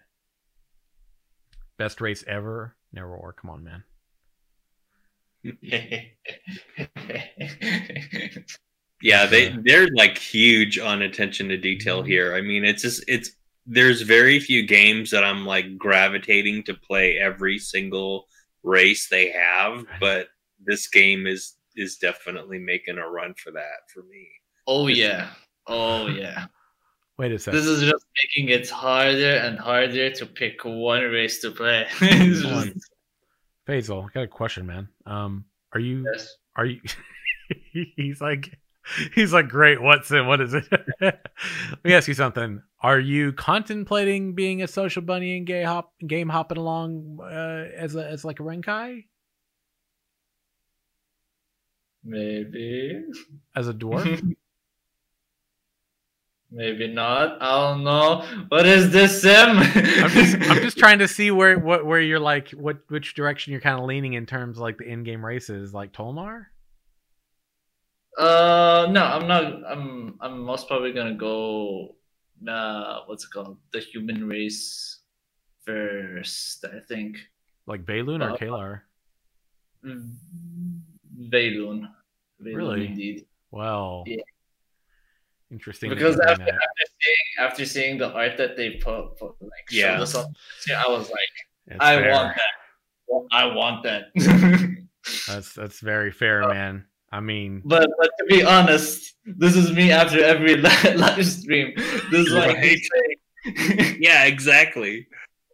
Best 1.79 2.01
race 2.01 2.25
ever. 2.27 2.77
Never 2.92 3.16
war. 3.16 3.33
Come 3.33 3.51
on 3.51 3.64
man. 3.64 3.85
Yeah 9.03 9.25
they 9.25 9.57
they're 9.64 9.88
like 9.94 10.18
huge 10.18 10.79
on 10.79 11.01
attention 11.01 11.49
to 11.49 11.57
detail 11.57 12.01
mm-hmm. 12.01 12.11
here. 12.11 12.35
I 12.35 12.42
mean 12.42 12.66
it's 12.66 12.83
just 12.83 13.03
it's 13.09 13.31
there's 13.66 14.03
very 14.03 14.40
few 14.40 14.66
games 14.66 15.11
that 15.11 15.25
i'm 15.25 15.46
like 15.46 15.79
gravitating 15.79 16.62
to 16.62 16.75
play 16.75 17.18
every 17.18 17.59
single 17.59 18.27
race 18.62 19.09
they 19.09 19.31
have, 19.31 19.85
but 19.99 20.29
this 20.64 20.88
game 20.88 21.27
is 21.27 21.57
is 21.77 21.96
definitely 21.96 22.59
making 22.59 22.99
a 22.99 23.09
run 23.09 23.35
for 23.35 23.51
that 23.53 23.88
for 23.92 24.03
me. 24.03 24.29
Oh 24.66 24.87
yeah. 24.88 25.31
Oh 25.66 26.07
yeah. 26.07 26.46
Wait 27.18 27.33
a 27.33 27.38
second. 27.38 27.59
This 27.59 27.66
is 27.66 27.83
just 27.83 28.05
making 28.23 28.51
it 28.51 28.68
harder 28.70 29.37
and 29.37 29.59
harder 29.59 30.11
to 30.11 30.27
pick 30.27 30.64
one 30.64 31.03
race 31.03 31.40
to 31.42 31.51
play. 31.51 31.87
just... 31.99 32.73
Faisal, 33.68 34.05
I 34.05 34.09
got 34.12 34.23
a 34.23 34.29
question, 34.29 34.66
man. 34.66 34.88
Um, 35.07 35.44
are 35.73 35.81
you 35.81 36.05
yes. 36.12 36.37
are 36.57 36.66
you 36.66 36.81
he's 37.96 38.20
like 38.20 38.59
he's 39.14 39.33
like 39.33 39.49
great 39.49 39.81
what's 39.81 40.11
it? 40.11 40.23
What 40.23 40.40
is 40.40 40.55
it? 40.55 40.64
Let 41.01 41.85
me 41.85 41.95
ask 41.95 42.09
you 42.09 42.14
something. 42.14 42.62
Are 42.83 42.99
you 42.99 43.33
contemplating 43.33 44.35
being 44.35 44.62
a 44.62 44.69
social 44.69 45.03
bunny 45.03 45.37
and 45.37 45.47
gay 45.47 45.62
hop 45.62 45.93
game 46.07 46.29
hopping 46.29 46.59
along 46.59 47.19
uh, 47.23 47.69
as 47.77 47.95
a 47.95 48.07
as 48.07 48.25
like 48.25 48.40
a 48.40 48.43
Ren'Kai? 48.43 49.05
Maybe. 52.03 53.03
As 53.55 53.69
a 53.69 53.75
dwarf? 53.75 54.35
Maybe 56.53 56.88
not. 56.88 57.40
I 57.40 57.69
don't 57.69 57.85
know. 57.85 58.25
What 58.49 58.66
is 58.66 58.90
this 58.90 59.23
sim? 59.23 59.59
I'm 59.59 60.11
just 60.11 60.35
i'm 60.51 60.61
just 60.62 60.79
trying 60.79 60.99
to 60.99 61.07
see 61.07 61.31
where 61.31 61.57
what 61.57 61.87
where 61.87 62.01
you're 62.01 62.19
like 62.19 62.51
what 62.51 62.79
which 62.88 63.15
direction 63.15 63.52
you're 63.52 63.61
kind 63.61 63.79
of 63.79 63.85
leaning 63.85 64.15
in 64.15 64.27
terms 64.27 64.57
of 64.57 64.63
like 64.63 64.79
the 64.79 64.85
in-game 64.85 65.25
races. 65.25 65.73
Like 65.73 65.92
Tulnar 65.92 66.46
uh, 68.21 68.87
no, 68.90 69.02
I'm 69.04 69.27
not. 69.27 69.44
I'm 69.66 70.16
I'm 70.21 70.40
most 70.40 70.68
probably 70.68 70.92
gonna 70.92 71.14
go. 71.14 71.96
Uh, 72.46 73.00
what's 73.06 73.25
it 73.25 73.31
called? 73.33 73.56
The 73.73 73.81
human 73.81 74.29
race 74.29 75.00
first. 75.64 76.64
I 76.64 76.81
think. 76.87 77.16
Like 77.66 77.85
Bayloon 77.85 78.23
or 78.23 78.33
uh, 78.33 78.37
Kaelar? 78.37 78.83
Bayloon. 81.33 81.88
Really? 82.38 82.87
Indeed. 82.87 83.27
Well. 83.50 84.04
Yeah. 84.06 84.23
Interesting. 85.50 85.90
Because 85.90 86.21
after, 86.21 86.42
after 86.42 86.87
seeing 87.00 87.27
after 87.38 87.64
seeing 87.64 87.98
the 87.98 88.12
art 88.12 88.37
that 88.37 88.56
they 88.56 88.73
put, 88.73 89.16
put 89.16 89.35
like 89.40 89.66
yeah, 89.71 90.00
us 90.00 90.14
up, 90.14 90.31
I 90.68 90.88
was 90.88 91.10
like, 91.10 91.81
I 91.81 91.96
fair. 91.96 92.12
want 92.12 92.37
that. 92.37 93.23
I 93.33 93.44
want 93.46 93.83
that. 93.83 94.04
that's 95.27 95.52
that's 95.54 95.81
very 95.81 96.12
fair, 96.12 96.44
uh, 96.44 96.54
man. 96.54 96.85
I 97.13 97.21
mean, 97.21 97.63
but 97.65 97.88
but 97.98 98.11
to 98.19 98.25
be 98.27 98.42
honest, 98.44 99.17
this 99.25 99.56
is 99.56 99.73
me 99.73 99.90
after 99.90 100.23
every 100.23 100.56
live 100.94 101.27
stream. 101.27 101.73
This 101.77 102.29
is 102.29 102.35
what 102.35 102.50
I 102.50 102.77
say. 102.77 103.96
yeah, 104.00 104.25
exactly. 104.27 105.06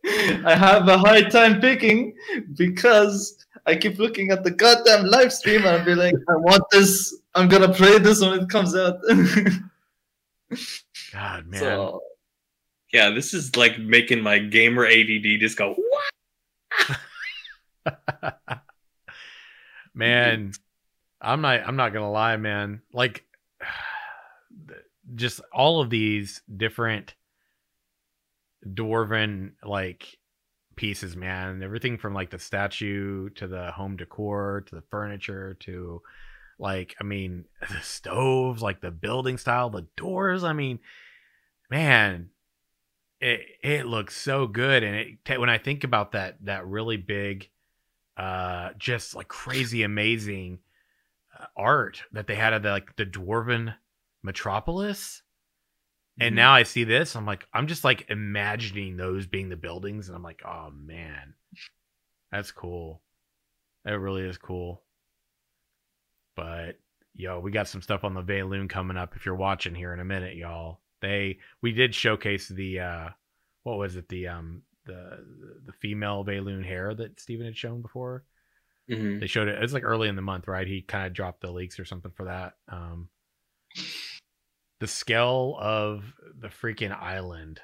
I 0.05 0.55
have 0.55 0.89
a 0.89 0.99
hard 0.99 1.31
time 1.31 1.61
picking 1.61 2.15
because 2.55 3.45
I 3.65 3.75
keep 3.75 3.99
looking 3.99 4.31
at 4.31 4.45
the 4.45 4.51
goddamn 4.51 5.07
live 5.07 5.33
stream 5.33 5.63
and 5.67 5.69
I'll 5.69 5.85
be 5.85 5.95
like, 5.95 6.15
I 6.29 6.37
want 6.37 6.63
this. 6.71 7.17
I'm 7.35 7.49
gonna 7.49 7.73
play 7.73 7.99
this 7.99 8.21
when 8.21 8.41
it 8.41 8.49
comes 8.49 8.77
out. 8.77 8.99
God, 11.13 11.47
man. 11.47 11.61
So, 11.61 12.03
Yeah, 12.93 13.11
this 13.11 13.35
is 13.35 13.57
like 13.57 13.79
making 13.79 14.23
my 14.23 14.39
gamer 14.39 14.87
ADD 14.87 15.41
just 15.41 15.57
go. 15.57 15.75
What? 15.75 16.05
man, 19.95 20.53
I'm 21.27 21.41
not. 21.41 21.61
I'm 21.67 21.77
not 21.77 21.93
gonna 21.93 22.11
lie, 22.11 22.37
man. 22.37 22.83
Like, 22.93 23.25
just 25.15 25.41
all 25.53 25.81
of 25.81 25.91
these 25.91 26.41
different 26.57 27.15
dwarven 28.65 29.53
like 29.65 30.19
pieces, 30.77 31.17
man. 31.17 31.63
Everything 31.63 31.99
from 31.99 32.15
like 32.15 32.31
the 32.31 32.39
statue 32.39 33.31
to 33.31 33.49
the 33.49 33.73
home 33.73 33.97
decor 33.97 34.65
to 34.69 34.75
the 34.77 34.85
furniture 34.91 35.55
to 35.61 36.01
like 36.61 36.95
I 37.01 37.05
mean 37.05 37.47
the 37.69 37.81
stoves, 37.83 38.63
like 38.63 38.81
the 38.81 38.93
building 38.93 39.37
style, 39.37 39.69
the 39.69 39.87
doors. 39.97 40.45
I 40.45 40.53
mean, 40.53 40.79
man, 41.69 42.31
it 43.21 43.41
it 43.65 43.87
looks 43.87 44.17
so 44.17 44.47
good. 44.47 44.85
And 44.85 45.19
it 45.29 45.41
when 45.41 45.51
I 45.51 45.59
think 45.59 45.83
about 45.83 46.13
that 46.13 46.37
that 46.45 46.69
really 46.69 46.99
big, 46.99 47.51
uh, 48.17 48.71
just 48.79 49.17
like 49.17 49.27
crazy 49.27 49.83
amazing 49.83 50.61
art 51.57 52.03
that 52.13 52.27
they 52.27 52.35
had 52.35 52.53
of 52.53 52.63
the 52.63 52.71
like 52.71 52.97
the 52.97 53.07
dwarven 53.07 53.75
metropolis 54.23 55.23
and 56.19 56.33
Mhm. 56.33 56.37
now 56.37 56.53
I 56.53 56.63
see 56.63 56.85
this, 56.85 57.15
I'm 57.15 57.27
like, 57.27 57.47
I'm 57.53 57.67
just 57.67 57.85
like 57.85 58.09
imagining 58.09 58.97
those 58.97 59.27
being 59.27 59.51
the 59.51 59.57
buildings, 59.57 60.09
and 60.09 60.17
I'm 60.17 60.23
like, 60.23 60.41
oh 60.47 60.71
man, 60.71 61.35
that's 62.33 62.53
cool. 62.53 63.03
That 63.85 63.99
really 63.99 64.23
is 64.23 64.39
cool. 64.39 64.83
But 66.35 66.79
yo, 67.15 67.41
we 67.41 67.51
got 67.51 67.69
some 67.69 67.83
stuff 67.83 68.05
on 68.05 68.15
the 68.15 68.23
Vaelune 68.23 68.69
coming 68.69 68.97
up. 68.97 69.15
If 69.17 69.27
you're 69.27 69.35
watching 69.35 69.75
here 69.75 69.93
in 69.93 70.01
a 70.01 70.05
minute, 70.05 70.37
y'all, 70.37 70.81
they 71.01 71.39
we 71.63 71.73
did 71.73 71.95
showcase 71.95 72.49
the 72.49 72.81
uh, 72.81 73.09
what 73.65 73.79
was 73.79 73.97
it 73.97 74.09
the 74.09 74.29
um 74.29 74.63
the 74.87 75.25
the 75.67 75.73
female 75.73 76.25
Vaelune 76.25 76.65
hair 76.65 76.95
that 76.95 77.21
Steven 77.21 77.47
had 77.47 77.57
shown 77.57 77.83
before. 77.83 78.25
Mhm. 78.89 79.21
They 79.21 79.27
showed 79.27 79.49
it. 79.49 79.63
It's 79.63 79.73
like 79.73 79.85
early 79.85 80.09
in 80.09 80.17
the 80.17 80.23
month, 80.23 80.47
right? 80.47 80.67
He 80.67 80.83
kind 80.83 81.07
of 81.07 81.13
dropped 81.13 81.41
the 81.41 81.51
leaks 81.51 81.79
or 81.81 81.85
something 81.85 82.13
for 82.13 82.25
that. 82.25 82.55
Um, 82.69 83.09
the 84.79 84.87
scale 84.87 85.57
of 85.59 86.13
the 86.39 86.49
freaking 86.49 86.97
island 86.97 87.61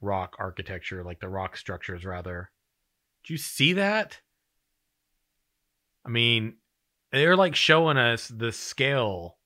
rock 0.00 0.36
architecture, 0.38 1.04
like 1.04 1.20
the 1.20 1.28
rock 1.28 1.56
structures, 1.56 2.04
rather. 2.04 2.50
Did 3.24 3.30
you 3.32 3.38
see 3.38 3.72
that? 3.74 4.20
I 6.04 6.08
mean, 6.08 6.56
they're 7.12 7.36
like 7.36 7.54
showing 7.54 7.96
us 7.96 8.28
the 8.28 8.52
scale. 8.52 9.38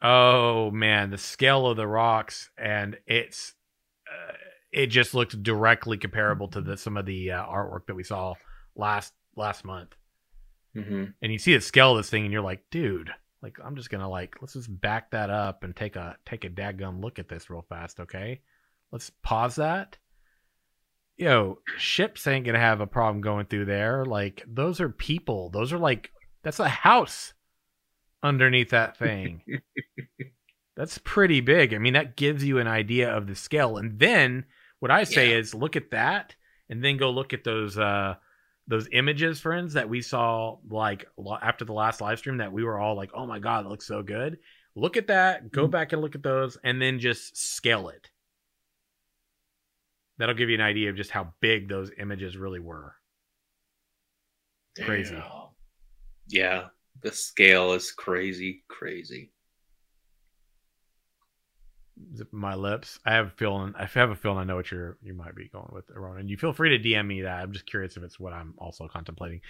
Oh 0.00 0.70
man, 0.70 1.10
the 1.10 1.18
scale 1.18 1.66
of 1.66 1.76
the 1.76 1.86
rocks, 1.86 2.50
and 2.58 2.98
it's 3.06 3.54
uh, 4.08 4.32
it 4.72 4.86
just 4.86 5.14
looks 5.14 5.34
directly 5.34 5.96
comparable 5.96 6.48
to 6.48 6.60
the 6.60 6.76
some 6.76 6.96
of 6.96 7.06
the 7.06 7.30
uh, 7.32 7.46
artwork 7.46 7.86
that 7.86 7.94
we 7.94 8.02
saw 8.02 8.34
last 8.74 9.12
last 9.36 9.64
month. 9.64 9.94
Mhm. 10.74 11.12
and 11.20 11.30
you 11.32 11.38
see 11.38 11.54
the 11.54 11.60
scale 11.60 11.90
of 11.90 11.98
this 11.98 12.08
thing 12.08 12.24
and 12.24 12.32
you're 12.32 12.40
like 12.40 12.62
dude 12.70 13.10
like 13.42 13.58
i'm 13.62 13.76
just 13.76 13.90
gonna 13.90 14.08
like 14.08 14.36
let's 14.40 14.54
just 14.54 14.80
back 14.80 15.10
that 15.10 15.28
up 15.28 15.64
and 15.64 15.76
take 15.76 15.96
a 15.96 16.16
take 16.24 16.46
a 16.46 16.48
dadgum 16.48 17.02
look 17.02 17.18
at 17.18 17.28
this 17.28 17.50
real 17.50 17.66
fast 17.68 18.00
okay? 18.00 18.40
Let's 18.90 19.10
pause 19.22 19.56
that. 19.56 19.98
Yo 21.18 21.58
ships 21.76 22.26
ain't 22.26 22.46
gonna 22.46 22.58
have 22.58 22.80
a 22.80 22.86
problem 22.86 23.20
going 23.20 23.44
through 23.46 23.66
there. 23.66 24.04
Like 24.06 24.42
those 24.46 24.80
are 24.80 24.88
people. 24.88 25.50
Those 25.50 25.72
are 25.74 25.78
like 25.78 26.10
that's 26.42 26.58
a 26.60 26.68
house 26.68 27.34
underneath 28.22 28.70
that 28.70 28.96
thing. 28.96 29.42
That's 30.76 30.96
pretty 31.04 31.40
big. 31.42 31.74
I 31.74 31.78
mean 31.78 31.92
that 31.92 32.16
gives 32.16 32.42
you 32.44 32.58
an 32.58 32.66
idea 32.66 33.10
of 33.14 33.26
the 33.26 33.34
scale. 33.34 33.76
And 33.76 33.98
then 33.98 34.44
what 34.78 34.90
i 34.90 35.04
say 35.04 35.30
Yeah. 35.30 35.36
is 35.36 35.54
look 35.54 35.76
at 35.76 35.90
that 35.90 36.34
and 36.70 36.82
then 36.82 36.96
go 36.96 37.10
look 37.10 37.32
at 37.34 37.44
those 37.44 37.76
uh 37.78 38.14
those 38.68 38.88
images 38.92 39.40
friends 39.40 39.74
that 39.74 39.88
we 39.88 40.00
saw 40.00 40.56
like 40.68 41.06
after 41.42 41.64
the 41.64 41.72
last 41.72 42.00
live 42.00 42.18
stream 42.18 42.36
that 42.38 42.52
we 42.52 42.62
were 42.64 42.78
all 42.78 42.94
like 42.94 43.10
oh 43.14 43.26
my 43.26 43.38
god 43.38 43.66
it 43.66 43.68
looks 43.68 43.86
so 43.86 44.02
good 44.02 44.38
look 44.74 44.96
at 44.96 45.08
that 45.08 45.50
go 45.50 45.66
Mhm. 45.66 45.70
back 45.70 45.92
and 45.92 46.00
look 46.00 46.14
at 46.14 46.22
those 46.22 46.56
and 46.62 46.80
then 46.80 46.98
just 46.98 47.36
scale 47.36 47.88
it 47.88 48.08
that'll 50.18 50.34
give 50.34 50.48
you 50.48 50.54
an 50.54 50.60
idea 50.60 50.90
of 50.90 50.96
just 50.96 51.10
how 51.10 51.32
big 51.40 51.68
those 51.68 51.90
images 51.98 52.36
really 52.36 52.60
were 52.60 52.94
Crazy. 54.80 55.22
Yeah, 56.28 56.68
the 57.02 57.12
scale 57.12 57.72
is 57.72 57.92
crazy, 57.92 58.64
crazy. 58.68 59.30
My 62.30 62.54
lips. 62.54 62.98
I 63.04 63.12
have 63.12 63.28
a 63.28 63.30
feeling 63.30 63.74
i 63.78 63.84
have 63.86 64.10
a 64.10 64.16
feeling 64.16 64.38
i 64.38 64.44
know 64.44 64.56
what 64.56 64.70
you're 64.70 64.96
you 65.02 65.14
might 65.14 65.34
be 65.34 65.48
going 65.48 65.70
with 65.72 65.84
Aaron. 65.94 66.20
and 66.20 66.30
you 66.30 66.36
feel 66.36 66.52
free 66.52 66.76
to 66.76 66.88
dm 66.88 67.06
me 67.06 67.22
that. 67.22 67.42
I'm 67.42 67.52
just 67.52 67.66
curious 67.66 67.96
if 67.96 68.02
it's 68.02 68.18
what 68.18 68.32
i'm 68.32 68.54
also 68.58 68.88
contemplating. 68.88 69.40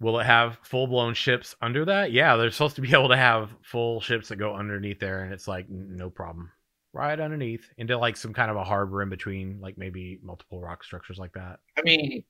Will 0.00 0.18
it 0.18 0.24
have 0.24 0.58
full-blown 0.62 1.14
ships 1.14 1.54
under 1.60 1.84
that? 1.86 2.12
Yeah 2.12 2.36
they're 2.36 2.50
supposed 2.50 2.76
to 2.76 2.82
be 2.82 2.92
able 2.94 3.08
to 3.08 3.16
have 3.16 3.50
full 3.62 4.00
ships 4.00 4.28
that 4.28 4.36
go 4.36 4.54
underneath 4.54 5.00
there 5.00 5.22
and 5.24 5.32
it's 5.32 5.48
like 5.48 5.68
no 5.68 6.10
problem. 6.10 6.50
Right 6.92 7.20
underneath 7.20 7.68
into 7.76 7.96
like 7.98 8.16
some 8.16 8.32
kind 8.32 8.50
of 8.50 8.56
a 8.56 8.64
harbor 8.64 9.02
in 9.02 9.10
between 9.10 9.60
like 9.60 9.78
maybe 9.78 10.18
multiple 10.24 10.60
rock 10.60 10.82
structures 10.82 11.18
like 11.18 11.32
that. 11.34 11.60
I 11.78 11.82
mean, 11.82 12.24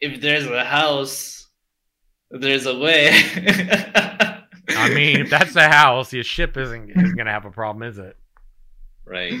if 0.00 0.20
there's 0.20 0.46
a 0.46 0.64
house, 0.64 1.48
there's 2.30 2.66
a 2.66 2.78
way. 2.78 3.10
i 4.90 4.94
mean 4.94 5.20
if 5.20 5.30
that's 5.30 5.54
the 5.54 5.68
house 5.68 6.12
your 6.12 6.24
ship 6.24 6.56
isn't, 6.56 6.90
isn't 6.90 7.16
gonna 7.16 7.30
have 7.30 7.44
a 7.44 7.50
problem 7.50 7.82
is 7.82 7.98
it 7.98 8.16
Right. 9.06 9.38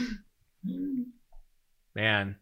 Man, 1.94 2.36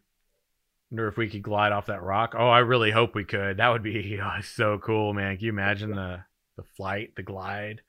wonder 0.90 1.08
if 1.08 1.16
we 1.16 1.30
could 1.30 1.42
glide 1.42 1.72
off 1.72 1.86
that 1.86 2.02
rock. 2.02 2.34
Oh, 2.36 2.48
I 2.48 2.58
really 2.58 2.90
hope 2.90 3.14
we 3.14 3.24
could. 3.24 3.56
That 3.56 3.70
would 3.70 3.82
be 3.82 4.20
oh, 4.22 4.40
so 4.42 4.78
cool, 4.78 5.14
man. 5.14 5.36
Can 5.36 5.46
you 5.46 5.50
imagine 5.50 5.90
the 5.90 6.20
the 6.56 6.64
flight, 6.76 7.16
the 7.16 7.22
glide? 7.22 7.80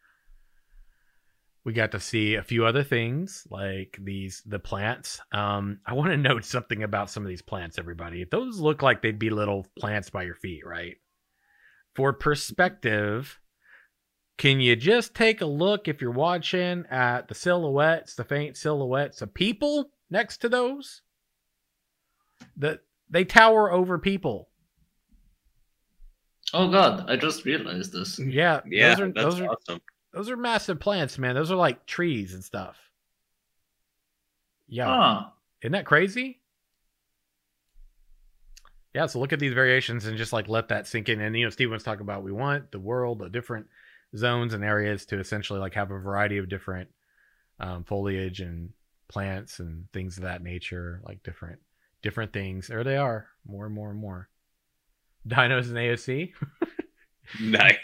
We 1.65 1.73
got 1.73 1.91
to 1.91 1.99
see 1.99 2.35
a 2.35 2.43
few 2.43 2.65
other 2.65 2.83
things 2.83 3.45
like 3.49 3.97
these 4.01 4.41
the 4.45 4.59
plants. 4.59 5.19
Um, 5.33 5.79
I 5.85 5.93
want 5.93 6.11
to 6.11 6.17
note 6.29 6.45
something 6.45 6.83
about 6.83 7.09
some 7.09 7.23
of 7.23 7.29
these 7.29 7.41
plants, 7.41 7.77
everybody. 7.77 8.23
Those 8.23 8.59
look 8.59 8.81
like 8.81 9.01
they'd 9.01 9.19
be 9.19 9.31
little 9.31 9.67
plants 9.77 10.09
by 10.09 10.23
your 10.23 10.35
feet, 10.35 10.65
right? 10.65 10.95
For 11.95 12.13
perspective, 12.13 13.37
can 14.37 14.59
you 14.59 14.75
just 14.75 15.15
take 15.15 15.41
a 15.41 15.45
look 15.45 15.87
if 15.87 16.01
you're 16.01 16.11
watching 16.11 16.85
at 16.89 17.27
the 17.27 17.35
silhouettes, 17.35 18.15
the 18.15 18.23
faint 18.23 18.57
silhouettes 18.57 19.21
of 19.21 19.33
people 19.33 19.91
next 20.09 20.37
to 20.37 20.49
those? 20.49 21.01
That 22.57 22.81
they 23.09 23.23
tower 23.25 23.71
over 23.71 23.97
people. 23.97 24.49
oh 26.53 26.69
god, 26.69 27.09
I 27.09 27.15
just 27.15 27.45
realized 27.45 27.93
this. 27.93 28.19
Yeah, 28.19 28.61
Yeah, 28.65 28.89
those 28.89 28.99
are 29.01 29.11
that's 29.11 29.23
those 29.23 29.39
are 29.41 29.47
awesome. 29.49 29.81
those 30.13 30.29
are 30.29 30.37
massive 30.37 30.79
plants, 30.79 31.17
man. 31.17 31.35
Those 31.35 31.51
are 31.51 31.55
like 31.55 31.85
trees 31.85 32.33
and 32.33 32.43
stuff. 32.43 32.77
Yeah, 34.67 34.85
Huh. 34.87 35.25
isn't 35.61 35.71
that 35.73 35.85
crazy? 35.85 36.41
Yeah, 38.93 39.07
so 39.07 39.19
look 39.19 39.33
at 39.33 39.39
these 39.39 39.53
variations 39.53 40.05
and 40.05 40.17
just 40.17 40.31
like 40.33 40.47
let 40.47 40.69
that 40.69 40.87
sink 40.87 41.09
in. 41.09 41.19
And 41.19 41.35
you 41.37 41.43
know, 41.45 41.49
Steve 41.49 41.69
was 41.71 41.83
talking 41.83 42.01
about 42.01 42.23
we 42.23 42.31
want 42.31 42.71
the 42.71 42.79
world 42.79 43.21
a 43.21 43.29
different 43.29 43.67
zones 44.15 44.53
and 44.53 44.63
areas 44.63 45.05
to 45.07 45.19
essentially 45.19 45.59
like 45.59 45.73
have 45.73 45.91
a 45.91 45.99
variety 45.99 46.37
of 46.37 46.49
different 46.49 46.89
um, 47.59 47.83
foliage 47.83 48.41
and 48.41 48.69
plants 49.07 49.59
and 49.59 49.91
things 49.93 50.17
of 50.17 50.23
that 50.23 50.41
nature, 50.43 51.01
like 51.03 51.21
different 51.23 51.59
different 52.01 52.33
things. 52.33 52.67
There 52.67 52.83
they 52.83 52.97
are, 52.97 53.27
more 53.47 53.65
and 53.65 53.73
more 53.75 53.89
and 53.91 53.99
more. 53.99 54.29
Dinos 55.27 55.67
and 55.67 55.77
AOC. 55.77 56.31
Nice. 57.41 57.77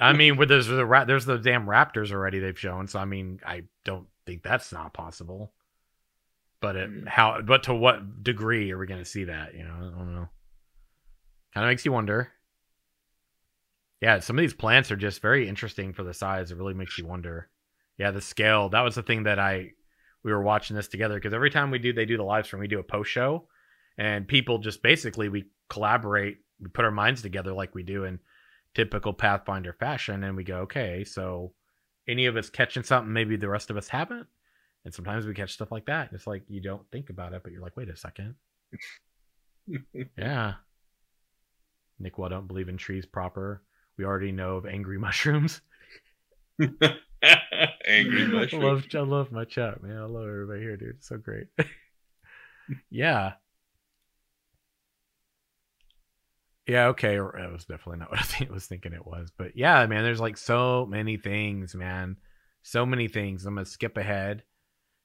I 0.00 0.12
mean, 0.12 0.36
with 0.36 0.48
there's 0.48 0.68
the 0.68 0.86
ra- 0.86 1.04
there's 1.04 1.24
the 1.24 1.36
damn 1.36 1.66
raptors 1.66 2.12
already 2.12 2.38
they've 2.38 2.56
shown. 2.56 2.86
So 2.86 3.00
I 3.00 3.04
mean, 3.04 3.40
I 3.44 3.64
don't 3.84 4.06
think 4.24 4.44
that's 4.44 4.70
not 4.72 4.94
possible. 4.94 5.52
But 6.60 6.76
it, 6.76 6.90
Mm. 6.90 7.08
how? 7.08 7.40
But 7.42 7.64
to 7.64 7.74
what 7.74 8.22
degree 8.22 8.70
are 8.70 8.78
we 8.78 8.86
going 8.86 9.00
to 9.02 9.04
see 9.04 9.24
that? 9.24 9.54
You 9.56 9.64
know, 9.64 9.74
I 9.74 9.98
don't 9.98 10.14
know. 10.14 10.28
Kind 11.54 11.64
of 11.66 11.70
makes 11.70 11.84
you 11.84 11.90
wonder. 11.92 12.30
Yeah, 14.04 14.20
some 14.20 14.36
of 14.36 14.42
these 14.42 14.52
plants 14.52 14.90
are 14.90 14.96
just 14.96 15.22
very 15.22 15.48
interesting 15.48 15.94
for 15.94 16.04
the 16.04 16.12
size. 16.12 16.50
It 16.50 16.58
really 16.58 16.74
makes 16.74 16.98
you 16.98 17.06
wonder. 17.06 17.48
Yeah, 17.96 18.10
the 18.10 18.20
scale. 18.20 18.68
That 18.68 18.82
was 18.82 18.96
the 18.96 19.02
thing 19.02 19.22
that 19.22 19.38
I 19.38 19.70
we 20.22 20.30
were 20.30 20.42
watching 20.42 20.76
this 20.76 20.88
together 20.88 21.14
because 21.14 21.32
every 21.32 21.48
time 21.48 21.70
we 21.70 21.78
do 21.78 21.90
they 21.94 22.04
do 22.04 22.18
the 22.18 22.22
live 22.22 22.44
stream, 22.44 22.60
we 22.60 22.68
do 22.68 22.80
a 22.80 22.82
post 22.82 23.10
show, 23.10 23.48
and 23.96 24.28
people 24.28 24.58
just 24.58 24.82
basically 24.82 25.30
we 25.30 25.46
collaborate, 25.70 26.36
we 26.60 26.68
put 26.68 26.84
our 26.84 26.90
minds 26.90 27.22
together 27.22 27.54
like 27.54 27.74
we 27.74 27.82
do 27.82 28.04
in 28.04 28.18
typical 28.74 29.14
Pathfinder 29.14 29.72
fashion, 29.72 30.22
and 30.22 30.36
we 30.36 30.44
go, 30.44 30.58
okay, 30.58 31.02
so 31.02 31.54
any 32.06 32.26
of 32.26 32.36
us 32.36 32.50
catching 32.50 32.82
something, 32.82 33.10
maybe 33.10 33.36
the 33.36 33.48
rest 33.48 33.70
of 33.70 33.78
us 33.78 33.88
haven't, 33.88 34.26
and 34.84 34.92
sometimes 34.92 35.24
we 35.24 35.32
catch 35.32 35.54
stuff 35.54 35.72
like 35.72 35.86
that. 35.86 36.10
It's 36.12 36.26
like 36.26 36.42
you 36.48 36.60
don't 36.60 36.84
think 36.92 37.08
about 37.08 37.32
it, 37.32 37.42
but 37.42 37.52
you're 37.52 37.62
like, 37.62 37.78
wait 37.78 37.88
a 37.88 37.96
second, 37.96 38.34
yeah. 40.18 40.56
Nick, 41.98 42.18
well, 42.18 42.26
I 42.26 42.34
don't 42.34 42.48
believe 42.48 42.68
in 42.68 42.76
trees 42.76 43.06
proper. 43.06 43.62
We 43.96 44.04
already 44.04 44.32
know 44.32 44.56
of 44.56 44.66
angry 44.66 44.98
mushrooms. 45.06 45.60
angry 47.86 48.48
I 48.52 48.56
love 48.56 48.86
I 48.94 48.98
love 49.00 49.32
my 49.32 49.44
chat, 49.44 49.82
man. 49.82 49.96
I 49.96 50.04
love 50.04 50.28
everybody 50.28 50.60
here, 50.60 50.76
dude. 50.76 50.96
It's 50.96 51.08
so 51.08 51.16
great. 51.16 51.46
yeah. 52.90 53.32
Yeah, 56.66 56.88
okay. 56.88 57.16
That 57.16 57.52
was 57.52 57.66
definitely 57.66 57.98
not 57.98 58.10
what 58.10 58.20
I 58.20 58.22
think, 58.22 58.50
was 58.50 58.66
thinking 58.66 58.94
it 58.94 59.06
was. 59.06 59.30
But 59.36 59.56
yeah, 59.56 59.84
man, 59.86 60.02
there's 60.02 60.20
like 60.20 60.38
so 60.38 60.86
many 60.86 61.16
things, 61.16 61.74
man. 61.74 62.16
So 62.62 62.86
many 62.86 63.08
things. 63.08 63.44
I'm 63.44 63.54
gonna 63.54 63.66
skip 63.66 63.96
ahead 63.96 64.42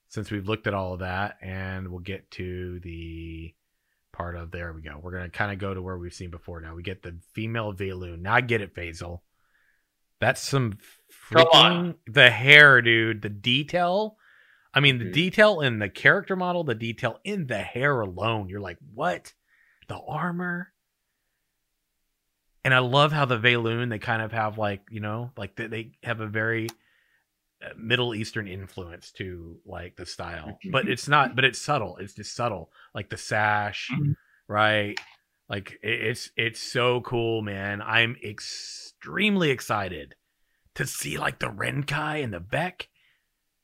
since 0.08 0.32
we've 0.32 0.48
looked 0.48 0.68
at 0.68 0.74
all 0.74 0.94
of 0.94 1.00
that, 1.00 1.38
and 1.42 1.90
we'll 1.90 2.00
get 2.00 2.32
to 2.32 2.80
the 2.80 3.54
part 4.20 4.36
of 4.36 4.52
there 4.52 4.74
we 4.74 4.82
go. 4.82 5.00
We're 5.02 5.14
gonna 5.14 5.30
kind 5.30 5.54
of 5.54 5.60
go 5.60 5.74
to 5.74 5.82
where 5.82 5.98
we've 5.98 6.14
seen 6.14 6.30
before 6.30 6.60
now. 6.60 6.76
We 6.76 6.84
get 6.84 7.02
the 7.02 7.18
female 7.34 7.74
Vaelune. 7.74 8.20
Now 8.20 8.36
I 8.36 8.42
get 8.42 8.62
it, 8.62 8.76
Faisal. 8.76 9.22
That's 10.20 10.42
some 10.42 10.78
freaking 11.32 11.96
the 12.06 12.30
hair, 12.30 12.82
dude. 12.82 13.22
The 13.22 13.30
detail. 13.30 14.18
I 14.74 14.82
mean, 14.82 15.00
the 15.00 15.06
Mhm. 15.06 15.14
detail 15.14 15.62
in 15.62 15.80
the 15.80 15.88
character 15.88 16.36
model, 16.36 16.66
the 16.66 16.76
detail 16.76 17.22
in 17.24 17.48
the 17.48 17.60
hair 17.60 18.02
alone. 18.02 18.50
You're 18.50 18.60
like, 18.60 18.78
what? 18.94 19.34
The 19.88 19.98
armor. 19.98 20.74
And 22.66 22.74
I 22.74 22.80
love 22.80 23.14
how 23.14 23.24
the 23.24 23.40
Vaelune 23.40 23.90
they 23.90 24.00
kind 24.00 24.22
of 24.22 24.34
have 24.34 24.58
like 24.58 24.82
you 24.92 25.00
know 25.00 25.32
like 25.38 25.56
they, 25.56 25.68
they 25.68 25.92
have 26.04 26.20
a 26.20 26.28
very 26.28 26.68
Middle 27.76 28.16
Eastern 28.16 28.48
influence 28.48 29.12
to 29.14 29.60
like 29.66 29.96
the 29.98 30.06
style, 30.06 30.58
Mhm. 30.66 30.72
but 30.72 30.88
it's 30.88 31.08
not. 31.08 31.36
But 31.36 31.44
it's 31.46 31.60
subtle. 31.60 31.98
It's 31.98 32.14
just 32.14 32.34
subtle, 32.36 32.72
like 32.94 33.10
the 33.10 33.18
sash, 33.18 33.90
Mhm. 33.92 34.16
right? 34.48 35.00
Like 35.50 35.78
it's 35.84 36.32
it's 36.38 36.60
so 36.62 37.02
cool, 37.02 37.42
man. 37.42 37.82
I'm 37.82 38.16
extremely 38.24 39.50
excited 39.50 40.16
to 40.76 40.86
see 40.86 41.18
like 41.18 41.40
the 41.40 41.48
Ren'Kai 41.50 42.24
and 42.24 42.34
the 42.34 42.40
Beck 42.40 42.88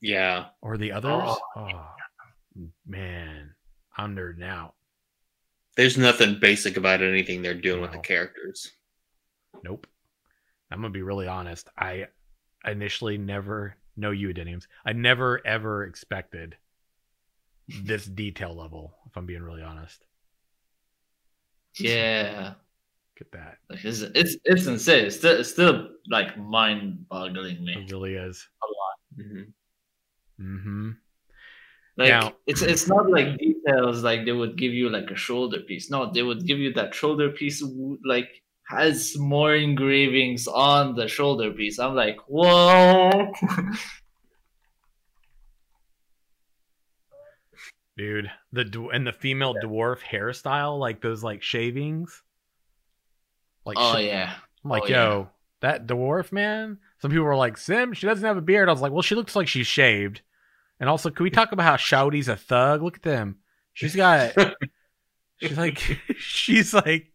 Yeah. 0.00 0.50
or 0.60 0.76
the 0.76 0.92
others. 0.92 1.12
Oh. 1.14 1.38
Oh, 1.56 1.96
man, 2.86 3.54
I'm 3.96 4.14
nerding 4.16 4.44
out. 4.44 4.74
There's 5.76 5.96
nothing 5.96 6.38
basic 6.40 6.76
about 6.76 7.02
anything 7.02 7.40
they're 7.42 7.54
doing 7.54 7.80
with 7.80 7.92
the 7.92 7.98
characters. 8.00 8.72
Nope. 9.62 9.86
I'm 10.70 10.80
gonna 10.80 10.90
be 10.90 11.02
really 11.02 11.28
honest. 11.28 11.68
I 11.78 12.08
initially 12.64 13.16
never 13.18 13.76
you, 13.96 14.32
Denims. 14.32 14.66
I 14.84 14.92
never 14.92 15.44
ever 15.46 15.84
expected 15.84 16.56
this 17.68 18.04
detail 18.22 18.54
level. 18.54 18.94
If 19.06 19.16
I'm 19.16 19.26
being 19.26 19.42
really 19.42 19.62
honest, 19.62 20.04
Yeah. 21.78 22.54
get 23.18 23.32
that. 23.32 23.58
Like 23.70 23.84
it's, 23.84 24.00
it's 24.02 24.36
it's 24.44 24.66
insane. 24.66 25.06
It's 25.06 25.16
still 25.16 25.40
it's 25.40 25.50
still 25.50 25.88
like 26.08 26.36
mind 26.38 27.08
boggling 27.08 27.64
me. 27.64 27.74
It 27.74 27.90
really 27.92 28.14
is. 28.14 28.46
Mhm. 29.18 29.52
Mm-hmm. 30.40 30.90
Like 31.96 32.08
Now- 32.08 32.34
it's 32.46 32.62
it's 32.62 32.86
not 32.88 33.08
like 33.10 33.38
details 33.38 34.02
like 34.02 34.24
they 34.26 34.32
would 34.32 34.56
give 34.56 34.72
you 34.72 34.90
like 34.90 35.10
a 35.10 35.16
shoulder 35.16 35.60
piece. 35.60 35.90
No, 35.90 36.12
they 36.12 36.22
would 36.22 36.46
give 36.46 36.58
you 36.58 36.72
that 36.74 36.94
shoulder 36.94 37.30
piece 37.30 37.64
like 38.04 38.42
has 38.68 39.16
more 39.16 39.54
engravings 39.54 40.46
on 40.48 40.94
the 40.96 41.08
shoulder 41.08 41.50
piece. 41.52 41.78
I'm 41.78 41.94
like, 41.94 42.18
whoa. 42.26 43.32
Dude, 47.96 48.30
the 48.52 48.88
and 48.92 49.06
the 49.06 49.12
female 49.12 49.54
dwarf 49.54 50.00
hairstyle, 50.00 50.78
like 50.78 51.00
those 51.00 51.22
like 51.22 51.42
shavings. 51.42 52.22
Like 53.64 53.78
oh 53.80 53.96
sh- 53.96 54.02
yeah. 54.04 54.34
I'm 54.64 54.70
like, 54.70 54.82
Oh, 54.84 54.88
yeah. 54.88 55.04
yo, 55.04 55.28
that 55.60 55.86
dwarf 55.86 56.30
man. 56.30 56.78
Some 57.00 57.10
people 57.10 57.24
were 57.24 57.36
like, 57.36 57.56
Sim, 57.56 57.94
she 57.94 58.06
doesn't 58.06 58.24
have 58.24 58.36
a 58.36 58.42
beard. 58.42 58.68
I 58.68 58.72
was 58.72 58.82
like, 58.82 58.92
well, 58.92 59.02
she 59.02 59.14
looks 59.14 59.34
like 59.34 59.48
she's 59.48 59.66
shaved. 59.66 60.20
And 60.78 60.90
also, 60.90 61.08
can 61.08 61.24
we 61.24 61.30
talk 61.30 61.52
about 61.52 61.64
how 61.64 61.76
Shouty's 61.76 62.28
a 62.28 62.36
thug? 62.36 62.82
Look 62.82 62.96
at 62.96 63.02
them. 63.02 63.36
She's 63.72 63.96
got, 63.96 64.34
she's 65.40 65.56
like, 65.56 65.82
she's 66.18 66.74
like, 66.74 67.12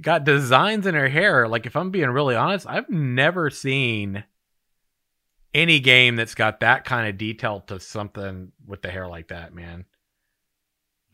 got 0.00 0.24
designs 0.24 0.86
in 0.86 0.94
her 0.94 1.08
hair. 1.08 1.48
Like, 1.48 1.66
if 1.66 1.76
I'm 1.76 1.90
being 1.90 2.10
really 2.10 2.36
honest, 2.36 2.66
I've 2.68 2.90
never 2.90 3.50
seen 3.50 4.24
any 5.54 5.80
game 5.80 6.16
that's 6.16 6.34
got 6.34 6.60
that 6.60 6.84
kind 6.84 7.08
of 7.08 7.16
detail 7.16 7.60
to 7.60 7.80
something 7.80 8.52
with 8.66 8.82
the 8.82 8.90
hair 8.90 9.08
like 9.08 9.28
that, 9.28 9.54
man. 9.54 9.86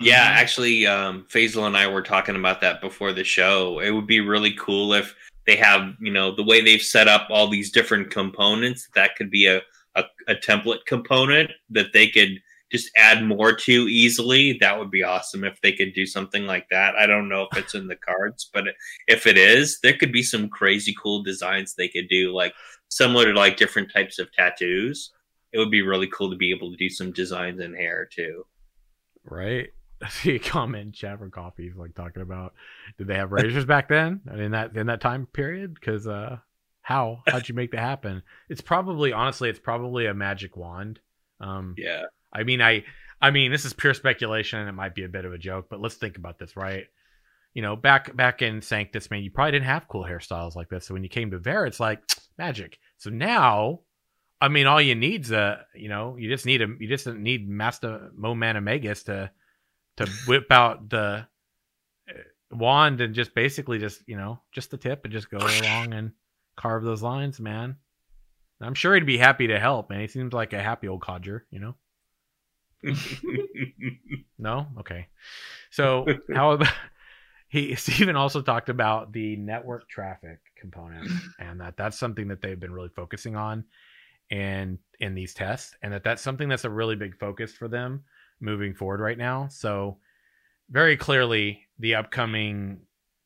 Yeah, 0.01 0.25
actually, 0.25 0.87
um, 0.87 1.27
Faisal 1.33 1.67
and 1.67 1.77
I 1.77 1.87
were 1.87 2.03
talking 2.03 2.35
about 2.35 2.61
that 2.63 2.81
before 2.81 3.13
the 3.13 3.23
show. 3.23 3.79
It 3.79 3.91
would 3.91 4.07
be 4.07 4.21
really 4.21 4.55
cool 4.55 4.95
if 4.95 5.15
they 5.47 5.55
have, 5.57 5.95
you 6.01 6.13
know, 6.13 6.35
the 6.35 6.43
way 6.43 6.61
they've 6.61 6.83
set 6.83 7.07
up 7.07 7.29
all 7.31 7.49
these 7.49 7.71
different 7.71 8.11
components. 8.11 8.89
That 8.97 9.15
could 9.17 9.31
be 9.31 9.47
a, 9.47 9.61
a, 9.95 10.05
a 10.27 10.35
template 10.35 10.85
component 10.87 11.53
that 11.71 11.93
they 11.93 12.09
could 12.09 12.41
just 12.73 12.91
add 12.97 13.25
more 13.25 13.53
to 13.55 13.73
easily. 13.89 14.57
That 14.61 14.79
would 14.79 14.91
be 14.91 15.03
awesome 15.03 15.45
if 15.45 15.61
they 15.61 15.73
could 15.73 15.93
do 15.93 16.07
something 16.07 16.47
like 16.47 16.69
that. 16.71 16.97
I 16.97 17.07
don't 17.07 17.29
know 17.29 17.47
if 17.51 17.59
it's 17.59 17.75
in 17.75 17.87
the 17.87 17.97
cards, 17.97 18.51
but 18.53 18.65
if 19.07 19.27
it 19.27 19.37
is, 19.37 19.79
there 19.83 19.97
could 19.97 20.11
be 20.11 20.23
some 20.23 20.49
crazy 20.49 20.95
cool 21.01 21.23
designs 21.23 21.75
they 21.75 21.89
could 21.89 22.09
do, 22.09 22.35
like 22.35 22.55
similar 22.89 23.27
to 23.27 23.39
like 23.39 23.57
different 23.57 23.93
types 23.93 24.19
of 24.19 24.33
tattoos. 24.33 25.13
It 25.53 25.59
would 25.59 25.71
be 25.71 25.83
really 25.83 26.07
cool 26.07 26.31
to 26.31 26.37
be 26.37 26.51
able 26.51 26.71
to 26.71 26.77
do 26.77 26.89
some 26.89 27.13
designs 27.13 27.61
in 27.61 27.75
hair 27.75 28.09
too. 28.11 28.47
Right? 29.25 29.69
I 30.03 30.09
see 30.09 30.35
a 30.35 30.39
comment 30.39 30.95
chat 30.95 31.19
from 31.19 31.31
Coffee's 31.31 31.77
like 31.77 31.95
talking 31.95 32.23
about 32.23 32.55
did 32.99 33.07
they 33.07 33.15
have 33.15 33.31
razors 33.31 33.65
back 33.67 33.89
then 33.89 34.23
in 34.35 34.53
that 34.53 34.75
in 34.77 34.87
that 34.87 35.01
time 35.01 35.27
period? 35.27 35.75
Because 35.75 36.09
uh, 36.09 36.39
how 36.81 37.23
how'd 37.29 37.49
you 37.49 37.55
make 37.55 37.71
that 37.73 37.81
happen? 37.81 38.23
It's 38.49 38.61
probably 38.61 39.13
honestly, 39.13 39.49
it's 39.49 39.61
probably 39.61 40.07
a 40.07 40.15
magic 40.15 40.57
wand. 40.57 41.01
Um, 41.41 41.75
Yeah. 41.77 42.05
I 42.33 42.45
mean, 42.45 42.63
I 42.63 42.85
I 43.23 43.31
mean, 43.31 43.53
this 43.53 43.65
is 43.65 43.73
pure 43.73 43.95
speculation, 43.95 44.59
and 44.59 44.69
it 44.69 44.73
might 44.73 44.97
be 44.97 45.05
a 45.05 45.09
bit 45.09 45.25
of 45.25 45.33
a 45.33 45.39
joke, 45.39 45.67
but 45.71 45.81
let's 45.81 45.95
think 45.95 46.17
about 46.17 46.41
this, 46.41 46.57
right? 46.57 46.87
You 47.55 47.63
know, 47.63 47.77
back 47.77 48.15
back 48.17 48.43
in 48.43 48.63
Sanctus, 48.63 49.11
man, 49.11 49.23
you 49.23 49.31
probably 49.31 49.53
didn't 49.53 49.67
have 49.67 49.89
cool 49.89 50.05
hairstyles 50.05 50.57
like 50.57 50.69
this. 50.69 50.87
So 50.87 50.95
when 50.95 51.05
you 51.05 51.09
came 51.09 51.31
to 51.31 51.39
Verra, 51.39 51.69
it's 51.69 51.79
like 51.79 52.03
magic. 52.39 52.79
So 52.99 53.11
now, 53.11 53.81
I 54.41 54.49
mean, 54.49 54.67
all 54.67 54.81
you 54.81 54.97
need's 54.97 55.31
a, 55.31 55.65
you 55.75 55.89
know, 55.89 56.17
you 56.17 56.29
just 56.29 56.47
need 56.47 56.63
a, 56.63 56.69
you 56.81 56.89
just 56.89 57.07
need 57.07 57.49
Master 57.49 58.11
Mo 58.17 58.35
Omegas 58.35 59.05
to 59.05 59.31
to 59.99 60.07
whip 60.27 60.51
out 60.51 60.89
the 60.89 61.27
uh, 62.09 62.13
wand 62.51 63.01
and 63.01 63.15
just 63.15 63.35
basically 63.35 63.79
just 63.79 64.03
you 64.07 64.17
know 64.17 64.41
just 64.51 64.71
the 64.71 64.79
tip 64.79 65.05
and 65.05 65.13
just 65.13 65.31
go 65.31 65.39
along 65.61 65.93
and 65.93 66.13
carve 66.57 66.83
those 66.83 67.03
lines, 67.03 67.39
man. 67.39 67.77
I'm 68.61 68.75
sure 68.75 68.95
he'd 68.95 69.07
be 69.07 69.19
happy 69.19 69.49
to 69.49 69.59
help, 69.59 69.91
man. 69.91 70.01
He 70.01 70.09
seems 70.09 70.33
like 70.33 70.53
a 70.53 70.63
happy 70.63 70.89
old 70.89 71.03
codger, 71.03 71.47
you 71.51 71.59
know. 71.59 71.75
No, 74.43 74.67
okay. 74.81 75.07
So 75.71 76.05
how 76.35 76.51
about 76.51 76.73
he? 77.49 77.77
Steven 77.77 78.17
also 78.17 78.43
talked 78.43 78.69
about 78.69 79.13
the 79.13 79.37
network 79.37 79.89
traffic 79.89 80.41
component, 80.57 81.09
and 81.39 81.61
that 81.61 81.77
that's 81.77 81.99
something 81.99 82.27
that 82.29 82.43
they've 82.43 82.59
been 82.59 82.73
really 82.73 82.89
focusing 82.89 83.37
on, 83.37 83.65
and 84.31 84.79
in 84.99 85.15
these 85.15 85.33
tests, 85.33 85.77
and 85.83 85.93
that 85.93 86.03
that's 86.03 86.23
something 86.23 86.49
that's 86.49 86.65
a 86.65 86.71
really 86.71 86.97
big 86.97 87.17
focus 87.19 87.53
for 87.53 87.69
them 87.69 88.03
moving 88.41 88.75
forward 88.75 88.99
right 88.99 89.17
now. 89.17 89.47
So 89.49 89.99
very 90.71 90.97
clearly, 90.97 91.61
the 91.79 91.95
upcoming 91.95 92.81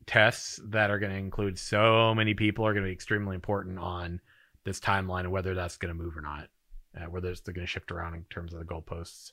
tests 0.05 0.61
that 0.67 0.91
are 0.91 0.99
going 0.99 1.13
to 1.13 1.19
include 1.19 1.59
so 1.59 2.15
many 2.15 2.35
people 2.35 2.67
are 2.67 2.75
going 2.75 2.85
to 2.85 2.89
be 2.89 2.93
extremely 2.93 3.35
important 3.35 3.79
on 3.79 4.21
this 4.65 4.81
timeline 4.81 5.21
and 5.21 5.33
whether 5.33 5.55
that's 5.55 5.79
going 5.79 5.97
to 5.97 6.01
move 6.01 6.17
or 6.17 6.21
not, 6.21 6.49
uh, 6.97 7.07
whether 7.07 7.31
it's, 7.31 7.41
they're 7.41 7.55
going 7.55 7.67
to 7.67 7.71
shift 7.71 7.91
around 7.91 8.15
in 8.15 8.25
terms 8.31 8.53
of 8.53 8.61
the 8.61 8.65
goalposts 8.65 9.33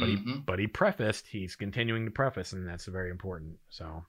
but 0.00 0.08
he 0.08 0.16
Mhm. 0.16 0.44
but 0.46 0.58
he 0.58 0.66
prefaced 0.66 1.26
he's 1.26 1.54
continuing 1.56 2.04
to 2.06 2.10
preface 2.10 2.52
and 2.52 2.66
that's 2.66 2.86
very 2.86 3.10
important 3.10 3.58
so 3.68 4.04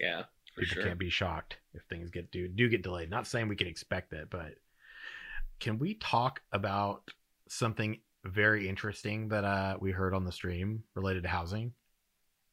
yeah, 0.00 0.22
for 0.54 0.60
people 0.62 0.74
sure. 0.74 0.84
can't 0.84 0.98
be 0.98 1.10
shocked 1.10 1.56
if 1.74 1.82
things 1.84 2.10
get 2.10 2.30
do 2.30 2.48
do 2.48 2.68
get 2.68 2.82
delayed 2.82 3.10
not 3.10 3.26
saying 3.26 3.48
we 3.48 3.56
can 3.56 3.66
expect 3.66 4.12
it 4.12 4.28
but 4.30 4.54
can 5.60 5.78
we 5.78 5.94
talk 5.94 6.40
about 6.52 7.10
something 7.48 8.00
very 8.24 8.68
interesting 8.68 9.28
that 9.28 9.44
uh 9.44 9.76
we 9.80 9.90
heard 9.90 10.14
on 10.14 10.24
the 10.24 10.32
stream 10.32 10.82
related 10.94 11.22
to 11.24 11.28
housing 11.28 11.72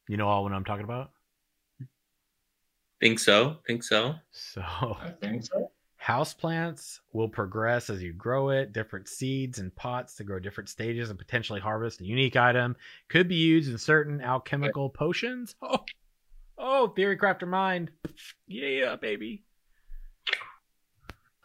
you 0.10 0.18
know 0.18 0.28
all 0.28 0.44
what 0.44 0.52
i'm 0.52 0.66
talking 0.66 0.84
about 0.84 1.12
Think 3.00 3.18
so. 3.18 3.58
Think 3.66 3.82
so. 3.84 4.14
so 4.30 4.62
I 4.62 5.10
think 5.20 5.44
so. 5.44 5.71
Houseplants 6.06 7.00
will 7.14 7.30
progress 7.30 7.90
as 7.90 8.02
you 8.02 8.12
grow 8.12 8.50
it. 8.50 8.74
Different 8.74 9.08
seeds 9.08 9.60
and 9.60 9.74
pots 9.76 10.16
to 10.16 10.24
grow 10.24 10.40
different 10.40 10.70
stages 10.70 11.10
and 11.12 11.20
potentially 11.20 11.60
harvest 11.60 12.02
a 12.02 12.06
unique 12.06 12.36
item. 12.36 12.76
Could 13.08 13.28
be 13.28 13.36
used 13.36 13.70
in 13.70 13.78
certain 13.78 14.20
alchemical 14.20 14.90
potions. 14.90 15.56
Oh, 15.62 15.86
oh, 16.58 16.88
theory 16.88 17.18
crafter 17.18 17.48
mind. 17.48 17.92
Yeah, 18.48 18.96
baby. 18.96 19.44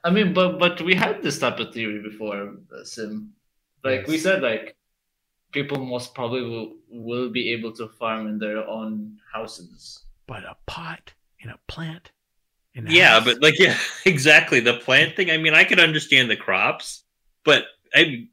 I 0.05 0.11
mean, 0.11 0.33
but 0.33 0.59
but 0.59 0.81
we 0.81 0.95
had 0.95 1.23
this 1.23 1.39
type 1.39 1.59
of 1.59 1.75
theory 1.75 2.01
before, 2.03 2.55
uh, 2.73 2.85
Sim. 2.85 3.33
Like 3.85 4.07
we 4.07 4.17
said, 4.19 4.43
like 4.43 4.77
people 5.53 5.85
most 5.85 6.15
probably 6.15 6.43
will, 6.43 6.77
will 6.89 7.31
be 7.31 7.53
able 7.53 7.73
to 7.73 7.89
farm 7.89 8.27
in 8.27 8.39
their 8.39 8.67
own 8.67 9.19
houses. 9.33 10.05
But 10.27 10.45
a 10.45 10.57
pot 10.67 11.13
and 11.43 11.51
a 11.51 11.59
plant 11.67 12.11
in 12.11 12.16
Yeah, 12.85 13.11
house. 13.11 13.25
but 13.25 13.43
like 13.43 13.55
yeah, 13.59 13.77
exactly 14.05 14.61
the 14.61 14.75
plant 14.75 15.17
thing. 15.17 15.31
I 15.31 15.39
mean, 15.39 15.55
I 15.55 15.65
could 15.65 15.81
understand 15.81 16.31
the 16.31 16.37
crops, 16.37 17.05
but 17.45 17.65
I 17.95 18.27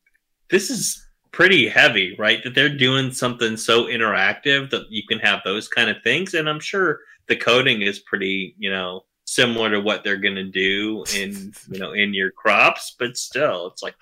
this 0.50 0.70
is 0.70 1.06
pretty 1.32 1.68
heavy, 1.68 2.16
right? 2.18 2.44
That 2.44 2.56
they're 2.56 2.76
doing 2.76 3.12
something 3.12 3.58
so 3.58 3.86
interactive 3.86 4.70
that 4.72 4.90
you 4.90 5.04
can 5.08 5.20
have 5.20 5.42
those 5.44 5.68
kind 5.68 5.90
of 5.90 5.98
things, 6.04 6.34
and 6.34 6.50
I'm 6.50 6.60
sure 6.60 7.00
the 7.28 7.36
coding 7.36 7.82
is 7.82 8.00
pretty, 8.00 8.56
you 8.58 8.70
know, 8.70 9.06
similar 9.26 9.70
to 9.72 9.80
what 9.80 10.04
they're 10.04 10.18
going 10.18 10.36
to 10.36 10.44
do 10.44 11.04
in 11.16 11.54
you 11.70 11.80
know 11.80 11.94
in 11.94 12.14
your 12.14 12.32
crops, 12.32 12.96
but 12.98 13.18
still, 13.18 13.68
it's 13.68 13.84
like 13.84 13.96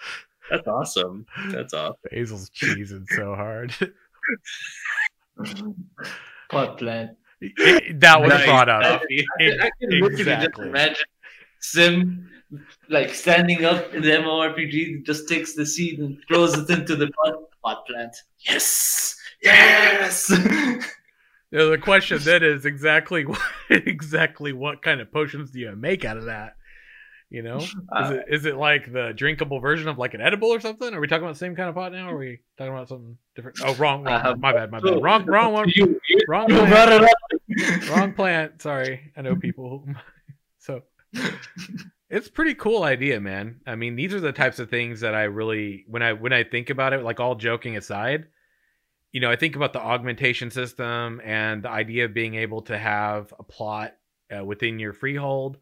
that's 0.50 0.68
awesome. 0.68 1.26
That's 1.50 1.74
awesome. 1.74 1.96
Basil's 2.12 2.50
cheesing 2.50 3.06
so 3.10 3.36
hard. 3.36 3.74
Pot 6.50 6.78
plant. 6.78 7.12
that 7.96 8.22
was 8.22 8.30
Nice. 8.30 8.46
brought 8.46 8.70
up. 8.70 8.84
I 8.84 9.00
can, 9.40 9.62
I 9.62 9.72
can 9.80 9.90
literally 10.00 10.24
just 10.48 10.60
imagine 10.60 11.06
Sim 11.60 12.32
like 12.90 13.14
standing 13.14 13.66
up 13.66 13.94
in 13.94 14.02
the 14.02 14.10
MMORPG, 14.10 15.06
just 15.06 15.28
takes 15.28 15.54
the 15.54 15.66
seed 15.66 16.00
and 16.00 16.18
throws 16.28 16.58
it 16.58 16.70
into 16.70 16.96
the 16.96 17.10
pot, 17.12 17.36
pot 17.64 17.86
plant. 17.86 18.16
Yes, 18.40 19.16
yes. 19.42 20.32
Yeah, 21.52 21.66
the 21.66 21.78
question 21.78 22.20
then 22.24 22.44
is 22.44 22.66
exactly 22.66 23.26
what, 23.26 23.42
exactly 23.70 24.54
what 24.54 24.82
kind 24.82 25.02
of 25.02 25.12
potions 25.12 25.52
do 25.52 25.60
you 25.60 25.76
make 25.76 26.06
out 26.06 26.18
of 26.18 26.26
that? 26.26 26.56
You 27.32 27.42
know, 27.42 27.58
is 27.58 27.76
Uh, 27.90 28.14
it 28.14 28.26
is 28.28 28.46
it 28.46 28.58
like 28.58 28.92
the 28.92 29.14
drinkable 29.16 29.62
version 29.62 29.88
of 29.88 29.98
like 29.98 30.14
an 30.14 30.20
edible 30.20 30.50
or 30.50 30.60
something? 30.60 30.94
Are 30.94 31.00
we 31.00 31.08
talking 31.08 31.24
about 31.24 31.34
the 31.34 31.40
same 31.40 31.56
kind 31.56 31.70
of 31.70 31.76
pot 31.76 31.94
now? 31.94 32.10
Or 32.10 32.16
are 32.16 32.18
we 32.18 32.40
talking 32.58 32.74
about 32.74 32.90
something 32.90 33.18
different? 33.36 33.58
Oh, 33.64 33.74
wrong, 33.76 34.04
wrong. 34.04 34.22
Uh, 34.22 34.36
my 34.38 34.52
bad, 34.52 34.70
my 34.70 34.82
bad. 34.82 35.02
Wrong, 35.02 35.26
wrong 35.26 35.54
one. 35.54 35.72
You, 35.74 36.00
you, 36.10 36.20
Wrong 36.28 36.50
you 36.50 36.58
plant. 36.58 37.90
Wrong 37.90 38.14
plant. 38.16 38.62
Sorry, 38.62 39.14
I 39.16 39.22
know 39.22 39.38
people. 39.38 39.86
so 40.60 40.82
it's 42.10 42.28
pretty 42.28 42.54
cool 42.54 42.84
idea, 42.84 43.22
man. 43.22 43.62
I 43.66 43.76
mean, 43.76 43.96
these 43.96 44.14
are 44.14 44.20
the 44.20 44.34
types 44.34 44.60
of 44.60 44.70
things 44.70 45.00
that 45.00 45.16
I 45.16 45.24
really 45.24 45.86
when 45.88 46.04
I 46.04 46.12
when 46.12 46.34
I 46.34 46.44
think 46.44 46.70
about 46.70 46.92
it, 46.92 47.02
like 47.02 47.22
all 47.22 47.36
joking 47.36 47.78
aside, 47.78 48.28
you 49.14 49.22
know, 49.22 49.32
I 49.32 49.38
think 49.38 49.56
about 49.56 49.72
the 49.72 49.82
augmentation 49.82 50.52
system 50.52 51.22
and 51.24 51.64
the 51.64 51.70
idea 51.70 52.06
of 52.06 52.14
being 52.14 52.36
able 52.36 52.62
to 52.64 52.78
have 52.78 53.34
a 53.40 53.44
plot 53.44 53.96
uh, 54.38 54.44
within 54.44 54.80
your 54.80 54.92
freehold 54.92 55.58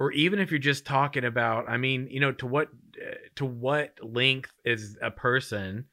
or 0.00 0.10
even 0.12 0.40
if 0.40 0.50
you're 0.50 0.58
just 0.58 0.84
talking 0.84 1.24
about 1.24 1.68
i 1.68 1.76
mean 1.76 2.08
you 2.10 2.18
know 2.18 2.32
to 2.32 2.46
what 2.46 2.68
uh, 3.00 3.14
to 3.36 3.44
what 3.44 3.96
length 4.02 4.52
is 4.64 4.98
a 5.00 5.10
person 5.10 5.84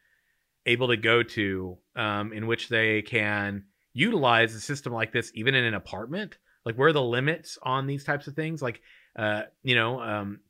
able 0.68 0.90
to 0.90 0.98
go 0.98 1.24
to 1.24 1.78
um, 1.96 2.34
in 2.34 2.46
which 2.46 2.70
they 2.70 3.02
can 3.02 3.64
utilize 3.94 4.54
a 4.54 4.60
system 4.60 4.94
like 4.94 5.12
this 5.12 5.32
even 5.34 5.56
in 5.56 5.64
an 5.64 5.74
apartment? 5.74 6.38
Like 6.66 6.76
where 6.76 6.90
are 6.90 6.94
the 6.94 7.02
limits 7.02 7.58
on 7.64 7.88
these 7.88 8.04
types 8.04 8.28
of 8.28 8.36
things? 8.36 8.62
Like 8.62 8.82
uh, 9.18 9.44
you 9.64 9.76
know 9.76 10.02
um, 10.02 10.42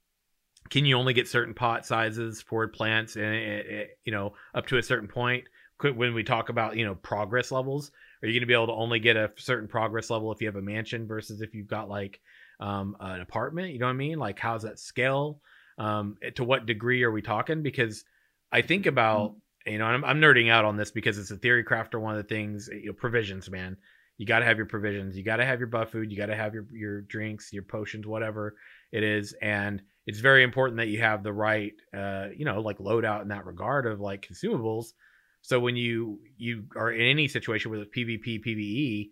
can 0.70 0.84
you 0.84 0.98
only 0.98 1.14
get 1.14 1.30
certain 1.30 1.54
pot 1.54 1.86
sizes 1.86 2.42
for 2.42 2.68
plants 2.68 3.16
and 3.16 3.26
it, 3.26 3.66
it, 3.68 4.00
you 4.04 4.12
know 4.12 4.34
up 4.54 4.68
to 4.68 4.78
a 4.78 4.84
certain 4.84 5.08
point? 5.08 5.46
When 5.80 6.16
we 6.16 6.24
talk 6.24 6.50
about 6.50 6.76
you 6.76 6.86
know 6.86 6.96
progress 6.96 7.52
levels 7.52 7.92
are 8.22 8.28
you 8.28 8.34
going 8.34 8.42
to 8.42 8.48
be 8.48 8.54
able 8.54 8.68
to 8.68 8.74
only 8.74 9.00
get 9.00 9.16
a 9.16 9.32
certain 9.38 9.68
progress 9.68 10.10
level 10.10 10.32
if 10.32 10.42
you 10.42 10.48
have 10.48 10.56
a 10.56 10.62
mansion 10.62 11.08
versus 11.08 11.42
if 11.42 11.54
you've 11.54 11.68
got 11.68 11.90
like 11.90 12.20
um, 12.60 12.96
an 13.00 13.22
apartment? 13.22 13.74
You 13.74 13.80
know 13.80 13.86
what 13.86 13.92
i 13.92 13.96
mean? 13.96 14.20
Like 14.20 14.40
how's 14.40 14.64
that 14.64 14.80
scale? 14.80 15.42
Um, 15.78 16.18
to 16.36 16.44
what 16.44 16.66
degree 16.66 17.04
are 17.04 17.12
we 17.12 17.22
talking? 17.22 17.62
Because 17.62 18.04
i 18.52 18.62
think 18.62 18.86
about 18.86 19.36
you 19.66 19.78
know 19.78 19.86
I'm, 19.86 20.04
I'm 20.06 20.22
nerding 20.22 20.50
out 20.50 20.66
on 20.66 20.78
this 20.78 20.92
because 20.92 21.18
it's 21.18 21.32
a 21.32 21.38
theory 21.38 21.64
crafter 21.64 22.00
one 22.00 22.16
of 22.16 22.18
the 22.18 22.36
things 22.36 22.70
you 22.72 22.88
know 22.88 22.94
provisions 22.94 23.50
man. 23.50 23.78
You 24.18 24.26
got 24.26 24.40
to 24.40 24.46
have 24.46 24.58
your 24.58 24.66
provisions. 24.66 25.16
You 25.16 25.24
got 25.24 25.36
to 25.36 25.46
have 25.46 25.60
your 25.60 25.68
buff 25.68 25.92
food. 25.92 26.12
You 26.12 26.18
got 26.18 26.26
to 26.28 26.36
have 26.36 26.54
your 26.54 26.66
your 26.72 27.02
drinks 27.02 27.54
your 27.54 27.64
potions 27.64 28.08
whatever 28.08 28.56
it 28.92 29.04
is. 29.04 29.34
And 29.42 29.82
it's 30.08 30.20
very 30.20 30.44
important 30.44 30.78
that 30.78 30.88
you 30.88 31.00
have 31.02 31.22
the 31.22 31.34
right 31.34 31.74
uh 31.96 32.28
you 32.36 32.46
know 32.46 32.62
like 32.62 32.80
loadout 32.80 33.22
in 33.22 33.28
that 33.28 33.46
regard 33.46 33.86
of 33.86 34.00
like 34.00 34.28
consumables 34.28 34.94
so 35.42 35.60
when 35.60 35.76
you 35.76 36.20
you 36.38 36.66
are 36.76 36.92
in 36.92 37.02
any 37.02 37.28
situation 37.28 37.72
with 37.72 37.92
pvp 37.92 38.44
pve 38.46 39.10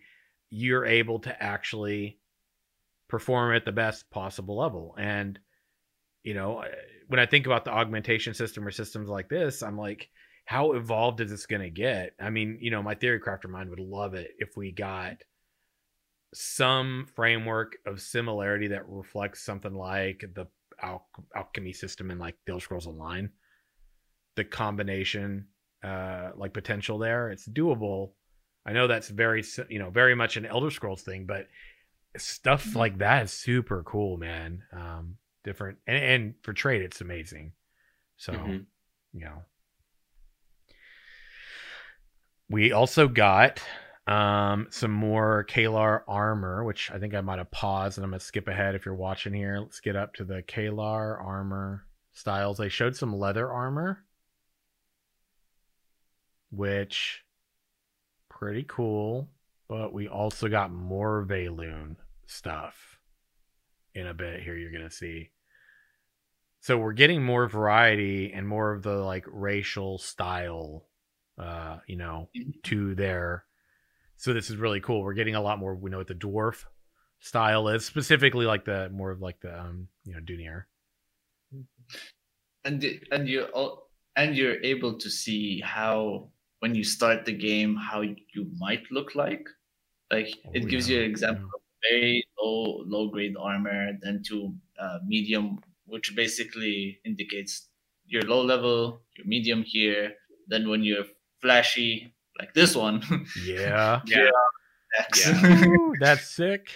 you're 0.49 0.85
able 0.85 1.19
to 1.19 1.43
actually 1.43 2.19
perform 3.07 3.55
at 3.55 3.65
the 3.65 3.71
best 3.71 4.09
possible 4.09 4.57
level 4.57 4.95
and 4.97 5.39
you 6.23 6.33
know 6.33 6.63
when 7.07 7.19
i 7.19 7.25
think 7.25 7.45
about 7.45 7.65
the 7.65 7.71
augmentation 7.71 8.33
system 8.33 8.65
or 8.65 8.71
systems 8.71 9.09
like 9.09 9.29
this 9.29 9.63
i'm 9.63 9.77
like 9.77 10.09
how 10.45 10.73
evolved 10.73 11.21
is 11.21 11.31
this 11.31 11.45
going 11.45 11.61
to 11.61 11.69
get 11.69 12.13
i 12.19 12.29
mean 12.29 12.57
you 12.61 12.71
know 12.71 12.83
my 12.83 12.95
theory 12.95 13.19
crafter 13.19 13.49
mind 13.49 13.69
would 13.69 13.79
love 13.79 14.13
it 14.13 14.31
if 14.39 14.55
we 14.55 14.71
got 14.71 15.17
some 16.35 17.07
framework 17.15 17.77
of 17.85 18.01
similarity 18.01 18.67
that 18.67 18.89
reflects 18.89 19.41
something 19.41 19.73
like 19.73 20.25
the 20.35 20.45
al- 20.81 21.07
alchemy 21.35 21.73
system 21.73 22.11
in 22.11 22.19
like 22.19 22.35
the 22.45 22.51
Elder 22.51 22.63
Scrolls 22.63 22.87
Online. 22.87 23.29
The 24.35 24.43
combination, 24.43 25.47
uh, 25.85 26.31
like 26.35 26.53
potential 26.53 26.97
there, 26.97 27.29
it's 27.29 27.47
doable. 27.47 28.11
I 28.65 28.73
know 28.73 28.87
that's 28.87 29.09
very, 29.09 29.43
you 29.69 29.79
know, 29.79 29.91
very 29.91 30.15
much 30.15 30.37
an 30.37 30.45
Elder 30.45 30.71
Scrolls 30.71 31.03
thing, 31.03 31.25
but 31.25 31.47
stuff 32.17 32.75
like 32.75 32.97
that 32.99 33.23
is 33.25 33.31
super 33.31 33.83
cool, 33.83 34.17
man. 34.17 34.63
Um, 34.73 35.17
different 35.43 35.77
and, 35.85 35.97
and 35.97 36.33
for 36.41 36.53
trade, 36.53 36.81
it's 36.81 37.01
amazing. 37.01 37.51
So, 38.17 38.33
Mhm. 38.33 38.65
you 39.13 39.25
know, 39.25 39.43
we 42.49 42.71
also 42.71 43.07
got 43.07 43.61
um 44.07 44.67
some 44.69 44.91
more 44.91 45.45
Kaelar 45.49 46.01
armor, 46.07 46.63
which 46.63 46.91
I 46.91 46.99
think 46.99 47.13
I 47.15 47.21
might 47.21 47.39
have 47.39 47.51
paused 47.51 47.97
and 47.97 48.05
I'm 48.05 48.11
gonna 48.11 48.19
skip 48.19 48.47
ahead 48.47 48.75
if 48.75 48.85
you're 48.85 48.95
watching 48.95 49.33
here. 49.33 49.59
Let's 49.59 49.79
get 49.79 49.95
up 49.95 50.13
to 50.15 50.23
the 50.23 50.43
Kaelar 50.43 51.23
armor 51.23 51.85
styles. 52.13 52.57
They 52.57 52.69
showed 52.69 52.95
some 52.95 53.15
leather 53.15 53.51
armor, 53.51 54.04
which 56.55 57.23
pretty 58.29 58.65
cool. 58.67 59.29
But 59.67 59.93
we 59.93 60.07
also 60.07 60.47
got 60.47 60.71
more 60.71 61.25
Vaelune 61.27 61.95
stuff 62.27 62.99
in 63.93 64.07
a 64.07 64.13
bit 64.13 64.43
here. 64.43 64.55
You're 64.55 64.71
gonna 64.71 64.91
see. 64.91 65.31
So 66.61 66.77
we're 66.77 66.93
getting 66.93 67.23
more 67.23 67.47
variety 67.47 68.31
and 68.33 68.47
more 68.47 68.73
of 68.73 68.83
the 68.83 68.95
like 68.95 69.25
racial 69.27 69.97
style, 69.97 70.85
uh, 71.37 71.77
you 71.87 71.95
know, 71.95 72.29
to 72.63 72.95
their 72.95 73.45
so 74.17 74.33
this 74.33 74.49
is 74.49 74.57
really 74.57 74.79
cool. 74.79 75.03
We're 75.03 75.13
getting 75.13 75.35
a 75.35 75.41
lot 75.41 75.59
more. 75.59 75.75
We 75.75 75.89
know 75.89 75.97
what 75.97 76.07
the 76.07 76.15
dwarf 76.15 76.65
style 77.19 77.67
is, 77.67 77.85
specifically 77.85 78.45
like 78.45 78.65
the 78.65 78.89
more 78.89 79.11
of 79.11 79.21
like 79.21 79.39
the 79.41 79.59
um, 79.59 79.87
you 80.05 80.13
know 80.13 80.19
Dünir. 80.19 80.63
and 82.63 82.83
and 83.11 83.27
you 83.27 83.47
al- 83.55 83.89
and 84.15 84.35
you're 84.35 84.61
able 84.61 84.97
to 84.97 85.09
see 85.09 85.61
how 85.61 86.29
when 86.59 86.75
you 86.75 86.83
start 86.83 87.25
the 87.25 87.33
game 87.33 87.75
how 87.75 88.01
you 88.01 88.51
might 88.57 88.83
look 88.91 89.15
like 89.15 89.47
like 90.11 90.27
it 90.53 90.63
Oh, 90.63 90.67
gives 90.67 90.89
yeah, 90.89 90.97
you 90.97 91.03
an 91.03 91.09
example 91.09 91.49
of 91.55 91.61
very 91.89 92.23
low 92.39 92.83
low 92.87 93.09
grade 93.09 93.35
armor 93.39 93.91
then 94.01 94.21
to 94.27 94.53
uh, 94.79 94.99
medium 95.05 95.59
which 95.85 96.15
basically 96.15 96.99
indicates 97.05 97.69
your 98.07 98.23
low 98.23 98.41
level 98.41 99.01
your 99.17 99.25
medium 99.27 99.63
here 99.63 100.13
then 100.47 100.69
when 100.69 100.83
you're 100.83 101.05
flashy 101.41 102.13
like 102.39 102.53
this 102.53 102.75
one 102.75 103.01
Yeah, 103.45 104.01
Yeah. 104.07 104.29
X. 104.99 105.27
Ooh, 105.27 105.95
that's 105.99 106.27
sick. 106.29 106.69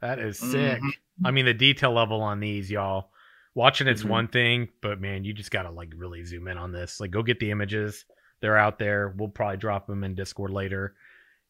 That 0.00 0.18
is 0.18 0.38
sick. 0.38 0.80
Mhm. 0.80 0.90
I 1.24 1.30
mean, 1.30 1.46
the 1.46 1.54
detail 1.54 1.92
level 1.92 2.20
on 2.20 2.40
these, 2.40 2.70
y'all. 2.70 3.10
Watching 3.54 3.86
it's 3.86 4.02
Mhm. 4.02 4.08
one 4.10 4.28
thing, 4.28 4.68
but 4.80 5.00
man, 5.00 5.24
you 5.24 5.32
just 5.32 5.50
gotta 5.50 5.70
like 5.70 5.92
really 5.96 6.24
zoom 6.24 6.48
in 6.48 6.58
on 6.58 6.72
this. 6.72 7.00
Like, 7.00 7.10
go 7.10 7.22
get 7.22 7.38
the 7.38 7.50
images. 7.50 8.04
They're 8.42 8.58
out 8.58 8.78
there. 8.78 9.14
We'll 9.16 9.28
probably 9.28 9.56
drop 9.56 9.86
them 9.86 10.04
in 10.04 10.14
Discord 10.14 10.50
later. 10.50 10.94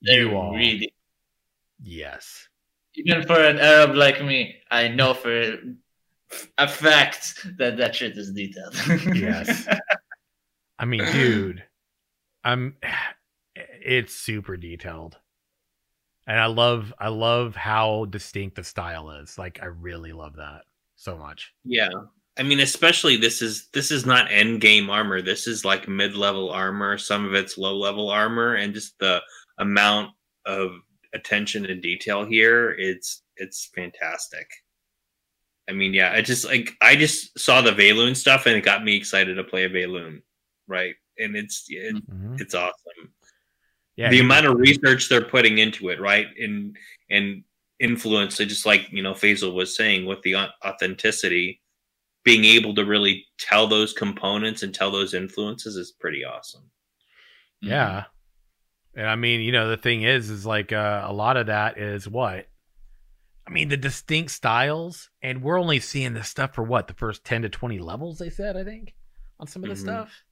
They're 0.02 0.28
You 0.28 0.36
all, 0.36 0.54
really 0.54 0.92
yes. 1.82 2.48
even 2.94 3.26
for 3.26 3.42
an 3.42 3.58
Arab 3.58 3.96
like 3.96 4.22
me, 4.22 4.56
I 4.70 4.88
know 4.88 5.14
for 5.14 5.56
a 6.58 6.68
fact 6.68 7.46
that 7.58 7.76
that 7.78 7.94
shit 7.96 8.16
is 8.16 8.32
detailed. 8.32 8.74
Yes. 9.16 9.66
I 10.78 10.84
mean, 10.84 11.04
dude, 11.12 11.64
I'm. 12.44 12.76
It's 13.54 14.14
super 14.14 14.56
detailed, 14.56 15.18
and 16.26 16.38
I 16.38 16.46
love. 16.46 16.92
I 16.98 17.08
love 17.08 17.54
how 17.56 18.06
distinct 18.06 18.56
the 18.56 18.64
style 18.64 19.10
is. 19.10 19.38
Like, 19.38 19.60
I 19.62 19.66
really 19.66 20.12
love 20.12 20.36
that 20.36 20.62
so 20.96 21.16
much. 21.16 21.54
Yeah. 21.64 21.90
I 22.38 22.42
mean, 22.42 22.60
especially 22.60 23.16
this 23.16 23.42
is 23.42 23.68
this 23.74 23.90
is 23.90 24.06
not 24.06 24.30
end 24.30 24.60
game 24.60 24.88
armor. 24.88 25.20
This 25.20 25.46
is 25.46 25.64
like 25.64 25.86
mid 25.88 26.14
level 26.16 26.50
armor. 26.50 26.96
Some 26.98 27.26
of 27.26 27.34
it's 27.34 27.58
low 27.58 27.76
level 27.76 28.08
armor, 28.10 28.54
and 28.54 28.72
just 28.72 28.98
the 28.98 29.20
amount 29.58 30.10
of 30.46 30.70
attention 31.14 31.66
and 31.66 31.82
detail 31.82 32.24
here, 32.24 32.70
it's 32.70 33.22
it's 33.36 33.70
fantastic. 33.74 34.48
I 35.68 35.72
mean, 35.72 35.92
yeah, 35.94 36.12
I 36.12 36.22
just 36.22 36.44
like 36.46 36.72
I 36.80 36.96
just 36.96 37.38
saw 37.38 37.60
the 37.60 37.70
Vaelune 37.72 38.16
stuff, 38.16 38.46
and 38.46 38.56
it 38.56 38.64
got 38.64 38.82
me 38.82 38.96
excited 38.96 39.34
to 39.34 39.44
play 39.44 39.64
a 39.64 39.70
Vaelune, 39.70 40.22
right? 40.66 40.94
And 41.18 41.36
it's 41.36 41.66
it, 41.68 41.94
Mhm. 41.96 42.40
it's 42.40 42.54
awesome 42.54 43.12
Yeah, 43.96 44.08
the 44.08 44.16
he- 44.16 44.20
amount 44.22 44.46
of 44.46 44.58
research 44.58 45.08
they're 45.08 45.20
putting 45.24 45.58
into 45.58 45.90
it, 45.90 46.00
right? 46.00 46.26
And 46.38 46.76
and 47.10 47.44
influence, 47.78 48.38
just 48.38 48.64
like 48.64 48.90
you 48.90 49.02
know, 49.02 49.12
Faisal 49.12 49.52
was 49.54 49.76
saying 49.76 50.06
with 50.06 50.22
the 50.22 50.36
authenticity, 50.64 51.60
being 52.24 52.44
able 52.44 52.74
to 52.74 52.84
really 52.84 53.26
tell 53.38 53.66
those 53.66 53.92
components 53.92 54.62
and 54.62 54.74
tell 54.74 54.90
those 54.90 55.14
influences 55.14 55.76
is 55.76 55.92
pretty 55.98 56.24
awesome. 56.24 56.70
Yeah. 57.60 58.04
And 58.94 59.06
I 59.06 59.16
mean, 59.16 59.40
you 59.40 59.52
know, 59.52 59.68
the 59.68 59.76
thing 59.76 60.02
is, 60.02 60.30
is 60.30 60.44
like 60.46 60.72
uh, 60.72 61.04
a 61.06 61.12
lot 61.12 61.36
of 61.36 61.46
that 61.46 61.78
is 61.78 62.08
what? 62.08 62.48
I 63.46 63.50
mean, 63.50 63.68
the 63.68 63.76
distinct 63.76 64.30
styles, 64.30 65.10
and 65.20 65.42
we're 65.42 65.58
only 65.58 65.80
seeing 65.80 66.14
this 66.14 66.28
stuff 66.28 66.54
for 66.54 66.62
what? 66.62 66.86
The 66.86 66.94
first 66.94 67.24
10 67.24 67.42
to 67.42 67.48
20 67.48 67.78
levels, 67.80 68.18
they 68.18 68.30
said, 68.30 68.56
I 68.56 68.62
think, 68.64 68.94
on 69.40 69.46
some 69.48 69.64
of 69.64 69.70
the 69.70 69.74
Mhm. 69.74 69.80
stuff. 69.80 70.22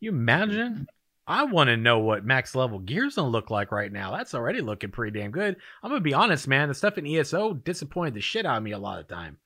You 0.00 0.10
imagine? 0.10 0.86
I 1.26 1.44
want 1.44 1.68
to 1.68 1.76
know 1.76 2.00
what 2.00 2.24
max 2.24 2.54
level 2.54 2.78
gear's 2.78 3.14
gonna 3.16 3.30
look 3.30 3.50
like 3.50 3.72
right 3.72 3.90
now. 3.90 4.14
That's 4.14 4.34
already 4.34 4.60
looking 4.60 4.90
pretty 4.90 5.18
damn 5.18 5.30
good. 5.30 5.56
I'm 5.82 5.90
gonna 5.90 6.00
be 6.02 6.12
honest, 6.14 6.46
man. 6.46 6.68
The 6.68 6.74
stuff 6.74 6.98
in 6.98 7.06
ESO 7.06 7.54
disappointed 7.54 8.14
the 8.14 8.20
shit 8.20 8.44
out 8.44 8.58
of 8.58 8.62
me 8.62 8.72
a 8.72 8.78
lot 8.78 9.00
of 9.00 9.08
time. 9.08 9.38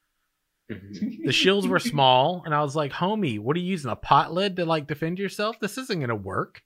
Mhm. 0.70 1.24
The 1.24 1.32
shields 1.32 1.66
were 1.66 1.78
small, 1.78 2.42
and 2.44 2.54
I 2.54 2.60
was 2.62 2.76
like, 2.76 2.92
homie, 2.92 3.38
what 3.38 3.56
are 3.56 3.60
you 3.60 3.66
using? 3.70 3.90
A 3.90 3.96
pot 3.96 4.32
lid 4.32 4.56
to 4.56 4.66
like 4.66 4.86
defend 4.86 5.18
yourself? 5.18 5.58
This 5.60 5.78
isn't 5.78 6.00
gonna 6.00 6.14
work. 6.14 6.62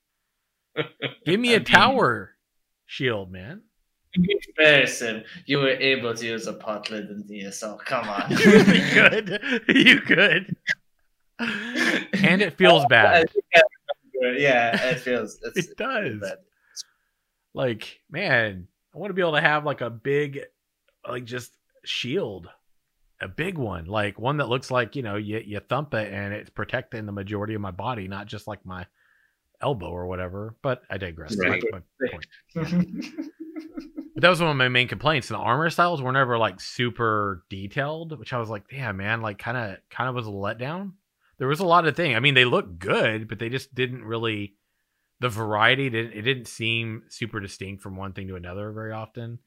Give 1.25 1.39
me 1.39 1.55
a 1.55 1.61
tower 1.61 2.35
shield, 2.87 3.31
man. 3.31 3.63
Comparison, 4.15 5.25
you 5.47 5.59
were 5.59 5.69
able 5.71 6.15
to 6.15 6.27
use 6.27 6.47
a 6.47 6.53
pot 6.53 6.91
lid 6.91 7.09
in 7.11 7.23
DSL. 7.25 7.79
Come 7.85 8.09
on. 8.09 8.31
you 8.31 8.37
could. 8.93 9.65
You 9.69 10.01
could. 10.01 10.57
And 11.39 12.43
it 12.43 12.59
feels 12.59 12.85
bad. 12.91 13.31
think 13.31 13.45
I 13.55 13.61
remember. 14.23 14.39
Yeah, 14.41 14.91
it 14.91 15.01
feels. 15.01 15.39
It's, 15.43 15.69
It 15.69 15.77
does. 15.77 16.21
bad. 16.21 16.39
Like, 17.55 18.01
man, 18.11 18.67
I 18.95 18.99
want 18.99 19.11
to 19.11 19.15
be 19.15 19.23
able 19.23 19.33
to 19.35 19.41
have 19.41 19.65
like 19.65 19.81
a 19.81 19.91
big, 19.91 20.41
like 21.09 21.25
just 21.25 21.57
shield, 21.85 22.49
a 23.23 23.29
big 23.29 23.57
one, 23.57 23.87
like 23.87 24.19
one 24.19 24.39
that 24.39 24.49
looks 24.49 24.71
like 24.71 24.97
you 24.97 25.03
know 25.03 25.17
you 25.17 25.41
you 25.45 25.61
thump 25.61 25.95
it 25.95 26.13
and 26.13 26.35
it's 26.35 26.51
protecting 26.51 27.07
the 27.07 27.13
majority 27.13 27.55
of 27.55 27.61
my 27.61 27.71
body, 27.71 28.09
not 28.09 28.27
just 28.27 28.47
like 28.47 28.65
my 28.67 28.87
elbow 29.61 29.91
or 29.91 30.07
whatever. 30.07 30.57
But 30.63 30.83
I 30.91 30.99
digress. 30.99 31.37
Right. 31.39 31.63
My- 31.73 31.81
my 32.01 32.09
point. 32.11 32.27
But 34.15 34.23
that 34.23 34.29
was 34.29 34.41
one 34.41 34.51
of 34.51 34.57
my 34.57 34.69
main 34.69 34.89
complaints. 34.89 35.29
The 35.29 35.37
armor 35.37 35.71
styles 35.71 36.03
were 36.03 36.13
never 36.13 36.37
like 36.37 36.61
super 36.61 37.45
detailed, 37.49 38.19
which 38.19 38.33
I 38.33 38.39
was 38.39 38.51
like, 38.51 38.65
yeah, 38.71 38.93
man, 38.93 39.23
like 39.23 39.39
kind 39.39 39.57
of 39.57 39.79
kind 39.89 40.09
of 40.09 40.15
was 40.15 40.27
a 40.27 40.31
letdown. 40.31 40.93
There 41.39 41.49
was 41.49 41.61
a 41.61 41.67
lot 41.67 41.87
of 41.87 41.97
thing. 41.97 42.15
I 42.15 42.21
mean, 42.21 42.35
they 42.35 42.45
look 42.45 42.79
good, 42.79 43.27
but 43.27 43.39
they 43.39 43.49
just 43.49 43.75
didn't 43.75 44.05
really 44.05 44.55
the 45.21 45.29
variety 45.29 45.89
didn't 45.89 46.13
it 46.13 46.23
didn't 46.23 46.49
seem 46.49 47.05
super 47.09 47.41
distinct 47.41 47.83
from 47.83 47.97
one 47.97 48.13
thing 48.13 48.29
to 48.29 48.37
another 48.37 48.71
very 48.73 48.93
often. 48.93 49.39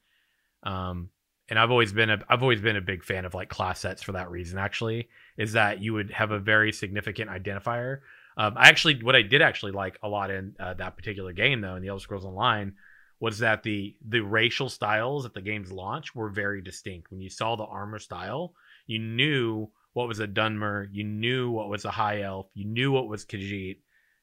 Um 0.63 1.09
and 1.49 1.59
I've 1.59 1.71
always 1.71 1.93
been 1.93 2.09
a 2.09 2.19
I've 2.29 2.41
always 2.41 2.61
been 2.61 2.75
a 2.75 2.81
big 2.81 3.03
fan 3.03 3.25
of 3.25 3.33
like 3.33 3.49
class 3.49 3.79
sets 3.79 4.01
for 4.01 4.13
that 4.13 4.31
reason 4.31 4.57
actually, 4.57 5.09
is 5.37 5.53
that 5.53 5.81
you 5.81 5.93
would 5.93 6.11
have 6.11 6.31
a 6.31 6.39
very 6.39 6.71
significant 6.71 7.29
identifier. 7.29 7.99
Um 8.37 8.53
I 8.57 8.69
actually 8.69 9.03
what 9.03 9.15
I 9.15 9.21
did 9.21 9.41
actually 9.41 9.71
like 9.71 9.97
a 10.03 10.07
lot 10.07 10.31
in 10.31 10.55
uh, 10.59 10.73
that 10.75 10.97
particular 10.97 11.33
game 11.33 11.61
though 11.61 11.75
in 11.75 11.81
the 11.81 11.89
Elder 11.89 12.01
Scrolls 12.01 12.25
Online 12.25 12.73
was 13.19 13.39
that 13.39 13.63
the 13.63 13.95
the 14.07 14.21
racial 14.21 14.69
styles 14.69 15.25
at 15.25 15.33
the 15.33 15.41
game's 15.41 15.71
launch 15.71 16.13
were 16.15 16.29
very 16.29 16.61
distinct. 16.61 17.11
When 17.11 17.21
you 17.21 17.29
saw 17.29 17.55
the 17.55 17.63
armor 17.63 17.99
style, 17.99 18.53
you 18.87 18.99
knew 18.99 19.69
what 19.93 20.07
was 20.07 20.19
a 20.19 20.27
Dunmer, 20.27 20.87
you 20.91 21.05
knew 21.05 21.49
what 21.49 21.69
was 21.69 21.85
a 21.85 21.91
High 21.91 22.21
Elf, 22.21 22.47
you 22.53 22.65
knew 22.65 22.91
what 22.91 23.07
was 23.07 23.25
Khajiit, 23.25 23.77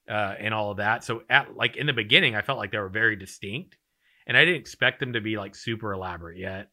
uh, 0.08 0.34
and 0.38 0.52
all 0.52 0.70
of 0.70 0.76
that. 0.76 1.02
So 1.04 1.22
at 1.30 1.56
like 1.56 1.76
in 1.76 1.86
the 1.86 1.92
beginning, 1.94 2.36
I 2.36 2.42
felt 2.42 2.58
like 2.58 2.70
they 2.70 2.78
were 2.78 2.88
very 2.88 3.16
distinct, 3.16 3.76
and 4.26 4.36
I 4.36 4.44
didn't 4.44 4.60
expect 4.60 5.00
them 5.00 5.14
to 5.14 5.20
be 5.20 5.38
like 5.38 5.54
super 5.54 5.92
elaborate 5.92 6.38
yet. 6.38 6.68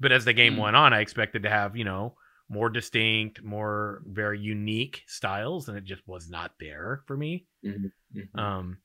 But 0.00 0.12
as 0.12 0.24
the 0.24 0.32
game 0.32 0.54
Mm. 0.56 0.60
went 0.60 0.76
on, 0.76 0.92
I 0.94 1.00
expected 1.00 1.42
to 1.42 1.50
have 1.50 1.76
you 1.76 1.84
know 1.84 2.16
more 2.48 2.68
distinct, 2.70 3.42
more 3.44 4.02
very 4.06 4.40
unique 4.40 5.04
styles, 5.06 5.68
and 5.68 5.78
it 5.78 5.84
just 5.84 6.06
was 6.08 6.28
not 6.28 6.58
there 6.58 7.02
for 7.06 7.16
me. 7.16 7.46
Mhm. 7.64 7.92
Mhm. 8.14 8.38
Um, 8.38 8.78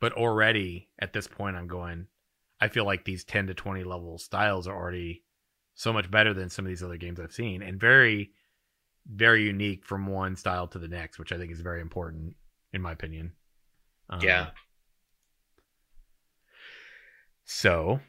but 0.00 0.12
already 0.12 0.90
at 0.98 1.12
this 1.12 1.26
point, 1.26 1.56
I'm 1.56 1.66
going. 1.68 2.08
I 2.60 2.68
feel 2.68 2.84
like 2.84 3.04
these 3.04 3.24
10 3.24 3.46
to 3.46 3.54
20 3.54 3.84
level 3.84 4.18
styles 4.18 4.66
are 4.66 4.76
already 4.76 5.24
so 5.74 5.92
much 5.92 6.10
better 6.10 6.34
than 6.34 6.50
some 6.50 6.64
of 6.66 6.68
these 6.68 6.82
other 6.82 6.96
games 6.96 7.20
I've 7.20 7.32
seen, 7.32 7.62
and 7.62 7.80
very, 7.80 8.34
very 9.06 9.44
unique 9.44 9.86
from 9.86 10.06
one 10.08 10.34
style 10.36 10.66
to 10.68 10.78
the 10.78 10.88
next, 10.88 11.18
which 11.20 11.30
I 11.32 11.38
think 11.38 11.52
is 11.52 11.60
very 11.60 11.80
important 11.80 12.36
in 12.72 12.82
my 12.82 12.92
opinion. 12.92 13.32
Um, 14.10 14.20
Yeah. 14.20 14.50
So, 17.44 18.00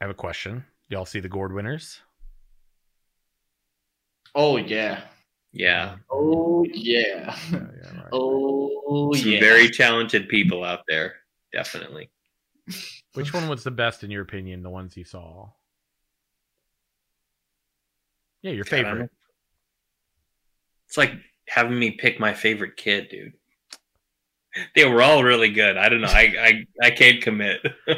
I 0.00 0.04
have 0.04 0.10
a 0.10 0.14
question. 0.14 0.64
Y'all 0.88 1.06
see 1.06 1.20
the 1.20 1.28
Gourd 1.28 1.52
winners? 1.52 2.00
oh 4.34 4.56
yeah. 4.58 5.02
Yeah. 5.52 5.96
Oh 6.10 6.64
yeah. 6.72 7.34
Yeah, 7.52 7.58
yeah, 7.82 7.96
right. 8.00 8.08
Oh 8.12 9.12
Some 9.14 9.30
yeah. 9.32 9.40
very 9.40 9.70
talented 9.70 10.28
people 10.28 10.62
out 10.64 10.80
there. 10.88 11.14
Definitely. 11.52 12.10
Which 13.14 13.32
one 13.32 13.48
was 13.48 13.64
the 13.64 13.70
best 13.70 14.04
in 14.04 14.10
your 14.10 14.22
opinion? 14.22 14.62
The 14.62 14.68
ones 14.70 14.96
you 14.96 15.04
saw? 15.04 15.50
Yeah, 18.42 18.52
your 18.52 18.64
God, 18.64 18.72
I 18.72 18.76
don't 18.82 18.84
favorite. 18.90 19.02
know. 19.04 19.08
It's 20.88 20.98
like 20.98 21.12
having 21.48 21.78
me 21.78 21.92
pick 21.92 22.20
my 22.20 22.34
favorite 22.34 22.76
kid, 22.76 23.08
dude. 23.08 23.32
They 24.74 24.84
were 24.84 25.02
all 25.02 25.22
really 25.24 25.50
good. 25.50 25.76
I 25.76 25.88
don't 25.88 26.00
know. 26.02 26.08
I 26.08 26.66
I, 26.82 26.86
I 26.86 26.90
can't 26.90 27.22
commit. 27.22 27.60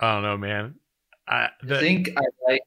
I 0.00 0.14
don't 0.14 0.22
know, 0.22 0.36
man. 0.36 0.74
I 1.28 1.48
I 1.70 1.78
think 1.78 2.10
I 2.16 2.22
like 2.48 2.62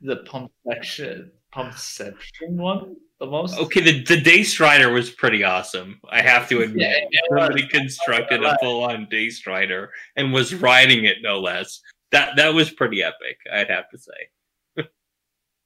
the 0.00 0.16
pump 0.18 0.52
section, 0.68 1.32
pumpception 1.54 2.50
one 2.50 2.96
the 3.18 3.26
most. 3.26 3.58
Okay, 3.58 3.80
the, 3.80 4.02
the 4.04 4.20
Day 4.20 4.42
Strider 4.42 4.92
was 4.92 5.10
pretty 5.10 5.42
awesome. 5.42 6.00
I 6.10 6.20
have 6.22 6.48
to 6.50 6.60
admit. 6.62 6.82
Yeah, 6.82 6.98
it 7.10 7.22
was. 7.30 7.40
Somebody 7.40 7.68
constructed 7.68 8.44
a 8.44 8.56
full 8.60 8.84
on 8.84 9.08
Day 9.10 9.30
Strider 9.30 9.90
and 10.16 10.32
was 10.32 10.54
riding 10.54 11.04
it 11.04 11.18
no 11.22 11.40
less. 11.40 11.80
That 12.12 12.36
that 12.36 12.54
was 12.54 12.70
pretty 12.70 13.02
epic, 13.02 13.38
I'd 13.52 13.70
have 13.70 13.88
to 13.90 13.98
say. 13.98 14.86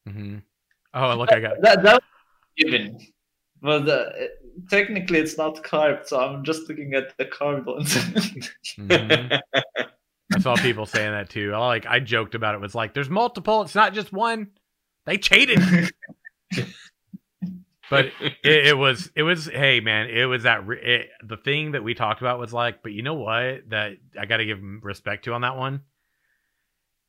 Mhm. 0.09 0.43
Oh, 0.95 1.15
look, 1.17 1.33
I 1.33 1.41
got 1.41 1.61
That 1.61 1.83
that 1.83 1.95
was 1.95 2.03
given, 2.57 2.99
but 3.61 3.87
uh, 3.89 4.11
technically 4.71 5.19
it's 5.19 5.37
not 5.37 5.63
carved, 5.63 6.09
so 6.09 6.19
I'm 6.21 6.43
just 6.43 6.69
looking 6.69 6.95
at 6.95 7.17
the 7.19 7.27
carved 7.27 7.67
ones. 7.67 7.95
mhm. 8.79 9.41
I 10.35 10.39
saw 10.39 10.55
people 10.57 10.87
saying 10.87 11.13
that 11.13 11.29
too. 11.31 11.53
I 11.55 11.59
like 11.67 11.87
I 11.87 12.01
joked 12.01 12.35
about 12.35 12.55
it. 12.55 12.61
Was 12.61 12.75
like, 12.75 12.95
there's 12.95 13.11
multiple. 13.11 13.63
It's 13.63 13.75
not 13.75 13.95
just 13.95 14.13
one. 14.13 14.49
They 15.07 15.19
cheated. 15.19 15.61
But 17.91 18.07
it, 18.21 18.37
it 18.45 18.79
was 18.79 19.11
it 19.17 19.25
was 19.25 19.47
hey 19.47 19.81
man 19.81 20.09
it 20.09 20.27
was 20.27 20.45
that 20.45 20.63
it, 20.69 21.09
the 21.25 21.37
thing 21.37 21.73
that 21.73 21.83
we 21.83 21.95
talked 21.95 22.21
about 22.21 22.39
was 22.39 22.53
like 22.53 22.85
but 22.85 22.93
you 22.93 23.03
know 23.03 23.15
what 23.15 23.69
that 23.71 23.95
i 24.17 24.27
gotta 24.27 24.45
give 24.45 24.61
respect 24.83 25.25
to 25.25 25.33
on 25.33 25.41
that 25.41 25.57
one 25.57 25.81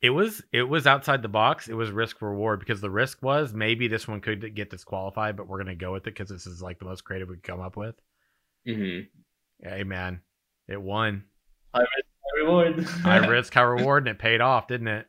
it 0.02 0.10
was 0.10 0.42
it 0.52 0.64
was 0.64 0.88
outside 0.88 1.22
the 1.22 1.28
box 1.28 1.68
it 1.68 1.76
was 1.76 1.92
risk 1.92 2.20
reward 2.24 2.60
because 2.60 2.82
the 2.82 2.90
risk 2.90 3.22
was 3.22 3.54
maybe 3.54 3.88
this 3.88 4.08
one 4.08 4.22
could 4.22 4.56
get 4.56 4.72
disqualified 4.72 5.38
but 5.38 5.48
we're 5.48 5.60
gonna 5.60 5.76
go 5.76 5.92
with 5.94 6.08
it 6.08 6.16
because 6.16 6.30
this 6.30 6.48
is 6.48 6.64
like 6.64 6.80
the 6.80 6.86
most 6.86 7.04
creative 7.04 7.30
we 7.30 7.36
could 7.36 7.44
come 7.44 7.62
up 7.62 7.78
with 7.78 7.94
Mhm. 8.68 9.08
hey 9.62 9.84
man 9.84 10.22
it 10.68 10.82
won 10.82 11.26
High 11.76 11.82
risk, 11.82 11.92
high 11.92 12.11
reward. 12.44 12.84
high 13.04 13.26
risk 13.28 13.54
high 13.54 13.62
reward 13.78 14.08
and 14.08 14.16
it 14.16 14.20
paid 14.20 14.42
off 14.42 14.68
didn't 14.68 14.88
it 14.88 15.08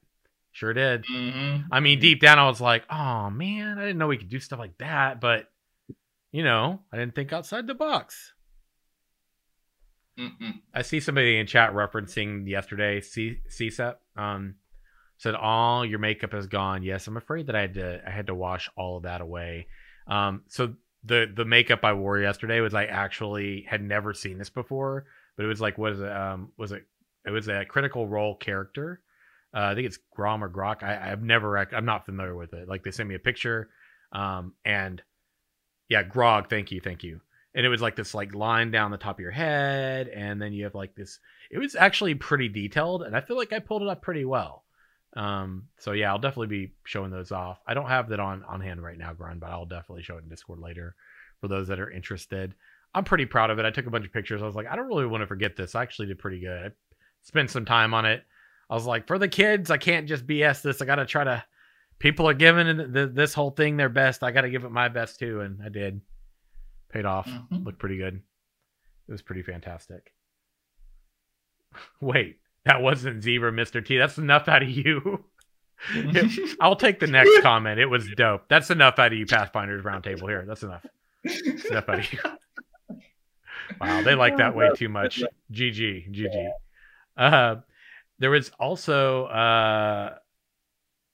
sure 0.51 0.73
did 0.73 1.05
Mhm. 1.05 1.65
i 1.71 1.81
mean 1.81 1.99
deep 2.01 2.21
down 2.21 2.39
i 2.39 2.47
was 2.47 2.61
like 2.61 2.85
oh 2.91 3.31
man 3.31 3.79
i 3.79 3.83
didn't 3.83 3.99
know 3.99 4.07
we 4.09 4.19
could 4.19 4.29
do 4.29 4.39
stuff 4.41 4.59
like 4.59 4.77
that 4.79 5.21
but 5.21 5.51
you 6.31 6.43
know 6.45 6.81
i 6.93 6.97
didn't 6.99 7.15
think 7.15 7.33
outside 7.33 7.67
the 7.67 7.75
box 7.75 8.33
Mm-mm. 10.19 10.61
I 10.75 10.83
see 10.83 11.01
somebody 11.01 11.39
in 11.39 11.47
chat 11.47 11.73
referencing 11.73 12.47
yesterday 12.47 13.01
C 13.01 13.39
CSEP. 13.49 13.95
Um, 14.15 14.57
said 15.17 15.35
all 15.35 15.87
your 15.87 15.99
makeup 16.01 16.35
is 16.35 16.47
gone. 16.47 16.83
Yes, 16.83 17.07
I'm 17.07 17.17
afraid 17.17 17.47
that 17.47 17.57
I 17.57 17.63
had 17.63 17.75
to 17.75 18.03
I 18.07 18.11
had 18.11 18.27
to 18.27 18.35
wash 18.35 18.69
all 18.77 18.99
of 18.99 19.05
that 19.05 19.23
away. 19.23 19.69
Um, 20.07 20.43
so 20.49 20.75
the 21.05 21.33
the 21.35 21.47
makeup 21.47 21.81
I 21.83 21.95
wore 21.95 22.19
yesterday 22.19 22.61
was 22.61 22.75
I 22.75 22.85
actually 22.85 23.63
had 23.67 23.83
never 23.83 24.13
seen 24.13 24.37
this 24.37 24.51
before, 24.51 25.07
but 25.37 25.45
it 25.45 25.49
was 25.49 25.63
like 25.63 25.79
was 25.79 26.01
it 26.01 26.13
um 26.13 26.53
was 26.59 26.73
it 26.73 26.85
it 27.27 27.31
was 27.31 27.49
a 27.49 27.65
critical 27.65 28.07
role 28.07 28.37
character. 28.37 29.01
Uh, 29.55 29.61
I 29.61 29.75
think 29.75 29.87
it's 29.87 29.99
Grom 30.15 30.43
or 30.43 30.49
Grok. 30.49 30.83
I, 30.83 31.13
I've 31.13 31.23
never, 31.23 31.59
I'm 31.59 31.85
not 31.85 32.07
familiar 32.07 32.35
with 32.35 32.55
it. 32.55 32.69
Like 32.69 32.85
they 32.85 32.91
sent 32.91 33.09
me 33.09 33.15
a 33.15 33.21
picture, 33.21 33.69
um, 34.13 34.55
and 34.65 35.03
yeah, 35.89 36.03
Grog. 36.03 36.49
Thank 36.49 36.71
you, 36.71 36.81
thank 36.81 37.03
you 37.03 37.21
and 37.55 37.67
it 37.67 37.69
was 37.69 37.83
like 37.83 37.97
this 37.97 38.15
like 38.15 38.35
line 38.35 38.71
down 38.71 38.91
the 38.91 38.97
top 38.97 39.17
of 39.17 39.21
your 39.21 39.31
head 39.31 40.09
and 40.09 40.41
then 40.41 40.53
you 40.53 40.65
have 40.65 40.75
like 40.75 40.95
this 40.95 41.19
it 41.51 41.59
was 41.59 41.75
actually 41.75 42.15
pretty 42.15 42.49
detailed 42.49 43.03
and 43.03 43.17
i 43.17 43.21
feel 43.21 43.37
like 43.37 43.53
i 43.53 43.59
pulled 43.59 43.83
it 43.83 43.89
up 43.89 44.03
pretty 44.03 44.25
well 44.25 44.65
um 45.17 45.65
so 45.79 45.93
yeah 45.93 46.11
i'll 46.11 46.19
definitely 46.19 46.47
be 46.47 46.73
showing 46.85 47.11
those 47.11 47.33
off 47.33 47.59
i 47.67 47.75
don't 47.75 47.89
have 47.89 48.09
that 48.09 48.21
on 48.21 48.43
on 48.45 48.61
hand 48.61 48.83
right 48.83 48.99
now 48.99 49.13
Grun, 49.13 49.39
but 49.39 49.51
i'll 49.51 49.67
definitely 49.67 50.03
show 50.03 50.17
it 50.17 50.23
in 50.23 50.29
discord 50.29 50.59
later 50.59 50.95
for 51.41 51.49
those 51.49 51.69
that 51.69 51.81
are 51.81 51.91
interested 51.91 52.55
i'm 52.95 53.05
pretty 53.05 53.27
proud 53.27 53.51
of 53.51 53.59
it 53.59 53.67
i 53.67 53.71
took 53.71 53.87
a 53.87 53.91
bunch 53.91 54.07
of 54.07 54.13
pictures 54.13 54.43
i 54.43 54.47
was 54.47 54.55
like 54.55 54.67
i 54.67 54.77
don't 54.77 54.89
really 54.89 55.07
want 55.07 55.23
to 55.23 55.27
forget 55.27 55.57
this 55.57 55.75
i 55.75 55.83
actually 55.83 56.09
did 56.09 56.19
pretty 56.19 56.41
good 56.41 56.67
i 56.67 56.71
spent 57.23 57.51
some 57.51 57.65
time 57.65 57.95
on 57.95 58.05
it 58.05 58.25
I 58.73 58.75
was 58.75 58.87
like, 58.87 59.07
for 59.07 59.19
the 59.19 59.29
kids, 59.29 59.71
I 59.71 59.77
can't 59.77 60.09
just 60.09 60.27
BS 60.27 60.63
this. 60.63 60.81
I 60.81 60.87
got 60.87 60.95
to 60.95 61.05
try 61.05 61.25
to. 61.25 61.45
People 61.99 62.27
are 62.27 62.35
giving 62.35 62.91
this 62.91 63.35
whole 63.35 63.51
thing 63.51 63.77
their 63.77 63.91
best. 63.91 64.23
I 64.23 64.31
got 64.31 64.41
to 64.41 64.51
give 64.51 64.65
it 64.65 64.71
my 64.71 64.89
best 64.89 65.19
too, 65.19 65.43
and 65.43 65.61
I 65.63 65.69
did. 65.69 66.01
Paid 66.91 67.05
off. 67.05 67.27
Mm-hmm. 67.27 67.65
Looked 67.65 67.79
pretty 67.79 67.99
good. 67.99 68.23
It 69.09 69.13
was 69.13 69.21
pretty 69.21 69.43
fantastic. 69.43 70.15
Wait, 72.01 72.39
that 72.65 72.81
wasn't 72.81 73.23
Zebra, 73.23 73.53
Mr. 73.53 73.85
T. 73.85 73.99
That's 73.99 74.17
enough 74.17 74.49
out 74.49 74.63
of 74.63 74.71
you. 74.71 75.23
I'll 76.61 76.77
take 76.77 76.99
the 76.99 77.09
next 77.09 77.43
comment. 77.43 77.79
It 77.79 77.87
was 77.87 78.09
dope. 78.17 78.49
That's 78.49 78.71
enough 78.71 78.99
out 78.99 79.13
of 79.13 79.19
you, 79.19 79.27
Pathfinders 79.27 79.85
Roundtable 79.85 80.31
here. 80.31 80.47
That's 80.47 80.63
enough. 80.63 80.87
That's 81.25 81.67
enough 81.67 81.89
out 81.91 81.99
of 81.99 82.11
you. 82.11 82.21
Wow, 83.81 84.03
they 84.03 84.15
like 84.15 84.39
that 84.39 84.57
way 84.57 84.71
too 84.77 84.89
much. 84.89 85.23
GG, 85.53 86.15
GG. 86.15 86.51
Uh, 87.17 87.57
there 88.19 88.31
was 88.31 88.51
also 88.59 89.25
uh, 89.27 90.15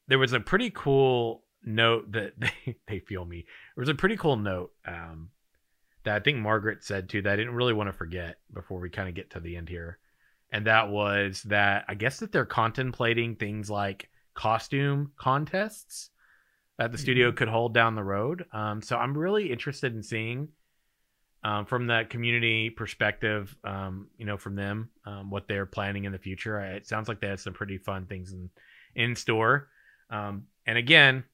there 0.09 0.19
was 0.19 0.33
a 0.33 0.41
pretty 0.41 0.71
cool 0.71 1.45
note 1.65 2.13
that 2.13 2.35
they, 2.39 2.77
they 2.87 2.99
feel 3.01 3.25
me. 3.25 3.45
There 3.77 3.83
was 3.83 3.89
a 3.89 3.95
pretty 3.95 4.17
cool 4.17 4.37
note 4.37 4.73
um, 4.87 5.31
that 6.05 6.17
I 6.17 6.21
think 6.21 6.39
Margaret 6.39 6.85
said 6.85 7.09
too 7.09 7.23
that 7.23 7.33
I 7.33 7.37
didn't 7.37 7.55
really 7.55 7.73
want 7.73 7.89
to 7.89 7.93
forget 7.93 8.37
before 8.53 8.81
we 8.81 8.91
kind 8.91 9.09
of 9.09 9.15
get 9.15 9.31
to 9.31 9.41
the 9.41 9.57
end 9.57 9.69
here. 9.69 9.99
And 10.51 10.67
that 10.67 10.89
was 10.89 11.43
that 11.45 11.85
I 11.89 11.95
guess 11.95 12.21
that 12.21 12.33
they're 12.33 12.47
contemplating 12.47 13.37
things 13.37 13.71
like 13.71 14.09
costume 14.35 15.13
contests 15.19 16.11
that 16.79 16.93
the 16.93 16.97
mm-hmm. 16.97 17.03
studio 17.03 17.33
could 17.33 17.49
hold 17.49 17.75
down 17.75 17.95
the 17.95 18.05
road. 18.05 18.47
Um, 18.53 18.81
so 18.81 18.97
I'm 18.97 19.17
really 19.17 19.51
interested 19.53 19.95
in 19.95 20.03
seeing 20.03 20.49
um, 21.45 21.67
from 21.67 21.87
the 21.87 22.05
community 22.09 22.71
perspective, 22.71 23.55
um, 23.65 24.09
you 24.19 24.27
know, 24.27 24.37
from 24.37 24.57
them, 24.57 24.91
um, 25.07 25.31
what 25.31 25.47
they're 25.47 25.67
planning 25.67 26.05
in 26.05 26.13
the 26.13 26.19
future. 26.19 26.61
It 26.61 26.87
sounds 26.87 27.09
like 27.09 27.21
they 27.21 27.29
have 27.29 27.41
some 27.41 27.53
pretty 27.53 27.79
fun 27.79 28.07
things 28.07 28.33
in 28.33 28.51
in 28.95 29.15
store. 29.15 29.69
Um, 30.11 30.45
and 30.67 30.77
again, 30.77 31.25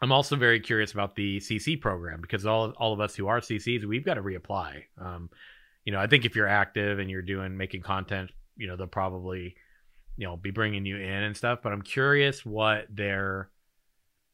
I'm 0.00 0.12
also 0.12 0.36
very 0.36 0.60
curious 0.60 0.92
about 0.92 1.14
the 1.16 1.38
CC 1.38 1.80
program 1.80 2.20
because 2.20 2.46
all 2.46 2.70
all 2.78 2.92
of 2.92 3.00
us 3.00 3.14
who 3.14 3.26
are 3.28 3.40
CCs, 3.40 3.84
we've 3.84 4.04
got 4.04 4.14
to 4.14 4.22
reapply. 4.22 4.82
Um, 4.98 5.30
you 5.84 5.92
know, 5.92 6.00
I 6.00 6.06
think 6.06 6.24
if 6.24 6.34
you're 6.34 6.48
active 6.48 6.98
and 6.98 7.10
you're 7.10 7.22
doing 7.22 7.56
making 7.56 7.82
content, 7.82 8.30
you 8.56 8.66
know, 8.66 8.76
they'll 8.76 8.86
probably, 8.86 9.54
you 10.16 10.26
know, 10.26 10.36
be 10.36 10.50
bringing 10.50 10.86
you 10.86 10.96
in 10.96 11.22
and 11.22 11.36
stuff. 11.36 11.60
But 11.62 11.72
I'm 11.72 11.82
curious 11.82 12.44
what 12.44 12.86
their 12.90 13.50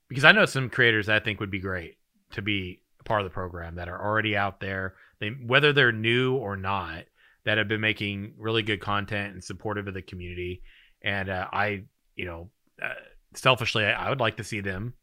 because 0.09 0.25
I 0.25 0.33
know 0.33 0.47
some 0.47 0.71
creators 0.71 1.09
I 1.09 1.19
think 1.19 1.41
would 1.41 1.51
be 1.51 1.61
great 1.61 1.99
to 2.33 2.43
be 2.43 2.81
part 3.05 3.21
of 3.21 3.25
the 3.25 3.35
program 3.35 3.77
that 3.77 3.89
are 3.89 4.01
already 4.01 4.37
out 4.37 4.61
there. 4.61 4.95
They 5.21 5.29
whether 5.29 5.73
they're 5.73 5.93
new 5.93 6.37
or 6.37 6.57
not, 6.57 7.05
that 7.45 7.59
have 7.59 7.69
been 7.69 7.81
making 7.81 8.35
really 8.39 8.63
good 8.63 8.81
content 8.81 9.35
and 9.35 9.43
supportive 9.43 9.89
of 9.89 9.95
the 9.95 10.03
community. 10.03 10.63
And 11.03 11.29
uh, 11.29 11.47
I, 11.53 11.85
you 12.15 12.27
know, 12.27 12.51
uh, 12.83 12.95
selfishly, 13.35 13.85
I, 13.85 14.07
I, 14.07 14.11
would 14.11 14.21
like 14.21 14.37
to 14.37 14.45
see 14.45 14.61
them 14.61 14.95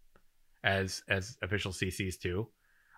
as 0.63 1.01
as 1.09 1.37
official 1.41 1.71
CCs 1.71 2.19
too. 2.19 2.47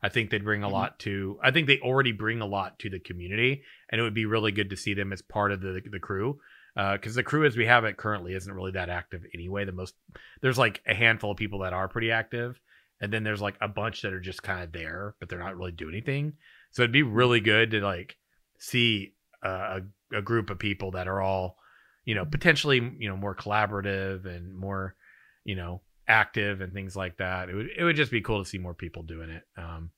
I 0.02 0.10
think 0.10 0.30
they'd 0.30 0.43
bring 0.43 0.64
a 0.64 0.66
mm-hmm. 0.66 0.76
lot 0.76 1.00
to. 1.00 1.39
I 1.41 1.52
think 1.52 1.68
they 1.68 1.80
already 1.80 2.12
bring 2.12 2.41
a 2.41 2.45
lot 2.45 2.80
to 2.80 2.89
the 2.89 3.00
community, 3.00 3.64
and 3.89 4.00
it 4.00 4.04
would 4.04 4.14
be 4.14 4.26
really 4.26 4.52
good 4.52 4.70
to 4.72 4.78
see 4.78 4.93
them 4.93 5.14
as 5.14 5.22
part 5.22 5.52
of 5.52 5.62
the 5.62 5.82
the 5.89 6.00
crew. 6.00 6.39
Because 6.76 7.14
uh, 7.14 7.20
the 7.20 7.24
crew 7.24 7.45
as 7.45 7.58
we 7.58 7.66
have 7.66 7.84
it 7.84 7.97
currently 7.97 8.34
isn't 8.34 8.54
really 8.54 8.72
that 8.72 8.89
active 8.89 9.26
anyway. 9.34 9.66
The 9.66 9.72
most 9.72 9.95
there's 10.41 10.58
like 10.58 10.82
a 10.88 10.93
handful 10.93 11.32
of 11.32 11.38
people 11.38 11.60
that 11.60 11.74
are 11.74 11.88
pretty 11.88 12.12
active, 12.12 12.60
and 13.02 13.12
then 13.14 13.24
there's 13.24 13.41
like 13.41 13.56
a 13.62 13.68
bunch 13.68 14.02
that 14.02 14.14
are 14.14 14.20
just 14.20 14.43
kind 14.43 14.64
of 14.64 14.72
there, 14.72 15.16
but 15.20 15.30
they're 15.30 15.39
not 15.39 15.58
really 15.58 15.72
doing 15.72 15.93
anything. 15.93 16.34
So 16.72 16.82
it'd 16.82 16.91
be 16.91 17.04
really 17.04 17.39
good 17.39 17.72
to 17.72 17.82
like 17.82 18.18
see 18.58 19.14
a 19.41 19.82
a 20.14 20.22
group 20.22 20.50
of 20.50 20.60
people 20.60 20.91
that 20.91 21.08
are 21.08 21.22
all, 21.22 21.58
you 22.06 22.16
know, 22.16 22.26
potentially 22.26 22.78
you 23.00 23.10
know 23.10 23.18
more 23.18 23.36
collaborative 23.36 24.26
and 24.26 24.56
more, 24.56 24.95
you 25.43 25.56
know, 25.56 25.82
active 26.08 26.62
and 26.62 26.74
things 26.74 26.95
like 26.95 27.18
that. 27.18 27.50
It 27.50 27.56
would 27.56 27.68
it 27.78 27.84
would 27.84 27.95
just 27.95 28.12
be 28.12 28.22
cool 28.22 28.43
to 28.43 28.50
see 28.50 28.58
more 28.58 28.74
people 28.74 29.04
doing 29.04 29.30
it. 29.30 29.43
Um, 29.58 29.91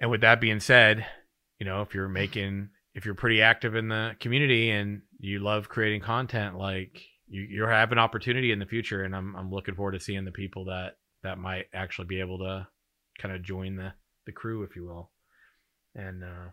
and 0.00 0.10
with 0.10 0.22
that 0.22 0.40
being 0.40 0.60
said, 0.60 1.06
you 1.58 1.66
know, 1.66 1.82
if 1.82 1.94
you're 1.94 2.08
making 2.08 2.70
if 2.94 3.04
you're 3.04 3.14
pretty 3.14 3.42
active 3.42 3.74
in 3.74 3.88
the 3.88 4.16
community 4.20 4.70
and 4.70 5.02
you 5.18 5.38
love 5.38 5.68
creating 5.68 6.00
content, 6.00 6.56
like 6.56 7.02
you 7.28 7.42
you 7.42 7.62
have 7.64 7.92
an 7.92 7.98
opportunity 7.98 8.52
in 8.52 8.58
the 8.58 8.66
future, 8.66 9.02
and 9.02 9.14
I'm 9.14 9.36
I'm 9.36 9.50
looking 9.50 9.74
forward 9.74 9.92
to 9.92 10.00
seeing 10.00 10.24
the 10.24 10.32
people 10.32 10.66
that 10.66 10.96
that 11.22 11.38
might 11.38 11.66
actually 11.72 12.06
be 12.06 12.20
able 12.20 12.38
to 12.38 12.66
kind 13.18 13.34
of 13.34 13.42
join 13.42 13.76
the 13.76 13.92
the 14.26 14.32
crew, 14.32 14.62
if 14.62 14.76
you 14.76 14.84
will. 14.84 15.10
And 15.94 16.22
uh, 16.22 16.50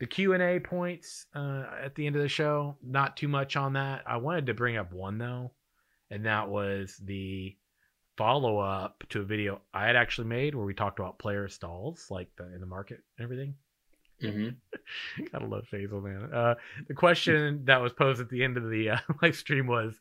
the 0.00 0.06
Q 0.06 0.34
and 0.34 0.42
A 0.42 0.60
points 0.60 1.26
uh, 1.34 1.64
at 1.82 1.94
the 1.94 2.06
end 2.06 2.16
of 2.16 2.22
the 2.22 2.28
show, 2.28 2.76
not 2.82 3.16
too 3.16 3.28
much 3.28 3.56
on 3.56 3.74
that. 3.74 4.02
I 4.06 4.16
wanted 4.18 4.46
to 4.46 4.54
bring 4.54 4.76
up 4.76 4.92
one 4.92 5.18
though, 5.18 5.52
and 6.10 6.26
that 6.26 6.48
was 6.48 7.00
the 7.04 7.56
follow 8.16 8.58
up 8.58 9.04
to 9.10 9.20
a 9.20 9.24
video 9.24 9.60
I 9.72 9.86
had 9.86 9.96
actually 9.96 10.26
made 10.26 10.54
where 10.54 10.66
we 10.66 10.74
talked 10.74 10.98
about 10.98 11.18
player 11.18 11.48
stalls, 11.48 12.06
like 12.10 12.28
the, 12.36 12.52
in 12.52 12.60
the 12.60 12.66
market 12.66 13.00
and 13.16 13.24
everything. 13.24 13.54
Mm-hmm. 14.22 15.24
Gotta 15.32 15.46
love 15.46 15.66
Faisal, 15.72 16.02
man. 16.02 16.32
Uh, 16.32 16.54
the 16.88 16.94
question 16.94 17.64
that 17.66 17.80
was 17.80 17.92
posed 17.92 18.20
at 18.20 18.28
the 18.28 18.42
end 18.42 18.56
of 18.56 18.68
the 18.68 18.90
uh, 18.90 18.98
live 19.22 19.36
stream 19.36 19.66
was 19.66 19.94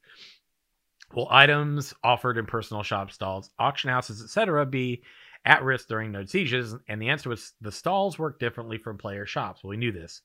Will 1.14 1.28
items 1.32 1.94
offered 2.04 2.38
in 2.38 2.46
personal 2.46 2.84
shop 2.84 3.12
stalls, 3.12 3.50
auction 3.58 3.90
houses, 3.90 4.22
etc., 4.22 4.66
be 4.66 5.04
at 5.46 5.64
risk 5.64 5.88
during 5.88 6.12
node 6.12 6.30
sieges? 6.30 6.76
And 6.90 7.02
the 7.02 7.10
answer 7.10 7.30
was 7.30 7.54
the 7.62 7.72
stalls 7.72 8.20
work 8.20 8.40
differently 8.40 8.78
from 8.78 8.98
player 8.98 9.26
shops. 9.26 9.64
Well, 9.64 9.70
we 9.70 9.78
knew 9.78 9.92
this. 9.92 10.22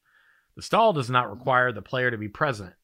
The 0.56 0.62
stall 0.62 0.92
does 0.92 1.08
not 1.08 1.30
require 1.30 1.72
the 1.72 1.82
player 1.82 2.10
to 2.10 2.18
be 2.18 2.28
present. 2.28 2.74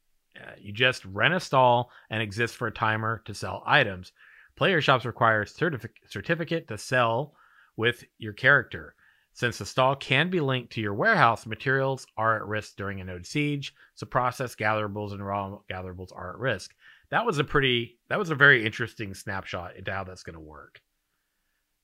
Uh, 0.40 0.52
you 0.58 0.72
just 0.72 1.04
rent 1.06 1.34
a 1.34 1.40
stall 1.40 1.90
and 2.08 2.22
exist 2.22 2.54
for 2.54 2.68
a 2.68 2.72
timer 2.72 3.20
to 3.24 3.34
sell 3.34 3.64
items. 3.66 4.12
Player 4.54 4.80
shops 4.80 5.04
require 5.04 5.42
a 5.42 5.46
certific- 5.46 6.08
certificate 6.08 6.68
to 6.68 6.78
sell 6.78 7.34
with 7.76 8.04
your 8.18 8.32
character. 8.32 8.94
Since 9.32 9.58
the 9.58 9.66
stall 9.66 9.96
can 9.96 10.30
be 10.30 10.40
linked 10.40 10.72
to 10.72 10.80
your 10.80 10.94
warehouse, 10.94 11.46
materials 11.46 12.06
are 12.16 12.36
at 12.36 12.46
risk 12.46 12.76
during 12.76 13.00
a 13.00 13.04
node 13.04 13.26
siege, 13.26 13.74
so 13.94 14.06
processed 14.06 14.58
gatherables 14.58 15.12
and 15.12 15.24
raw 15.24 15.58
gatherables 15.68 16.12
are 16.14 16.30
at 16.30 16.38
risk 16.38 16.74
that 17.10 17.24
was 17.24 17.38
a 17.38 17.44
pretty 17.44 17.98
that 18.08 18.18
was 18.18 18.30
a 18.30 18.34
very 18.34 18.64
interesting 18.64 19.14
snapshot 19.14 19.76
into 19.76 19.92
how 19.92 20.04
that's 20.04 20.22
going 20.22 20.34
to 20.34 20.40
work. 20.40 20.80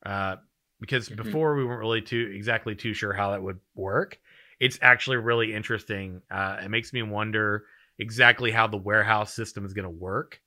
Uh, 0.05 0.37
because 0.81 1.09
mm-hmm. 1.09 1.23
before 1.23 1.57
we 1.57 1.65
weren't 1.65 1.81
really 1.81 2.03
too 2.03 2.33
exactly 2.35 2.75
too 2.75 2.95
sure 2.95 3.13
how 3.13 3.31
that 3.31 3.43
would 3.43 3.61
work. 3.75 4.19
It's 4.61 4.79
actually 4.83 5.17
really 5.17 5.53
interesting. 5.53 6.23
Uh, 6.31 6.59
it 6.65 6.71
makes 6.71 6.93
me 6.93 7.03
wonder 7.03 7.65
exactly 7.99 8.51
how 8.51 8.67
the 8.67 8.77
warehouse 8.77 9.33
system 9.33 9.65
is 9.65 9.73
going 9.73 9.85
to 9.85 9.91
work. 9.91 10.41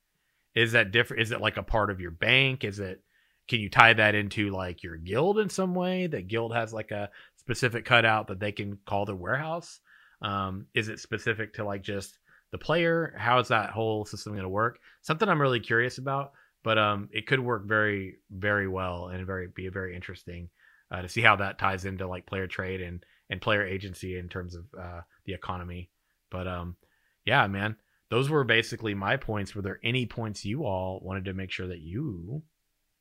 Is 0.54 0.72
that 0.72 0.90
different? 0.90 1.22
Is 1.22 1.32
it 1.32 1.40
like 1.40 1.56
a 1.56 1.62
part 1.62 1.90
of 1.90 2.00
your 2.00 2.10
bank? 2.10 2.64
Is 2.64 2.78
it? 2.78 3.02
Can 3.48 3.60
you 3.60 3.70
tie 3.70 3.94
that 3.94 4.14
into 4.14 4.50
like 4.50 4.82
your 4.82 4.96
guild 4.96 5.38
in 5.38 5.48
some 5.48 5.74
way? 5.74 6.06
That 6.06 6.28
guild 6.28 6.54
has 6.54 6.72
like 6.72 6.90
a 6.90 7.10
specific 7.36 7.84
cutout 7.84 8.28
that 8.28 8.40
they 8.40 8.52
can 8.52 8.78
call 8.86 9.06
their 9.06 9.16
warehouse. 9.16 9.80
Um, 10.20 10.66
is 10.74 10.88
it 10.88 11.00
specific 11.00 11.54
to 11.54 11.64
like 11.64 11.82
just 11.82 12.18
the 12.50 12.58
player 12.58 13.14
how 13.16 13.38
is 13.38 13.48
that 13.48 13.70
whole 13.70 14.04
system 14.04 14.32
going 14.32 14.42
to 14.42 14.48
work? 14.48 14.78
Something 15.02 15.28
i'm 15.28 15.40
really 15.40 15.60
curious 15.60 15.98
about 15.98 16.32
but 16.62 16.78
um 16.78 17.08
it 17.12 17.26
could 17.26 17.40
work 17.40 17.66
very 17.66 18.16
very 18.30 18.68
well 18.68 19.08
and 19.08 19.26
very 19.26 19.48
be 19.48 19.68
very 19.68 19.94
interesting 19.94 20.48
uh, 20.90 21.02
to 21.02 21.08
see 21.08 21.20
how 21.20 21.36
that 21.36 21.58
ties 21.58 21.84
into 21.84 22.06
like 22.06 22.26
player 22.26 22.46
trade 22.46 22.80
and 22.80 23.04
and 23.30 23.40
player 23.40 23.66
agency 23.66 24.18
in 24.18 24.28
terms 24.28 24.54
of 24.54 24.64
uh, 24.80 25.00
the 25.26 25.34
economy. 25.34 25.90
But 26.30 26.46
um 26.46 26.76
yeah 27.24 27.46
man 27.46 27.76
those 28.10 28.30
were 28.30 28.44
basically 28.44 28.94
my 28.94 29.16
points. 29.16 29.54
Were 29.54 29.62
there 29.62 29.80
any 29.84 30.06
points 30.06 30.44
you 30.44 30.64
all 30.64 31.00
wanted 31.02 31.26
to 31.26 31.34
make 31.34 31.50
sure 31.50 31.68
that 31.68 31.80
you 31.80 32.42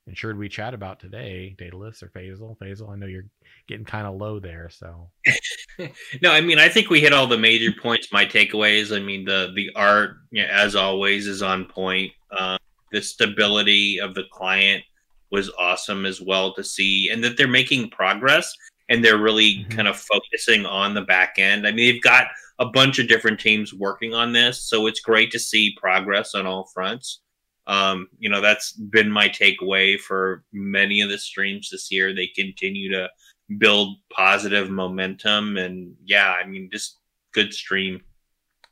ensured 0.07 0.37
we 0.37 0.49
chat 0.49 0.73
about 0.73 0.99
today, 0.99 1.55
Daedalus 1.57 2.01
or 2.01 2.07
Faisal? 2.07 2.57
Faisal, 2.57 2.89
I 2.89 2.95
know 2.95 3.05
you're 3.05 3.25
getting 3.67 3.85
kind 3.85 4.07
of 4.07 4.15
low 4.15 4.39
there, 4.39 4.69
so. 4.69 5.09
no, 6.21 6.31
I 6.31 6.41
mean 6.41 6.59
I 6.59 6.69
think 6.69 6.89
we 6.89 7.01
hit 7.01 7.13
all 7.13 7.27
the 7.27 7.37
major 7.37 7.71
points. 7.79 8.11
My 8.11 8.25
takeaways. 8.25 8.95
I 8.95 8.99
mean 8.99 9.25
the 9.25 9.51
the 9.55 9.69
art, 9.75 10.17
you 10.31 10.43
know, 10.43 10.49
as 10.49 10.75
always, 10.75 11.27
is 11.27 11.41
on 11.41 11.65
point. 11.65 12.11
Um, 12.37 12.57
the 12.91 13.01
stability 13.01 13.99
of 13.99 14.15
the 14.15 14.23
client 14.31 14.83
was 15.29 15.51
awesome 15.59 16.05
as 16.05 16.21
well 16.21 16.53
to 16.53 16.63
see, 16.63 17.09
and 17.09 17.23
that 17.23 17.37
they're 17.37 17.47
making 17.47 17.89
progress 17.89 18.53
and 18.89 19.03
they're 19.03 19.17
really 19.17 19.57
mm-hmm. 19.57 19.69
kind 19.69 19.87
of 19.87 19.97
focusing 19.97 20.65
on 20.65 20.93
the 20.93 21.01
back 21.01 21.35
end. 21.37 21.67
I 21.67 21.71
mean, 21.71 21.91
they've 21.91 22.01
got 22.01 22.27
a 22.59 22.65
bunch 22.65 22.99
of 22.99 23.09
different 23.09 23.39
teams 23.39 23.73
working 23.73 24.13
on 24.13 24.31
this, 24.31 24.61
so 24.61 24.87
it's 24.87 25.01
great 25.01 25.31
to 25.31 25.39
see 25.39 25.75
progress 25.77 26.33
on 26.33 26.47
all 26.47 26.69
fronts 26.73 27.19
um, 27.67 28.07
you 28.17 28.29
know 28.29 28.41
that's 28.41 28.71
been 28.71 29.11
my 29.11 29.29
takeaway 29.29 29.99
for 29.99 30.43
many 30.51 31.01
of 31.01 31.09
the 31.09 31.17
streams 31.17 31.69
this 31.69 31.91
year 31.91 32.13
they 32.13 32.27
continue 32.27 32.91
to 32.91 33.09
build 33.57 33.97
positive 34.11 34.69
momentum 34.69 35.57
and 35.57 35.95
yeah 36.03 36.33
i 36.33 36.45
mean 36.45 36.69
just 36.71 36.99
good 37.33 37.53
stream 37.53 38.01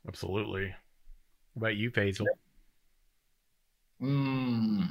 absolutely 0.08 0.74
what 1.54 1.68
about 1.68 1.76
you 1.76 1.90
Faisal? 1.90 2.26
mm. 4.02 4.86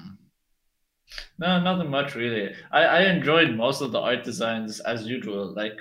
no 1.38 1.60
nothing 1.60 1.90
much 1.90 2.16
really 2.16 2.54
I, 2.72 2.84
I 2.84 3.02
enjoyed 3.04 3.56
most 3.56 3.82
of 3.82 3.92
the 3.92 4.00
art 4.00 4.24
designs 4.24 4.80
as 4.80 5.06
usual 5.06 5.54
like 5.54 5.78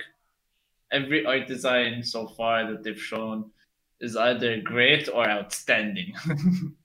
every 0.91 1.25
art 1.25 1.47
design 1.47 2.03
so 2.03 2.27
far 2.27 2.71
that 2.71 2.83
they've 2.83 3.01
shown 3.01 3.51
is 3.99 4.15
either 4.15 4.61
great 4.61 5.09
or 5.09 5.27
outstanding. 5.29 6.13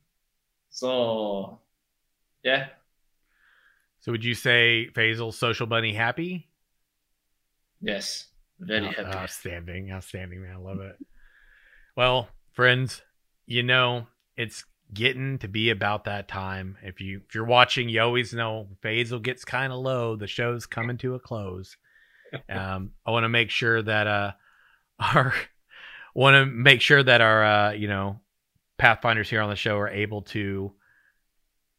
so, 0.71 1.61
yeah. 2.43 2.69
So 4.01 4.13
would 4.13 4.25
you 4.25 4.35
say 4.35 4.89
Faisal 4.95 5.33
Social 5.35 5.67
Bunny 5.67 5.93
happy? 5.93 6.49
Yes, 7.81 8.29
very 8.59 8.87
Oh, 8.87 8.91
happy. 8.91 9.05
Outstanding, 9.05 9.91
outstanding, 9.91 10.43
man. 10.43 10.53
I 10.55 10.59
love 10.59 10.81
it. 10.81 10.97
Well, 11.97 12.29
friends, 12.53 13.03
you 13.47 13.63
know 13.63 14.07
it's 14.37 14.65
getting 14.95 15.39
to 15.39 15.49
be 15.49 15.71
about 15.71 16.05
that 16.05 16.29
time. 16.29 16.79
If 16.83 17.01
you 17.01 17.21
if 17.29 17.35
you're 17.35 17.45
watching, 17.45 17.89
you 17.89 18.01
always 18.01 18.33
know 18.33 18.69
Faisal 18.83 19.21
gets 19.23 19.45
kind 19.45 19.73
of 19.73 19.81
low. 19.81 20.17
The 20.17 20.27
show's 20.27 20.67
coming 20.67 20.99
to 20.99 21.15
a 21.15 21.21
close. 21.21 21.77
Um, 22.49 22.93
I 23.05 23.11
want 23.11 23.25
to 23.25 23.29
make 23.29 23.51
sure 23.51 23.83
that 23.83 24.07
uh 24.07 24.33
our 25.01 25.35
want 26.15 26.35
to 26.35 26.47
make 26.47 26.81
sure 26.81 27.03
that 27.03 27.21
our 27.21 27.45
uh 27.45 27.73
you 27.73 27.89
know 27.89 28.21
pathfinders 28.81 29.29
here 29.29 29.43
on 29.43 29.51
the 29.51 29.57
show 29.57 29.77
are 29.77 29.91
able 29.91 30.23
to 30.23 30.73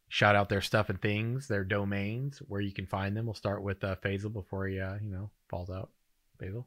shout 0.08 0.36
out 0.36 0.48
their 0.48 0.60
stuff 0.60 0.88
and 0.88 1.02
things, 1.02 1.48
their 1.48 1.64
domains, 1.64 2.38
where 2.46 2.60
you 2.60 2.72
can 2.72 2.86
find 2.86 3.16
them. 3.16 3.26
We'll 3.26 3.34
start 3.34 3.62
with 3.62 3.82
uh, 3.82 3.96
Faisal 3.96 4.32
before 4.32 4.66
he 4.68 4.78
uh, 4.78 4.94
you 5.02 5.10
know 5.10 5.30
falls 5.48 5.68
out. 5.68 5.90
Faisal. 6.40 6.64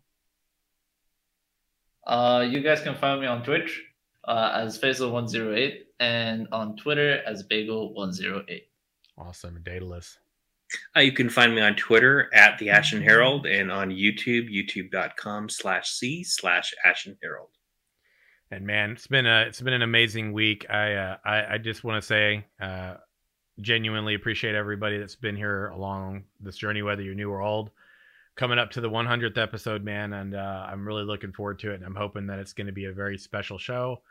Uh, 2.05 2.45
you 2.47 2.61
guys 2.61 2.81
can 2.81 2.95
find 2.95 3.21
me 3.21 3.27
on 3.27 3.43
Twitch 3.43 3.81
uh, 4.27 4.51
as 4.53 4.77
Faisal108 4.79 5.77
and 5.99 6.47
on 6.51 6.75
Twitter 6.75 7.23
as 7.25 7.43
Bagel108. 7.43 8.61
Awesome. 9.17 9.61
Daedalus. 9.63 10.19
Uh, 10.95 10.99
you 10.99 11.13
can 11.13 11.29
find 11.29 11.55
me 11.55 11.61
on 11.61 11.75
Twitter 11.75 12.29
at 12.33 12.57
the 12.57 12.69
Ashen 12.69 13.01
Herald 13.01 13.45
and 13.45 13.71
on 13.71 13.89
YouTube, 13.89 14.49
youtube.com 14.49 15.49
slash 15.49 15.89
C 15.89 16.23
slash 16.23 16.73
Ashen 16.83 17.17
Herald. 17.23 17.54
And 18.55 18.65
man, 18.65 18.91
it's 18.91 19.07
been 19.07 19.25
a 19.25 19.41
it's 19.41 19.59
been 19.59 19.73
an 19.73 19.81
amazing 19.81 20.31
week. 20.31 20.65
I 20.69 20.93
uh, 20.93 21.17
I, 21.25 21.55
I 21.55 21.57
just 21.57 21.83
want 21.83 22.01
to 22.01 22.07
say, 22.07 22.45
uh, 22.61 22.93
genuinely 23.59 24.15
appreciate 24.15 24.55
everybody 24.55 24.97
that's 24.97 25.17
been 25.17 25.35
here 25.35 25.67
along 25.67 26.23
this 26.39 26.55
journey, 26.55 26.81
whether 26.81 27.01
you're 27.01 27.15
new 27.15 27.29
or 27.29 27.41
old. 27.41 27.71
Coming 28.37 28.57
up 28.57 28.71
to 28.71 28.81
the 28.81 28.89
100th 28.89 29.37
episode, 29.37 29.83
man, 29.83 30.13
and 30.13 30.35
uh, 30.35 30.67
I'm 30.69 30.87
really 30.87 31.03
looking 31.03 31.33
forward 31.33 31.59
to 31.59 31.71
it. 31.71 31.75
And 31.75 31.83
I'm 31.83 31.95
hoping 31.95 32.27
that 32.27 32.39
it's 32.39 32.53
going 32.53 32.67
to 32.67 32.73
be 32.73 32.85
a 32.85 32.93
very 32.93 33.17
special 33.17 33.57
show. 33.57 34.01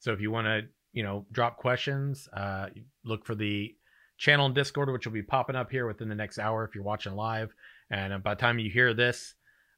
So 0.00 0.12
if 0.12 0.20
you 0.20 0.30
want 0.30 0.48
to, 0.48 0.62
you 0.92 1.02
know, 1.02 1.24
drop 1.32 1.56
questions, 1.56 2.28
uh, 2.34 2.68
look 3.04 3.24
for 3.24 3.34
the 3.34 3.74
channel 4.18 4.44
in 4.46 4.52
Discord, 4.52 4.92
which 4.92 5.06
will 5.06 5.14
be 5.14 5.22
popping 5.22 5.56
up 5.56 5.70
here 5.70 5.86
within 5.86 6.10
the 6.10 6.14
next 6.14 6.38
hour 6.38 6.62
if 6.64 6.74
you're 6.74 6.84
watching 6.84 7.14
live. 7.14 7.54
And 7.90 8.22
by 8.22 8.34
the 8.34 8.40
time 8.40 8.58
you 8.58 8.70
hear 8.70 8.92
this 8.92 9.34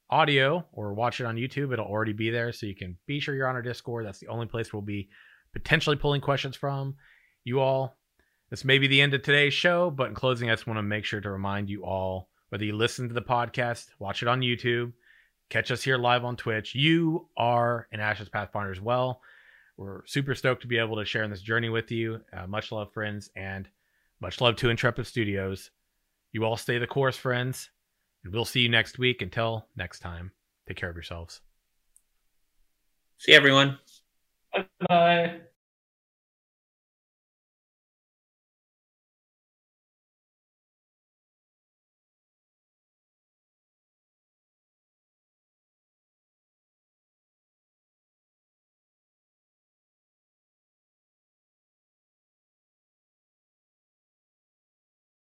audio 0.09 0.65
or 0.71 0.93
watch 0.93 1.19
it 1.19 1.25
on 1.25 1.35
YouTube, 1.35 1.73
it'll 1.73 1.85
already 1.85 2.13
be 2.13 2.29
there. 2.29 2.51
So 2.51 2.65
you 2.65 2.75
can 2.75 2.97
be 3.05 3.19
sure 3.19 3.35
you're 3.35 3.47
on 3.47 3.55
our 3.55 3.61
Discord. 3.61 4.05
That's 4.05 4.19
the 4.19 4.27
only 4.27 4.45
place 4.45 4.71
we'll 4.71 4.81
be 4.81 5.09
potentially 5.53 5.95
pulling 5.95 6.21
questions 6.21 6.55
from. 6.55 6.95
You 7.43 7.59
all, 7.59 7.97
this 8.49 8.65
may 8.65 8.77
be 8.77 8.87
the 8.87 9.01
end 9.01 9.13
of 9.13 9.21
today's 9.21 9.53
show, 9.53 9.89
but 9.89 10.09
in 10.09 10.15
closing, 10.15 10.49
I 10.49 10.53
just 10.53 10.67
want 10.67 10.77
to 10.77 10.83
make 10.83 11.05
sure 11.05 11.21
to 11.21 11.29
remind 11.29 11.69
you 11.69 11.83
all 11.83 12.29
whether 12.49 12.63
you 12.63 12.75
listen 12.75 13.07
to 13.07 13.13
the 13.13 13.21
podcast, 13.21 13.87
watch 13.99 14.21
it 14.21 14.27
on 14.27 14.41
YouTube, 14.41 14.93
catch 15.49 15.71
us 15.71 15.83
here 15.83 15.97
live 15.97 16.23
on 16.23 16.37
Twitch, 16.37 16.75
you 16.75 17.27
are 17.37 17.87
an 17.91 17.99
Ashes 17.99 18.29
Pathfinder 18.29 18.71
as 18.71 18.81
well. 18.81 19.21
We're 19.75 20.05
super 20.05 20.33
stoked 20.33 20.61
to 20.61 20.67
be 20.67 20.77
able 20.77 20.95
to 20.97 21.05
share 21.05 21.23
in 21.23 21.29
this 21.29 21.41
journey 21.41 21.69
with 21.69 21.91
you. 21.91 22.21
Uh, 22.35 22.47
much 22.47 22.71
love, 22.71 22.91
friends, 22.93 23.29
and 23.35 23.67
much 24.19 24.41
love 24.41 24.55
to 24.57 24.69
Intrepid 24.69 25.05
Studios. 25.05 25.69
You 26.31 26.45
all 26.45 26.57
stay 26.57 26.77
the 26.79 26.87
course, 26.87 27.15
friends, 27.15 27.69
and 28.27 28.35
we'll 28.35 28.45
see 28.45 28.59
you 28.59 28.69
next 28.69 28.99
week. 28.99 29.21
Until 29.21 29.67
next 29.77 29.99
time, 29.99 30.31
take 30.67 30.77
care 30.77 30.89
of 30.89 30.95
yourselves. 30.95 31.41
See 33.17 33.33
everyone. 33.33 33.79
Bye 34.53 34.65
bye. 34.87 35.39